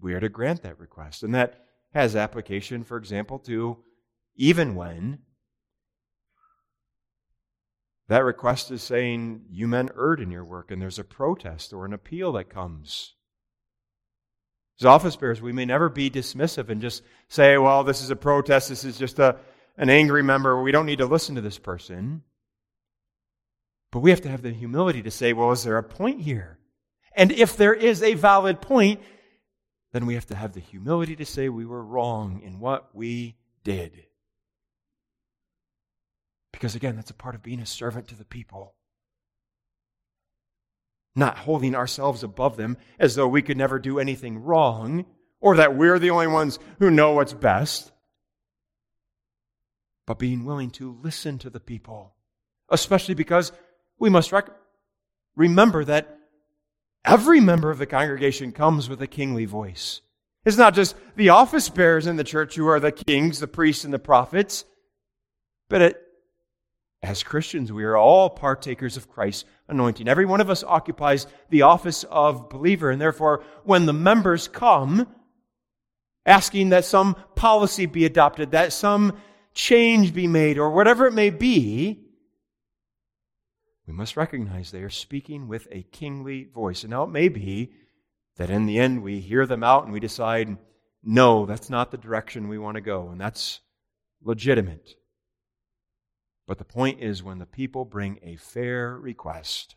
we 0.01 0.15
are 0.15 0.21
to 0.21 0.29
grant 0.29 0.63
that 0.63 0.79
request. 0.79 1.23
And 1.23 1.35
that 1.35 1.65
has 1.93 2.17
application, 2.17 2.85
for 2.85 2.97
example, 2.97 3.39
to 3.41 3.79
even 4.37 4.75
when 4.75 5.19
that 8.09 8.25
request 8.25 8.71
is 8.71 8.83
saying, 8.83 9.43
you 9.51 9.69
men 9.69 9.91
erred 9.97 10.21
in 10.21 10.31
your 10.31 10.45
work, 10.45 10.71
and 10.71 10.81
there's 10.81 10.99
a 10.99 11.05
protest 11.05 11.73
or 11.73 11.85
an 11.85 11.93
appeal 11.93 12.33
that 12.33 12.49
comes. 12.49 13.15
As 14.81 14.87
office 14.87 15.17
bearers, 15.17 15.43
we 15.43 15.53
may 15.53 15.65
never 15.65 15.89
be 15.89 16.09
dismissive 16.09 16.71
and 16.71 16.81
just 16.81 17.03
say, 17.29 17.59
well, 17.59 17.85
this 17.85 18.01
is 18.01 18.11
a 18.11 18.17
protest, 18.17 18.71
this 18.71 18.85
is 18.85 18.97
just 18.97 19.19
a, 19.19 19.37
an 19.79 19.89
angry 19.89 20.23
member, 20.23 20.61
we 20.61 20.73
don't 20.73 20.87
need 20.87 20.99
to 20.99 21.07
listen 21.07 21.37
to 21.37 21.41
this 21.41 21.59
person. 21.59 22.23
But 23.91 24.01
we 24.01 24.11
have 24.11 24.21
to 24.23 24.29
have 24.29 24.43
the 24.43 24.51
humility 24.51 25.03
to 25.03 25.11
say, 25.11 25.33
well, 25.33 25.53
is 25.53 25.65
there 25.65 25.79
a 25.79 25.83
point 25.83 26.21
here? 26.21 26.59
And 27.15 27.33
if 27.33 27.57
there 27.57 27.73
is 27.73 28.03
a 28.03 28.15
valid 28.15 28.61
point, 28.61 29.01
then 29.93 30.05
we 30.05 30.15
have 30.15 30.27
to 30.27 30.35
have 30.35 30.53
the 30.53 30.61
humility 30.61 31.17
to 31.17 31.25
say 31.25 31.49
we 31.49 31.65
were 31.65 31.83
wrong 31.83 32.43
in 32.45 32.61
what 32.61 32.95
we 32.95 33.37
did. 33.65 34.05
Because 36.53 36.75
again, 36.75 36.97
that's 36.97 37.11
a 37.11 37.15
part 37.15 37.35
of 37.35 37.43
being 37.43 37.61
a 37.61 37.67
servant 37.67 38.09
to 38.09 38.17
the 38.17 38.25
people. 38.25 38.75
Not 41.15 41.39
holding 41.39 41.75
ourselves 41.75 42.23
above 42.23 42.57
them 42.57 42.77
as 42.99 43.15
though 43.15 43.29
we 43.29 43.43
could 43.43 43.57
never 43.57 43.79
do 43.79 43.99
anything 43.99 44.43
wrong 44.43 45.07
or 45.41 45.57
that 45.57 45.77
we're 45.77 45.99
the 45.99 46.11
only 46.11 46.27
ones 46.27 46.59
who 46.79 46.91
know 46.91 47.13
what's 47.13 47.33
best, 47.33 47.93
but 50.09 50.19
being 50.19 50.47
willing 50.47 50.71
to 50.71 50.99
listen 51.03 51.37
to 51.37 51.51
the 51.51 51.61
people, 51.61 52.15
especially 52.71 53.15
because 53.15 53.53
we 53.99 54.09
must 54.09 54.33
rec- 54.33 54.49
remember 55.37 55.85
that 55.85 56.19
every 57.05 57.41
member 57.41 57.71
of 57.71 57.77
the 57.77 57.85
congregation 57.85 58.51
comes 58.51 58.89
with 58.89 59.03
a 59.03 59.07
kingly 59.07 59.45
voice. 59.45 60.01
It's 60.47 60.57
not 60.57 60.75
just 60.75 60.97
the 61.17 61.29
office 61.29 61.69
bearers 61.69 62.07
in 62.07 62.17
the 62.17 62.25
church 62.25 62.55
who 62.55 62.67
are 62.69 62.81
the 62.81 62.91
kings, 62.91 63.39
the 63.39 63.47
priests, 63.47 63.85
and 63.85 63.93
the 63.93 63.99
prophets, 63.99 64.65
but 65.69 65.83
it, 65.83 66.01
as 67.03 67.23
Christians, 67.23 67.71
we 67.71 67.85
are 67.85 67.97
all 67.97 68.31
partakers 68.31 68.97
of 68.97 69.11
Christ's 69.11 69.45
anointing. 69.69 70.09
Every 70.09 70.25
one 70.25 70.41
of 70.41 70.49
us 70.49 70.65
occupies 70.65 71.27
the 71.51 71.63
office 71.63 72.05
of 72.05 72.49
believer, 72.49 72.91
and 72.91 72.99
therefore, 72.99 73.45
when 73.63 73.85
the 73.85 73.93
members 73.93 74.49
come 74.49 75.07
asking 76.25 76.71
that 76.71 76.87
some 76.87 77.15
policy 77.35 77.85
be 77.85 78.07
adopted, 78.07 78.53
that 78.53 78.73
some 78.73 79.13
change 79.59 80.15
be 80.15 80.29
made, 80.29 80.57
or 80.57 80.71
whatever 80.71 81.07
it 81.07 81.13
may 81.13 81.31
be, 81.31 82.05
we 83.87 83.93
must 83.93 84.17
recognize 84.17 84.71
they 84.71 84.83
are 84.83 84.89
speaking 84.89 85.49
with 85.49 85.67
a 85.73 85.83
kingly 85.83 86.45
voice. 86.45 86.85
And 86.85 86.91
now 86.91 87.03
it 87.03 87.11
may 87.11 87.29
be 87.29 87.73
that 88.37 88.51
in 88.51 88.67
the 88.67 88.79
end 88.79 89.03
we 89.03 89.19
hear 89.19 89.47
them 89.47 89.65
out 89.65 89.83
and 89.83 89.93
we 89.93 89.99
decide, 89.99 90.57
no, 91.03 91.45
that's 91.45 91.69
not 91.69 91.91
the 91.91 91.99
direction 91.99 92.49
we 92.49 92.59
want 92.59 92.77
to 92.77 92.81
go. 92.81 93.09
And 93.09 93.21
that's 93.21 93.61
legitimate. 94.23 94.95
But 96.47 96.59
the 96.59 96.65
point 96.65 97.03
is, 97.03 97.23
when 97.23 97.39
the 97.39 97.47
people 97.47 97.85
bring 97.85 98.21
a 98.23 98.37
fair 98.37 98.97
request, 98.97 99.75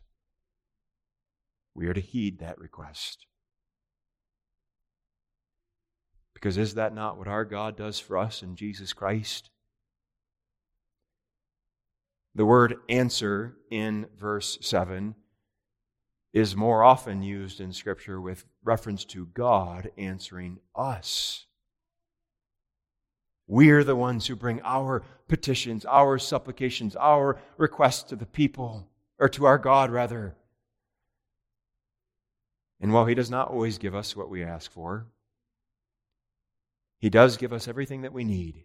we 1.73 1.87
are 1.87 1.93
to 1.93 2.01
heed 2.01 2.39
that 2.39 2.59
request. 2.59 3.25
Because 6.33 6.57
is 6.57 6.75
that 6.75 6.93
not 6.93 7.17
what 7.17 7.27
our 7.27 7.45
God 7.45 7.77
does 7.77 7.99
for 7.99 8.17
us 8.17 8.43
in 8.43 8.55
Jesus 8.55 8.93
Christ? 8.93 9.50
The 12.33 12.45
word 12.45 12.77
answer 12.87 13.57
in 13.69 14.07
verse 14.17 14.57
7 14.61 15.15
is 16.33 16.55
more 16.55 16.83
often 16.83 17.21
used 17.21 17.59
in 17.59 17.73
Scripture 17.73 18.21
with 18.21 18.45
reference 18.63 19.03
to 19.05 19.25
God 19.25 19.91
answering 19.97 20.59
us. 20.73 21.45
We're 23.47 23.83
the 23.83 23.97
ones 23.97 24.27
who 24.27 24.37
bring 24.37 24.61
our 24.63 25.03
petitions, 25.27 25.83
our 25.83 26.17
supplications, 26.17 26.95
our 26.95 27.37
requests 27.57 28.03
to 28.03 28.15
the 28.15 28.25
people, 28.25 28.87
or 29.19 29.27
to 29.27 29.45
our 29.45 29.57
God, 29.57 29.91
rather. 29.91 30.37
And 32.79 32.93
while 32.93 33.05
He 33.05 33.15
does 33.15 33.29
not 33.29 33.49
always 33.49 33.77
give 33.77 33.93
us 33.93 34.15
what 34.15 34.29
we 34.29 34.41
ask 34.41 34.71
for, 34.71 35.07
He 36.97 37.09
does 37.09 37.35
give 37.35 37.51
us 37.51 37.67
everything 37.67 38.03
that 38.03 38.13
we 38.13 38.23
need. 38.23 38.63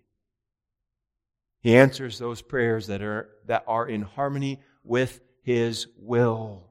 He 1.60 1.76
answers 1.76 2.18
those 2.18 2.42
prayers 2.42 2.86
that 2.86 3.02
are, 3.02 3.28
that 3.46 3.64
are 3.66 3.88
in 3.88 4.02
harmony 4.02 4.60
with 4.84 5.20
His 5.42 5.86
will. 5.98 6.66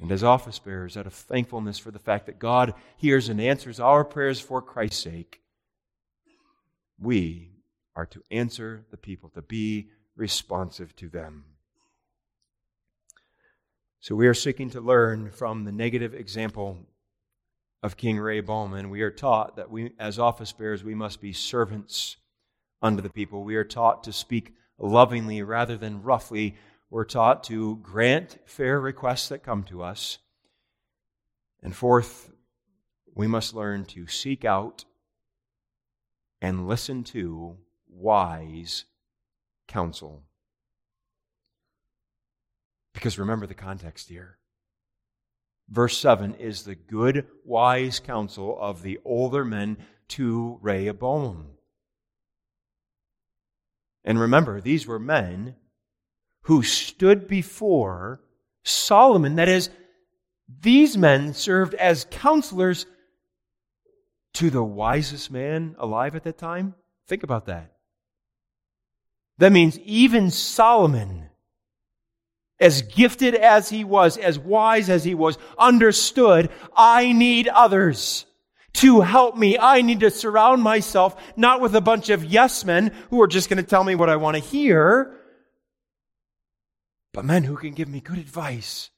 And 0.00 0.12
as 0.12 0.22
office 0.22 0.58
bearers, 0.58 0.96
out 0.96 1.06
of 1.06 1.12
thankfulness 1.12 1.78
for 1.78 1.90
the 1.90 1.98
fact 1.98 2.26
that 2.26 2.38
God 2.38 2.74
hears 2.96 3.28
and 3.28 3.40
answers 3.40 3.80
our 3.80 4.04
prayers 4.04 4.40
for 4.40 4.62
Christ's 4.62 5.02
sake, 5.02 5.40
we 7.00 7.50
are 7.96 8.06
to 8.06 8.22
answer 8.30 8.84
the 8.90 8.96
people, 8.96 9.28
to 9.30 9.42
be 9.42 9.88
responsive 10.14 10.94
to 10.96 11.08
them. 11.08 11.44
So 14.00 14.14
we 14.14 14.28
are 14.28 14.34
seeking 14.34 14.70
to 14.70 14.80
learn 14.80 15.32
from 15.32 15.64
the 15.64 15.72
negative 15.72 16.14
example 16.14 16.78
of 17.82 17.96
King 17.96 18.18
Rehoboam, 18.18 18.74
and 18.74 18.90
we 18.90 19.02
are 19.02 19.10
taught 19.10 19.56
that 19.56 19.70
we, 19.70 19.92
as 19.98 20.18
office 20.18 20.52
bearers, 20.52 20.82
we 20.82 20.94
must 20.94 21.20
be 21.20 21.32
servants 21.32 22.16
unto 22.82 23.02
the 23.02 23.10
people. 23.10 23.44
We 23.44 23.56
are 23.56 23.64
taught 23.64 24.04
to 24.04 24.12
speak 24.12 24.54
lovingly 24.78 25.42
rather 25.42 25.76
than 25.76 26.02
roughly. 26.02 26.56
We're 26.90 27.04
taught 27.04 27.44
to 27.44 27.76
grant 27.76 28.38
fair 28.46 28.80
requests 28.80 29.28
that 29.28 29.42
come 29.42 29.62
to 29.64 29.82
us. 29.82 30.18
And 31.62 31.74
fourth, 31.74 32.30
we 33.14 33.26
must 33.26 33.54
learn 33.54 33.84
to 33.86 34.06
seek 34.06 34.44
out 34.44 34.84
and 36.40 36.68
listen 36.68 37.04
to 37.04 37.56
wise 37.88 38.84
counsel. 39.66 40.22
Because 42.94 43.18
remember 43.18 43.46
the 43.46 43.54
context 43.54 44.08
here. 44.08 44.38
Verse 45.68 45.98
7 45.98 46.34
is 46.34 46.62
the 46.62 46.74
good, 46.74 47.26
wise 47.44 48.00
counsel 48.00 48.56
of 48.58 48.82
the 48.82 48.98
older 49.04 49.44
men 49.44 49.76
to 50.08 50.58
Rehoboam. 50.62 51.48
And 54.04 54.18
remember, 54.18 54.60
these 54.60 54.86
were 54.86 54.98
men 54.98 55.56
who 56.42 56.62
stood 56.62 57.28
before 57.28 58.22
Solomon. 58.64 59.36
That 59.36 59.50
is, 59.50 59.68
these 60.48 60.96
men 60.96 61.34
served 61.34 61.74
as 61.74 62.06
counselors 62.10 62.86
to 64.34 64.48
the 64.48 64.62
wisest 64.62 65.30
man 65.30 65.74
alive 65.78 66.16
at 66.16 66.24
that 66.24 66.38
time. 66.38 66.74
Think 67.06 67.22
about 67.22 67.46
that. 67.46 67.72
That 69.38 69.52
means 69.52 69.78
even 69.80 70.30
Solomon, 70.30 71.27
as 72.60 72.82
gifted 72.82 73.34
as 73.34 73.68
he 73.68 73.84
was, 73.84 74.16
as 74.16 74.38
wise 74.38 74.90
as 74.90 75.04
he 75.04 75.14
was, 75.14 75.38
understood, 75.56 76.50
I 76.76 77.12
need 77.12 77.48
others 77.48 78.26
to 78.74 79.00
help 79.00 79.36
me. 79.36 79.58
I 79.58 79.82
need 79.82 80.00
to 80.00 80.10
surround 80.10 80.62
myself 80.62 81.16
not 81.36 81.60
with 81.60 81.74
a 81.74 81.80
bunch 81.80 82.10
of 82.10 82.24
yes 82.24 82.64
men 82.64 82.92
who 83.10 83.20
are 83.22 83.26
just 83.26 83.48
going 83.48 83.62
to 83.62 83.68
tell 83.68 83.84
me 83.84 83.94
what 83.94 84.10
I 84.10 84.16
want 84.16 84.36
to 84.36 84.42
hear, 84.42 85.14
but 87.12 87.24
men 87.24 87.44
who 87.44 87.56
can 87.56 87.72
give 87.72 87.88
me 87.88 88.00
good 88.00 88.18
advice, 88.18 88.90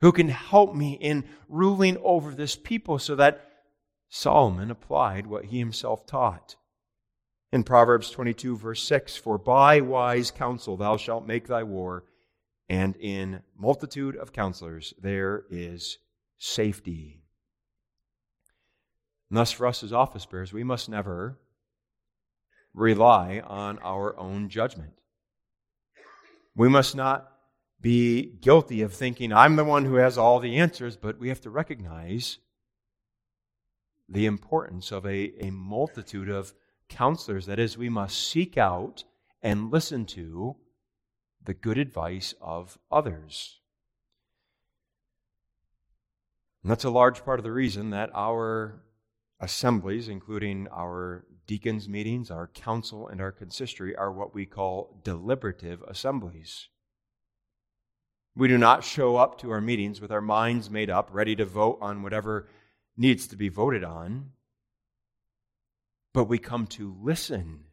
who 0.00 0.12
can 0.12 0.28
help 0.28 0.74
me 0.74 0.92
in 0.92 1.24
ruling 1.48 1.96
over 2.02 2.32
this 2.32 2.54
people 2.56 2.98
so 2.98 3.16
that 3.16 3.44
Solomon 4.08 4.70
applied 4.70 5.26
what 5.26 5.46
he 5.46 5.58
himself 5.58 6.06
taught. 6.06 6.56
In 7.50 7.64
Proverbs 7.64 8.10
22, 8.10 8.56
verse 8.56 8.82
6, 8.82 9.16
For 9.16 9.38
by 9.38 9.80
wise 9.80 10.30
counsel 10.30 10.76
thou 10.76 10.98
shalt 10.98 11.26
make 11.26 11.46
thy 11.46 11.62
war, 11.62 12.04
and 12.68 12.94
in 12.96 13.40
multitude 13.56 14.16
of 14.16 14.34
counselors 14.34 14.92
there 15.00 15.44
is 15.50 15.98
safety. 16.36 17.22
And 19.30 19.38
thus, 19.38 19.52
for 19.52 19.66
us 19.66 19.82
as 19.82 19.92
office 19.92 20.26
bearers, 20.26 20.52
we 20.52 20.62
must 20.62 20.90
never 20.90 21.38
rely 22.74 23.40
on 23.40 23.78
our 23.78 24.18
own 24.18 24.50
judgment. 24.50 24.92
We 26.54 26.68
must 26.68 26.94
not 26.94 27.30
be 27.80 28.24
guilty 28.40 28.82
of 28.82 28.92
thinking, 28.92 29.32
I'm 29.32 29.56
the 29.56 29.64
one 29.64 29.84
who 29.84 29.94
has 29.94 30.18
all 30.18 30.38
the 30.38 30.56
answers, 30.56 30.96
but 30.96 31.18
we 31.18 31.28
have 31.28 31.40
to 31.42 31.50
recognize 31.50 32.38
the 34.08 34.26
importance 34.26 34.90
of 34.90 35.06
a, 35.06 35.32
a 35.44 35.50
multitude 35.50 36.28
of 36.28 36.52
counselors. 36.88 37.46
That 37.46 37.58
is, 37.58 37.78
we 37.78 37.88
must 37.88 38.28
seek 38.28 38.56
out 38.56 39.04
and 39.42 39.70
listen 39.70 40.06
to 40.06 40.56
the 41.42 41.54
good 41.54 41.78
advice 41.78 42.34
of 42.40 42.78
others. 42.90 43.60
And 46.62 46.70
that's 46.70 46.84
a 46.84 46.90
large 46.90 47.24
part 47.24 47.38
of 47.38 47.44
the 47.44 47.52
reason 47.52 47.90
that 47.90 48.10
our 48.14 48.82
assemblies, 49.40 50.08
including 50.08 50.68
our 50.72 51.24
deacons' 51.46 51.88
meetings, 51.88 52.30
our 52.30 52.48
council, 52.48 53.08
and 53.08 53.20
our 53.20 53.32
consistory, 53.32 53.94
are 53.96 54.12
what 54.12 54.34
we 54.34 54.44
call 54.44 55.00
deliberative 55.04 55.82
assemblies. 55.88 56.68
We 58.36 58.48
do 58.48 58.58
not 58.58 58.84
show 58.84 59.16
up 59.16 59.38
to 59.40 59.50
our 59.50 59.60
meetings 59.60 60.00
with 60.00 60.12
our 60.12 60.20
minds 60.20 60.70
made 60.70 60.90
up, 60.90 61.08
ready 61.12 61.34
to 61.36 61.44
vote 61.44 61.78
on 61.80 62.02
whatever 62.02 62.48
needs 62.96 63.26
to 63.28 63.36
be 63.36 63.48
voted 63.48 63.82
on, 63.82 64.32
but 66.14 66.24
we 66.24 66.38
come 66.38 66.66
to 66.66 66.96
listen 67.02 67.64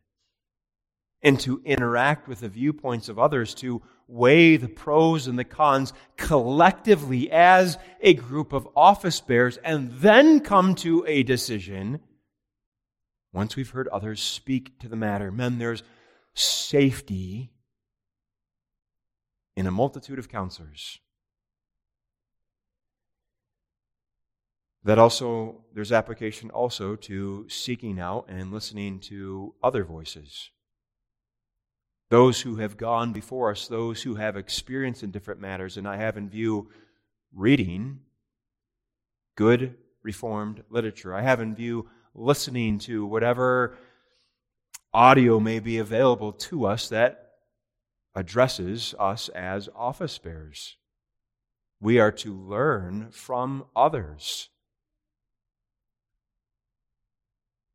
and 1.21 1.39
to 1.39 1.61
interact 1.65 2.27
with 2.27 2.41
the 2.41 2.49
viewpoints 2.49 3.09
of 3.09 3.17
others, 3.17 3.55
to 3.55 3.81
weigh 4.07 4.57
the 4.57 4.67
pros 4.67 5.25
and 5.25 5.39
the 5.39 5.43
cons 5.43 5.91
collectively 6.17 7.31
as 7.31 7.79
a 8.01 8.13
group 8.13 8.53
of 8.53 8.67
office 8.75 9.21
bearers, 9.21 9.57
and 9.63 9.91
then 9.93 10.39
come 10.39 10.75
to 10.75 11.03
a 11.07 11.23
decision. 11.23 11.99
Once 13.33 13.55
we've 13.55 13.71
heard 13.71 13.87
others 13.87 14.21
speak 14.21 14.77
to 14.79 14.87
the 14.87 14.95
matter, 14.95 15.31
men, 15.31 15.57
there's 15.57 15.81
safety 16.35 17.51
in 19.57 19.65
a 19.65 19.71
multitude 19.71 20.19
of 20.19 20.29
counselors. 20.29 20.99
That 24.85 24.99
also, 24.99 25.65
there's 25.73 25.91
application 25.91 26.49
also 26.51 26.95
to 26.95 27.45
seeking 27.49 27.99
out 27.99 28.27
and 28.29 28.53
listening 28.53 28.99
to 29.01 29.55
other 29.61 29.83
voices 29.83 30.51
those 32.11 32.41
who 32.41 32.57
have 32.57 32.77
gone 32.77 33.11
before 33.11 33.49
us, 33.49 33.67
those 33.67 34.03
who 34.03 34.15
have 34.15 34.37
experience 34.37 35.01
in 35.01 35.09
different 35.09 35.41
matters, 35.41 35.75
and 35.75 35.87
I 35.87 35.97
have 35.97 36.17
in 36.17 36.29
view 36.29 36.69
reading 37.33 37.99
good 39.35 39.75
Reformed 40.03 40.63
literature. 40.69 41.15
I 41.15 41.23
have 41.23 41.39
in 41.39 41.55
view 41.55 41.89
listening 42.13 42.77
to 42.79 43.07
whatever 43.07 43.75
audio 44.93 45.39
may 45.39 45.59
be 45.59 45.79
available 45.79 46.31
to 46.31 46.65
us 46.67 46.89
that 46.89 47.31
addresses 48.13 48.93
us 48.99 49.29
as 49.29 49.67
office 49.75 50.19
bearers. 50.19 50.77
We 51.81 51.99
are 51.99 52.11
to 52.11 52.33
learn 52.33 53.09
from 53.09 53.65
others, 53.75 54.49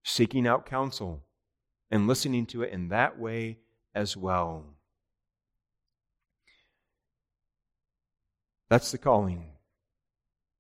seeking 0.03 0.47
out 0.47 0.67
counsel 0.67 1.23
and 1.91 2.07
listening 2.07 2.47
to 2.47 2.63
it 2.63 2.73
in 2.73 2.89
that 2.89 3.19
way 3.19 3.59
as 3.95 4.17
well. 4.17 4.65
That's 8.69 8.93
the 8.93 8.99
calling, 8.99 9.47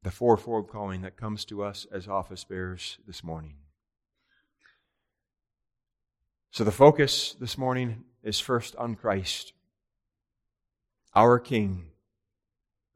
the 0.03 0.11
fourfold 0.11 0.69
calling 0.69 1.03
that 1.03 1.17
comes 1.17 1.45
to 1.47 1.63
us 1.63 1.87
as 1.93 2.09
office 2.09 2.43
bearers 2.43 2.99
this 3.07 3.23
morning. 3.23 3.55
So 6.51 6.65
the 6.65 6.73
focus 6.73 7.37
this 7.39 7.57
morning 7.57 8.03
is 8.25 8.41
first 8.41 8.75
on 8.75 8.97
Christ, 8.97 9.53
our 11.15 11.39
King, 11.39 11.91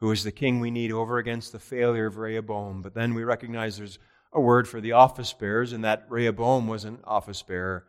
who 0.01 0.11
is 0.11 0.24
the 0.24 0.32
King 0.32 0.59
we 0.59 0.72
need 0.72 0.90
over 0.90 1.18
against 1.18 1.53
the 1.53 1.61
failure 1.61 2.07
of 2.07 2.18
Rehoboam. 2.18 2.82
But 2.82 2.95
then 2.95 3.14
we 3.14 3.22
recognize 3.22 3.76
there's 3.76 4.01
a 4.35 4.41
word 4.41 4.68
for 4.68 4.80
the 4.80 4.93
office 4.93 5.32
bearers, 5.32 5.72
and 5.72 5.85
that 5.85 6.07
Rehoboam 6.09 6.66
was 6.66 6.85
an 6.85 6.99
office 7.05 7.43
bearer. 7.43 7.87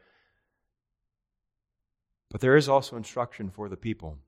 But 2.30 2.42
there 2.42 2.56
is 2.56 2.70
also 2.70 2.96
instruction 2.96 3.50
for 3.50 3.68
the 3.68 3.78
people. 3.78 4.20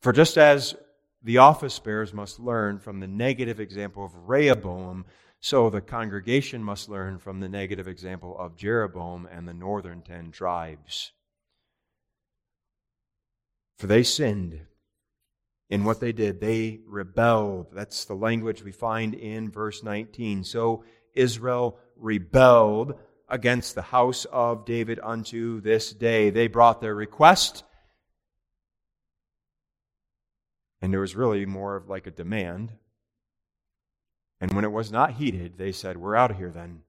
For 0.00 0.12
just 0.12 0.36
as 0.36 0.74
the 1.22 1.38
office 1.38 1.78
bearers 1.78 2.12
must 2.12 2.40
learn 2.40 2.78
from 2.78 3.00
the 3.00 3.06
negative 3.06 3.60
example 3.60 4.04
of 4.04 4.28
Rehoboam, 4.28 5.06
so 5.40 5.70
the 5.70 5.80
congregation 5.80 6.62
must 6.62 6.88
learn 6.88 7.18
from 7.18 7.40
the 7.40 7.48
negative 7.48 7.86
example 7.86 8.36
of 8.38 8.56
Jeroboam 8.56 9.28
and 9.30 9.46
the 9.46 9.54
northern 9.54 10.02
ten 10.02 10.30
tribes. 10.30 11.12
For 13.78 13.86
they 13.86 14.02
sinned 14.02 14.60
in 15.68 15.84
what 15.84 16.00
they 16.00 16.12
did. 16.12 16.40
They 16.40 16.80
rebelled. 16.86 17.68
That's 17.72 18.04
the 18.04 18.14
language 18.14 18.62
we 18.62 18.72
find 18.72 19.14
in 19.14 19.50
verse 19.50 19.82
19. 19.82 20.44
So 20.44 20.84
Israel 21.14 21.78
rebelled 21.96 22.94
against 23.28 23.74
the 23.74 23.82
house 23.82 24.24
of 24.26 24.64
David 24.64 25.00
unto 25.02 25.60
this 25.60 25.92
day. 25.92 26.30
They 26.30 26.46
brought 26.46 26.80
their 26.80 26.94
request, 26.94 27.64
and 30.80 30.92
there 30.92 31.00
was 31.00 31.16
really 31.16 31.46
more 31.46 31.76
of 31.76 31.88
like 31.88 32.06
a 32.06 32.12
demand. 32.12 32.72
And 34.40 34.52
when 34.52 34.64
it 34.64 34.72
was 34.72 34.92
not 34.92 35.12
heeded, 35.12 35.58
they 35.58 35.72
said, 35.72 35.96
We're 35.96 36.14
out 36.14 36.30
of 36.30 36.36
here 36.36 36.50
then. 36.50 36.82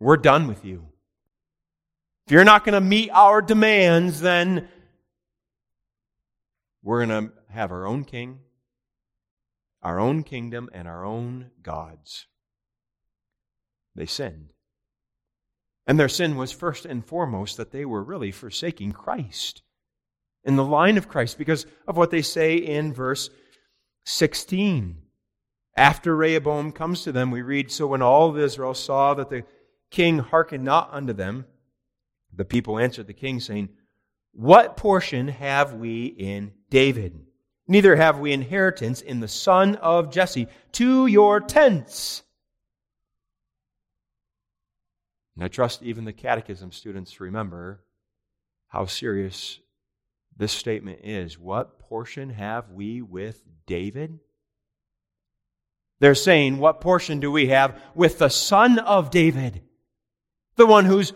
We're 0.00 0.16
done 0.16 0.48
with 0.48 0.64
you. 0.64 0.88
If 2.26 2.32
you're 2.32 2.44
not 2.44 2.64
going 2.64 2.74
to 2.74 2.80
meet 2.80 3.10
our 3.10 3.40
demands, 3.40 4.20
then 4.20 4.68
we're 6.84 7.04
going 7.06 7.28
to 7.28 7.32
have 7.48 7.72
our 7.72 7.86
own 7.86 8.04
king, 8.04 8.40
our 9.82 9.98
own 9.98 10.22
kingdom, 10.22 10.68
and 10.72 10.86
our 10.86 11.04
own 11.04 11.50
gods. 11.62 12.26
They 13.96 14.06
sinned. 14.06 14.50
And 15.86 15.98
their 15.98 16.08
sin 16.08 16.36
was 16.36 16.52
first 16.52 16.84
and 16.84 17.04
foremost 17.04 17.56
that 17.56 17.72
they 17.72 17.84
were 17.84 18.04
really 18.04 18.30
forsaking 18.30 18.92
Christ 18.92 19.62
in 20.44 20.56
the 20.56 20.64
line 20.64 20.98
of 20.98 21.08
Christ 21.08 21.38
because 21.38 21.66
of 21.88 21.96
what 21.96 22.10
they 22.10 22.22
say 22.22 22.56
in 22.56 22.92
verse 22.92 23.30
16. 24.04 24.98
After 25.76 26.14
Rehoboam 26.14 26.70
comes 26.70 27.02
to 27.02 27.12
them, 27.12 27.30
we 27.30 27.42
read 27.42 27.72
So 27.72 27.86
when 27.86 28.02
all 28.02 28.28
of 28.28 28.38
Israel 28.38 28.74
saw 28.74 29.14
that 29.14 29.30
the 29.30 29.44
king 29.90 30.18
hearkened 30.18 30.64
not 30.64 30.90
unto 30.92 31.14
them, 31.14 31.46
the 32.32 32.44
people 32.44 32.78
answered 32.78 33.06
the 33.06 33.14
king, 33.14 33.40
saying, 33.40 33.70
What 34.34 34.76
portion 34.76 35.28
have 35.28 35.74
we 35.74 36.06
in 36.06 36.52
David. 36.74 37.24
Neither 37.68 37.94
have 37.94 38.18
we 38.18 38.32
inheritance 38.32 39.00
in 39.00 39.20
the 39.20 39.28
son 39.28 39.76
of 39.76 40.10
Jesse. 40.10 40.48
To 40.72 41.06
your 41.06 41.40
tents. 41.40 42.24
And 45.36 45.44
I 45.44 45.48
trust 45.48 45.84
even 45.84 46.04
the 46.04 46.12
catechism 46.12 46.72
students 46.72 47.20
remember 47.20 47.84
how 48.66 48.86
serious 48.86 49.60
this 50.36 50.50
statement 50.50 51.00
is. 51.04 51.38
What 51.38 51.78
portion 51.78 52.30
have 52.30 52.70
we 52.70 53.02
with 53.02 53.40
David? 53.66 54.18
They're 56.00 56.16
saying, 56.16 56.58
What 56.58 56.80
portion 56.80 57.20
do 57.20 57.30
we 57.30 57.48
have 57.48 57.80
with 57.94 58.18
the 58.18 58.30
son 58.30 58.80
of 58.80 59.10
David? 59.10 59.62
The 60.56 60.66
one 60.66 60.86
who's 60.86 61.12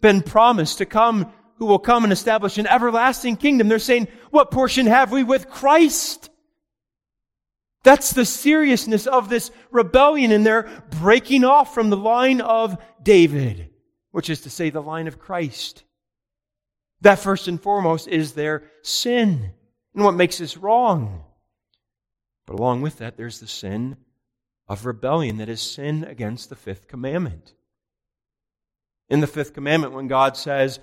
been 0.00 0.22
promised 0.22 0.78
to 0.78 0.86
come 0.86 1.32
who 1.62 1.66
will 1.66 1.78
come 1.78 2.02
and 2.02 2.12
establish 2.12 2.58
an 2.58 2.66
everlasting 2.66 3.36
kingdom. 3.36 3.68
They're 3.68 3.78
saying, 3.78 4.08
What 4.32 4.50
portion 4.50 4.86
have 4.86 5.12
we 5.12 5.22
with 5.22 5.48
Christ? 5.48 6.28
That's 7.84 8.12
the 8.12 8.24
seriousness 8.24 9.06
of 9.06 9.28
this 9.28 9.52
rebellion, 9.70 10.32
and 10.32 10.44
they're 10.44 10.68
breaking 11.00 11.44
off 11.44 11.72
from 11.72 11.88
the 11.88 11.96
line 11.96 12.40
of 12.40 12.76
David, 13.00 13.70
which 14.10 14.28
is 14.28 14.40
to 14.40 14.50
say, 14.50 14.70
the 14.70 14.82
line 14.82 15.06
of 15.06 15.20
Christ. 15.20 15.84
That 17.02 17.20
first 17.20 17.46
and 17.46 17.62
foremost 17.62 18.08
is 18.08 18.32
their 18.32 18.64
sin 18.82 19.52
and 19.94 20.04
what 20.04 20.16
makes 20.16 20.38
this 20.38 20.56
wrong. 20.56 21.22
But 22.44 22.58
along 22.58 22.82
with 22.82 22.98
that, 22.98 23.16
there's 23.16 23.38
the 23.38 23.46
sin 23.46 23.98
of 24.66 24.84
rebellion 24.84 25.36
that 25.36 25.48
is 25.48 25.60
sin 25.60 26.02
against 26.02 26.48
the 26.48 26.56
fifth 26.56 26.88
commandment. 26.88 27.54
In 29.08 29.20
the 29.20 29.28
fifth 29.28 29.54
commandment, 29.54 29.92
when 29.92 30.08
God 30.08 30.36
says, 30.36 30.80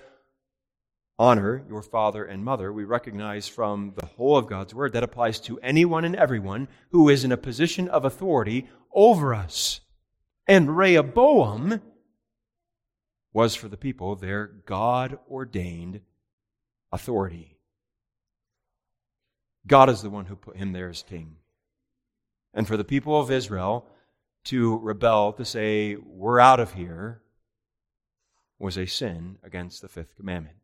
honor 1.20 1.62
your 1.68 1.82
father 1.82 2.24
and 2.24 2.44
mother, 2.44 2.72
we 2.72 2.86
recognize 2.86 3.48
from 3.48 3.94
the 3.98 4.06
whole 4.06 4.38
of 4.38 4.48
God's 4.48 4.74
word 4.74 4.94
that 4.94 5.04
applies 5.04 5.40
to 5.42 5.60
anyone 5.60 6.06
and 6.06 6.16
everyone 6.16 6.70
who 6.92 7.10
is 7.10 7.26
in 7.26 7.32
a 7.34 7.38
position 7.38 7.90
of 7.90 8.06
authority 8.06 8.70
over 8.94 9.36
us. 9.36 9.82
And 10.48 10.78
Rehoboam 10.78 11.82
was 13.34 13.54
for 13.54 13.68
the 13.68 13.78
people 13.78 14.16
their 14.16 14.48
God 14.48 15.20
ordained 15.30 16.02
authority. 16.92 17.58
God 19.68 19.90
is 19.90 20.02
the 20.02 20.10
one 20.10 20.26
who 20.26 20.36
put 20.36 20.56
him 20.56 20.72
there 20.72 20.90
as 20.90 21.04
king. 21.04 21.36
And 22.54 22.66
for 22.66 22.78
the 22.78 22.84
people 22.86 23.20
of 23.20 23.30
Israel 23.30 23.86
to 24.46 24.78
rebel, 24.80 25.34
to 25.34 25.46
say, 25.46 25.98
we're 25.98 26.40
out 26.40 26.62
of 26.62 26.74
here, 26.74 27.22
was 28.58 28.78
a 28.78 28.88
sin 28.88 29.38
against 29.44 29.82
the 29.82 29.90
fifth 29.90 30.16
commandment. 30.16 30.59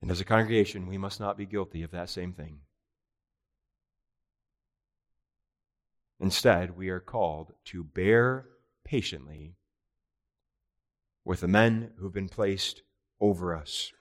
And 0.00 0.10
as 0.10 0.20
a 0.20 0.24
congregation, 0.24 0.86
we 0.86 0.98
must 0.98 1.20
not 1.20 1.36
be 1.36 1.46
guilty 1.46 1.82
of 1.82 1.90
that 1.90 2.08
same 2.08 2.32
thing. 2.32 2.60
Instead, 6.20 6.76
we 6.76 6.88
are 6.88 7.00
called 7.00 7.52
to 7.66 7.84
bear 7.84 8.46
patiently 8.84 9.54
with 11.24 11.40
the 11.40 11.48
men 11.48 11.92
who've 11.98 12.12
been 12.12 12.28
placed 12.28 12.82
over 13.20 13.54
us. 13.54 13.92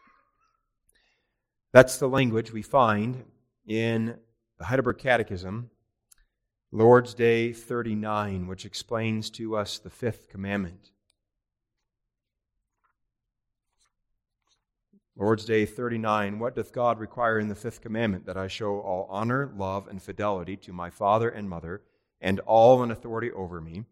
That's 1.73 1.97
the 1.97 2.07
language 2.07 2.51
we 2.51 2.61
find 2.61 3.25
in 3.67 4.17
the 4.57 4.65
Heidelberg 4.65 4.97
Catechism, 4.97 5.69
Lord's 6.71 7.13
Day 7.13 7.53
39, 7.53 8.47
which 8.47 8.65
explains 8.65 9.29
to 9.31 9.55
us 9.55 9.77
the 9.77 9.89
fifth 9.89 10.29
commandment. 10.29 10.91
Lord's 15.19 15.45
Day 15.45 15.65
39 15.65 16.37
What 16.37 16.55
doth 16.55 16.71
God 16.71 16.99
require 16.99 17.39
in 17.39 17.47
the 17.47 17.55
fifth 17.55 17.81
commandment? 17.81 18.27
That 18.27 18.37
I 18.37 18.47
show 18.47 18.79
all 18.79 19.07
honor, 19.09 19.51
love, 19.57 19.87
and 19.87 20.01
fidelity 20.01 20.55
to 20.57 20.71
my 20.71 20.91
father 20.91 21.27
and 21.29 21.49
mother, 21.49 21.81
and 22.21 22.39
all 22.41 22.83
in 22.83 22.91
authority 22.91 23.31
over 23.31 23.59
me, 23.59 23.85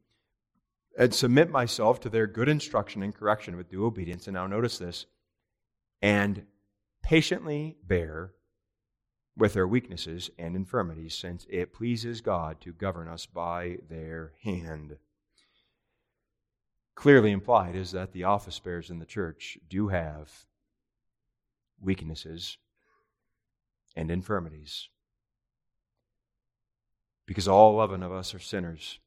and 0.98 1.14
submit 1.14 1.50
myself 1.50 2.00
to 2.02 2.10
their 2.10 2.28
good 2.28 2.48
instruction 2.48 3.02
and 3.02 3.16
correction 3.16 3.58
with 3.58 3.70
due 3.70 3.86
obedience. 3.86 4.28
And 4.28 4.36
now 4.36 4.46
notice 4.46 4.78
this 4.78 5.08
and 6.00 6.46
patiently 7.02 7.78
bear 7.84 8.34
with 9.36 9.54
their 9.54 9.68
weaknesses 9.68 10.30
and 10.38 10.56
infirmities, 10.56 11.16
since 11.16 11.48
it 11.50 11.74
pleases 11.74 12.22
God 12.22 12.62
to 12.62 12.72
govern 12.72 13.08
us 13.08 13.26
by 13.26 13.80
their 13.90 14.34
hand. 14.44 14.98
Clearly 16.94 17.32
implied 17.32 17.76
is 17.76 17.92
that 17.92 18.14
the 18.14 18.24
office 18.24 18.60
bearers 18.60 18.92
in 18.92 19.00
the 19.00 19.06
church 19.06 19.58
do 19.68 19.88
have 19.88 20.46
weaknesses, 21.82 22.58
and 23.96 24.12
infirmities. 24.12 24.90
Because 27.26 27.48
all 27.48 27.74
11 27.74 28.04
of 28.04 28.12
us 28.12 28.36
are 28.36 28.40
sinners. 28.40 29.00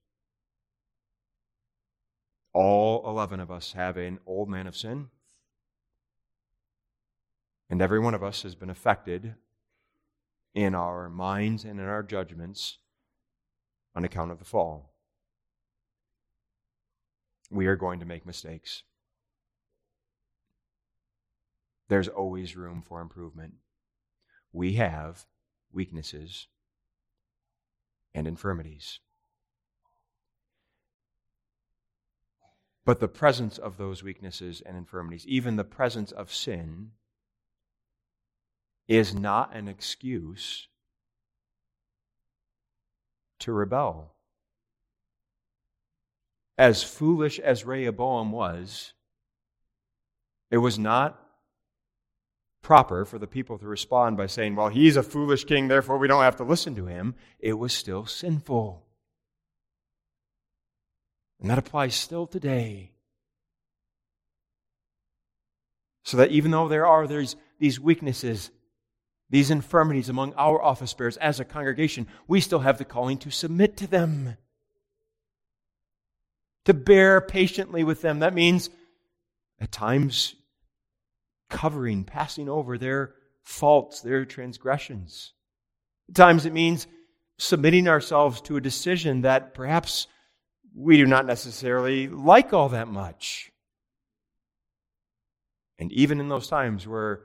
All 2.52 3.08
11 3.08 3.40
of 3.40 3.50
us 3.50 3.72
have 3.72 3.96
an 3.96 4.18
old 4.26 4.48
man 4.48 4.66
of 4.66 4.76
sin. 4.76 5.08
And 7.70 7.82
every 7.82 8.00
one 8.00 8.14
of 8.14 8.22
us 8.22 8.42
has 8.42 8.54
been 8.54 8.70
affected 8.70 9.34
in 10.54 10.74
our 10.74 11.08
minds 11.08 11.64
and 11.64 11.78
in 11.78 11.86
our 11.86 12.02
judgments 12.02 12.78
on 13.94 14.04
account 14.04 14.32
of 14.32 14.38
the 14.38 14.44
fall. 14.44 14.94
We 17.50 17.66
are 17.66 17.76
going 17.76 18.00
to 18.00 18.06
make 18.06 18.26
mistakes 18.26 18.82
there's 21.88 22.08
always 22.08 22.56
room 22.56 22.82
for 22.82 23.00
improvement. 23.00 23.54
We 24.52 24.74
have 24.74 25.26
weaknesses 25.72 26.46
and 28.14 28.26
infirmities. 28.26 29.00
But 32.84 33.00
the 33.00 33.08
presence 33.08 33.58
of 33.58 33.76
those 33.76 34.02
weaknesses 34.02 34.62
and 34.64 34.76
infirmities, 34.76 35.26
even 35.26 35.56
the 35.56 35.64
presence 35.64 36.10
of 36.10 36.32
sin, 36.32 36.92
is 38.86 39.14
not 39.14 39.54
an 39.54 39.68
excuse 39.68 40.68
to 43.40 43.52
rebel. 43.52 44.14
As 46.56 46.82
foolish 46.82 47.38
as 47.38 47.64
Rehoboam 47.64 48.32
was, 48.32 48.94
it 50.50 50.56
was 50.56 50.78
not 50.78 51.27
proper 52.62 53.04
for 53.04 53.18
the 53.18 53.26
people 53.26 53.58
to 53.58 53.66
respond 53.66 54.16
by 54.16 54.26
saying, 54.26 54.56
well, 54.56 54.68
he's 54.68 54.96
a 54.96 55.02
foolish 55.02 55.44
king, 55.44 55.68
therefore 55.68 55.98
we 55.98 56.08
don't 56.08 56.22
have 56.22 56.36
to 56.36 56.44
listen 56.44 56.74
to 56.74 56.86
him, 56.86 57.14
it 57.38 57.54
was 57.54 57.72
still 57.72 58.06
sinful. 58.06 58.84
And 61.40 61.50
that 61.50 61.58
applies 61.58 61.94
still 61.94 62.26
today. 62.26 62.92
So 66.02 66.16
that 66.16 66.30
even 66.30 66.50
though 66.50 66.68
there 66.68 66.86
are 66.86 67.06
these, 67.06 67.36
these 67.58 67.78
weaknesses, 67.78 68.50
these 69.30 69.50
infirmities 69.50 70.08
among 70.08 70.34
our 70.34 70.60
office 70.60 70.94
bearers 70.94 71.16
as 71.18 71.38
a 71.38 71.44
congregation, 71.44 72.08
we 72.26 72.40
still 72.40 72.60
have 72.60 72.78
the 72.78 72.84
calling 72.84 73.18
to 73.18 73.30
submit 73.30 73.76
to 73.76 73.86
them, 73.86 74.36
to 76.64 76.74
bear 76.74 77.20
patiently 77.20 77.84
with 77.84 78.00
them. 78.00 78.20
That 78.20 78.34
means 78.34 78.70
at 79.60 79.70
times 79.70 80.34
covering, 81.48 82.04
passing 82.04 82.48
over 82.48 82.78
their 82.78 83.14
faults, 83.42 84.00
their 84.00 84.24
transgressions. 84.24 85.32
At 86.08 86.14
times 86.14 86.46
it 86.46 86.52
means 86.52 86.86
submitting 87.38 87.88
ourselves 87.88 88.40
to 88.42 88.56
a 88.56 88.60
decision 88.60 89.22
that 89.22 89.54
perhaps 89.54 90.06
we 90.74 90.96
do 90.96 91.06
not 91.06 91.26
necessarily 91.26 92.08
like 92.08 92.52
all 92.52 92.68
that 92.70 92.88
much. 92.88 93.50
And 95.78 95.92
even 95.92 96.20
in 96.20 96.28
those 96.28 96.48
times 96.48 96.86
where 96.86 97.22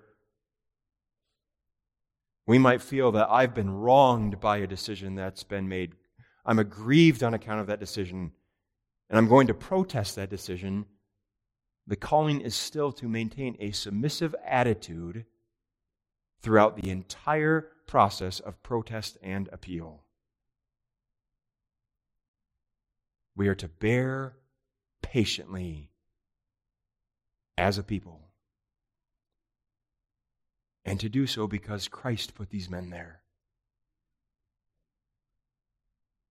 we 2.46 2.60
might 2.60 2.82
feel 2.82 3.14
that 3.14 3.30
I've 3.30 3.54
been 3.54 3.72
wronged 3.72 4.40
by 4.40 4.58
a 4.58 4.68
decision 4.68 5.16
that's 5.16 5.44
been 5.44 5.68
made, 5.68 5.94
I'm 6.46 6.60
aggrieved 6.60 7.24
on 7.24 7.34
account 7.34 7.62
of 7.62 7.68
that 7.68 7.80
decision, 7.80 8.32
and 9.10 9.18
I'm 9.18 9.28
going 9.28 9.48
to 9.48 9.54
protest 9.54 10.18
that 10.18 10.30
decision, 10.30 10.86
the 11.86 11.96
calling 11.96 12.42
is 12.42 12.56
still 12.56 12.92
to 12.94 13.10
maintain 13.10 13.58
a 13.60 13.72
submissive 13.72 14.36
attitude 14.46 15.26
throughout 16.42 16.78
the 16.78 16.90
entire 16.90 17.70
process 17.88 18.40
of 18.40 18.62
protest 18.64 19.18
and 19.22 19.50
appeal. 19.52 20.04
We 23.36 23.48
are 23.48 23.56
to 23.56 23.68
bear 23.68 24.36
patiently 25.02 25.90
as 27.58 27.78
a 27.78 27.84
people. 27.84 28.20
And 30.86 31.00
to 31.00 31.10
do 31.10 31.28
so 31.28 31.48
because 31.48 31.88
Christ 31.88 32.36
put 32.36 32.50
these 32.50 32.70
men 32.70 32.90
there. 32.90 33.22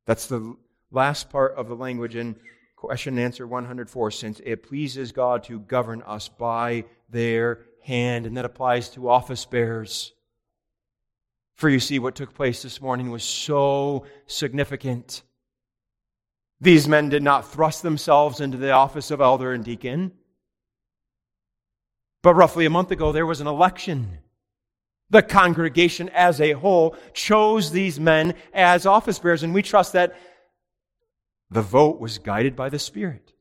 That's 0.06 0.26
the 0.26 0.56
last 0.90 1.30
part 1.30 1.54
of 1.54 1.68
the 1.68 1.76
language 1.76 2.16
in 2.16 2.36
question 2.82 3.16
and 3.16 3.24
answer 3.24 3.46
104 3.46 4.10
since 4.10 4.40
it 4.44 4.64
pleases 4.64 5.12
God 5.12 5.44
to 5.44 5.60
govern 5.60 6.02
us 6.02 6.28
by 6.28 6.84
their 7.08 7.60
hand, 7.84 8.26
and 8.26 8.36
that 8.36 8.44
applies 8.44 8.88
to 8.88 9.08
office 9.08 9.44
bearers. 9.44 10.12
For 11.54 11.68
you 11.68 11.78
see, 11.78 12.00
what 12.00 12.16
took 12.16 12.34
place 12.34 12.60
this 12.60 12.80
morning 12.80 13.12
was 13.12 13.22
so 13.22 14.04
significant. 14.26 15.22
These 16.60 16.88
men 16.88 17.08
did 17.08 17.22
not 17.22 17.52
thrust 17.52 17.84
themselves 17.84 18.40
into 18.40 18.58
the 18.58 18.72
office 18.72 19.12
of 19.12 19.20
elder 19.20 19.52
and 19.52 19.64
deacon. 19.64 20.10
But 22.20 22.34
roughly 22.34 22.66
a 22.66 22.70
month 22.70 22.90
ago, 22.90 23.12
there 23.12 23.26
was 23.26 23.40
an 23.40 23.46
election. 23.46 24.18
The 25.10 25.22
congregation 25.22 26.08
as 26.08 26.40
a 26.40 26.50
whole 26.52 26.96
chose 27.14 27.70
these 27.70 28.00
men 28.00 28.34
as 28.52 28.86
office 28.86 29.20
bearers, 29.20 29.44
and 29.44 29.54
we 29.54 29.62
trust 29.62 29.92
that 29.92 30.16
the 31.52 31.62
vote 31.62 32.00
was 32.00 32.18
guided 32.18 32.56
by 32.56 32.68
the 32.68 32.78
Spirit. 32.78 33.32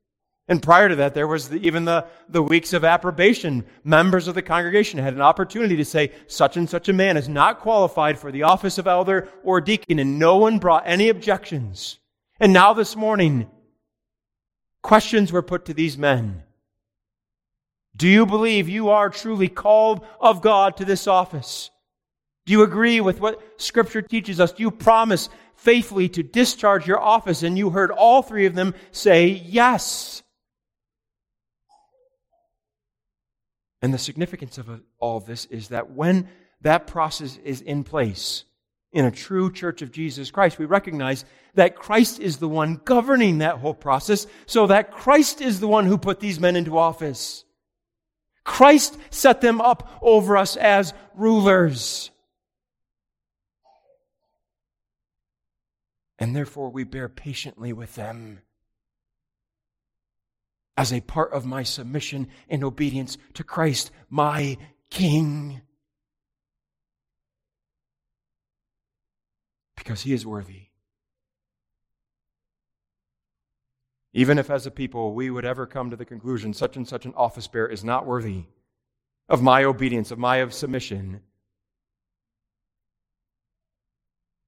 And 0.48 0.62
prior 0.62 0.88
to 0.88 0.96
that, 0.96 1.14
there 1.14 1.28
was 1.28 1.48
the, 1.48 1.64
even 1.66 1.84
the, 1.84 2.06
the 2.28 2.42
weeks 2.42 2.72
of 2.72 2.84
approbation. 2.84 3.64
Members 3.84 4.28
of 4.28 4.34
the 4.34 4.42
congregation 4.42 4.98
had 4.98 5.14
an 5.14 5.20
opportunity 5.20 5.76
to 5.76 5.84
say, 5.84 6.12
such 6.26 6.56
and 6.56 6.68
such 6.68 6.88
a 6.88 6.92
man 6.92 7.16
is 7.16 7.28
not 7.28 7.60
qualified 7.60 8.18
for 8.18 8.32
the 8.32 8.42
office 8.42 8.76
of 8.76 8.86
elder 8.86 9.28
or 9.44 9.60
deacon, 9.60 9.98
and 9.98 10.18
no 10.18 10.36
one 10.36 10.58
brought 10.58 10.82
any 10.84 11.08
objections. 11.08 11.98
And 12.40 12.52
now 12.52 12.72
this 12.72 12.96
morning, 12.96 13.48
questions 14.82 15.32
were 15.32 15.42
put 15.42 15.66
to 15.66 15.74
these 15.74 15.96
men. 15.96 16.42
Do 17.94 18.08
you 18.08 18.26
believe 18.26 18.68
you 18.68 18.90
are 18.90 19.10
truly 19.10 19.48
called 19.48 20.04
of 20.20 20.42
God 20.42 20.76
to 20.78 20.84
this 20.84 21.06
office? 21.06 21.70
Do 22.46 22.52
you 22.52 22.62
agree 22.62 23.00
with 23.00 23.20
what 23.20 23.40
Scripture 23.60 24.02
teaches 24.02 24.40
us? 24.40 24.52
Do 24.52 24.64
you 24.64 24.72
promise 24.72 25.28
faithfully 25.56 26.08
to 26.10 26.22
discharge 26.22 26.86
your 26.86 27.00
office? 27.00 27.42
And 27.42 27.58
you 27.58 27.70
heard 27.70 27.90
all 27.90 28.22
three 28.22 28.46
of 28.46 28.54
them 28.54 28.74
say 28.90 29.26
yes. 29.26 30.22
And 33.82 33.92
the 33.92 33.98
significance 33.98 34.58
of 34.58 34.68
all 35.00 35.16
of 35.16 35.26
this 35.26 35.46
is 35.46 35.68
that 35.68 35.90
when 35.90 36.28
that 36.60 36.86
process 36.86 37.38
is 37.44 37.60
in 37.60 37.82
place, 37.82 38.44
in 38.92 39.04
a 39.04 39.10
true 39.10 39.50
church 39.50 39.82
of 39.82 39.90
Jesus 39.90 40.30
Christ, 40.30 40.58
we 40.58 40.66
recognize 40.66 41.24
that 41.54 41.74
Christ 41.74 42.20
is 42.20 42.36
the 42.36 42.48
one 42.48 42.80
governing 42.84 43.38
that 43.38 43.58
whole 43.58 43.74
process, 43.74 44.28
so 44.46 44.68
that 44.68 44.92
Christ 44.92 45.40
is 45.40 45.58
the 45.58 45.66
one 45.66 45.86
who 45.86 45.98
put 45.98 46.20
these 46.20 46.38
men 46.38 46.54
into 46.54 46.78
office. 46.78 47.44
Christ 48.44 48.96
set 49.10 49.40
them 49.40 49.60
up 49.60 49.98
over 50.00 50.36
us 50.36 50.56
as 50.56 50.94
rulers. 51.16 52.11
And 56.22 56.36
therefore 56.36 56.70
we 56.70 56.84
bear 56.84 57.08
patiently 57.08 57.72
with 57.72 57.96
them 57.96 58.42
as 60.76 60.92
a 60.92 61.00
part 61.00 61.32
of 61.32 61.44
my 61.44 61.64
submission 61.64 62.28
and 62.48 62.62
obedience 62.62 63.18
to 63.34 63.42
Christ, 63.42 63.90
my 64.08 64.56
King. 64.88 65.62
because 69.74 70.02
he 70.02 70.12
is 70.12 70.24
worthy. 70.24 70.66
Even 74.12 74.38
if, 74.38 74.48
as 74.48 74.64
a 74.64 74.70
people, 74.70 75.12
we 75.12 75.28
would 75.28 75.44
ever 75.44 75.66
come 75.66 75.90
to 75.90 75.96
the 75.96 76.04
conclusion 76.04 76.54
such 76.54 76.76
and 76.76 76.86
such 76.86 77.04
an 77.04 77.14
office 77.16 77.48
bearer 77.48 77.66
is 77.66 77.82
not 77.82 78.06
worthy 78.06 78.44
of 79.28 79.42
my 79.42 79.64
obedience, 79.64 80.12
of 80.12 80.20
my 80.20 80.46
submission, 80.50 81.20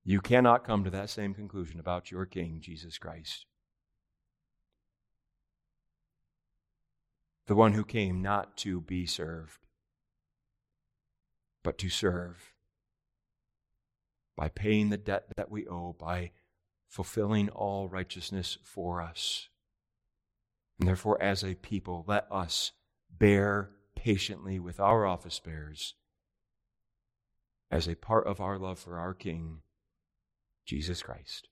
you 0.05 0.21
cannot 0.21 0.65
come 0.65 0.85
to 0.85 0.91
that 0.91 1.11
same 1.11 1.35
conclusion 1.35 1.81
about 1.81 2.11
your 2.11 2.27
King, 2.27 2.59
Jesus 2.61 2.99
Christ. 2.99 3.47
The 7.47 7.55
one 7.55 7.73
who 7.73 7.85
came 7.85 8.23
not 8.23 8.57
to 8.59 8.81
be 8.81 9.07
served, 9.07 9.59
but 11.63 11.79
to 11.79 11.89
serve 11.89 12.53
by 14.37 14.49
paying 14.49 14.91
the 14.91 14.97
debt 14.97 15.25
that 15.37 15.51
we 15.51 15.67
owe, 15.67 15.95
by 15.99 16.33
fulfilling 16.89 17.49
all 17.51 17.89
righteousness 17.89 18.59
for 18.63 19.01
us. 19.01 19.49
And 20.79 20.89
therefore, 20.89 21.21
as 21.23 21.43
a 21.43 21.55
people, 21.55 22.05
let 22.07 22.27
us 22.31 22.73
bear 23.11 23.71
patiently 23.95 24.59
with 24.59 24.81
our 24.81 25.07
office 25.07 25.39
bearers 25.39 25.95
as 27.71 27.89
a 27.89 27.95
part 27.95 28.27
of 28.27 28.41
our 28.41 28.59
love 28.59 28.79
for 28.79 28.99
our 28.99 29.15
King, 29.15 29.61
Jesus 30.65 31.03
Christ. 31.03 31.49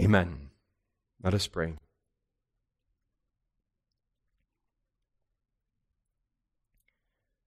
Amen. 0.00 0.50
Let 1.22 1.34
us 1.34 1.46
pray. 1.46 1.74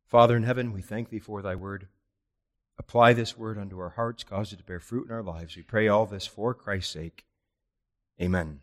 Father 0.06 0.36
in 0.36 0.44
heaven, 0.44 0.74
we 0.74 0.82
thank 0.82 1.10
thee 1.10 1.20
for 1.20 1.42
thy 1.42 1.56
word. 1.56 1.88
Apply 2.78 3.14
this 3.14 3.38
word 3.38 3.58
unto 3.58 3.80
our 3.80 3.92
hearts, 3.92 4.24
cause 4.26 4.52
it 4.52 4.58
to 4.58 4.64
bear 4.64 4.80
fruit 4.80 5.08
in 5.08 5.14
our 5.14 5.24
lives. 5.24 5.56
We 5.56 5.64
pray 5.64 5.88
all 5.88 6.06
this 6.06 6.26
for 6.26 6.54
Christ's 6.54 6.92
sake. 6.92 7.26
Amen. 8.22 8.60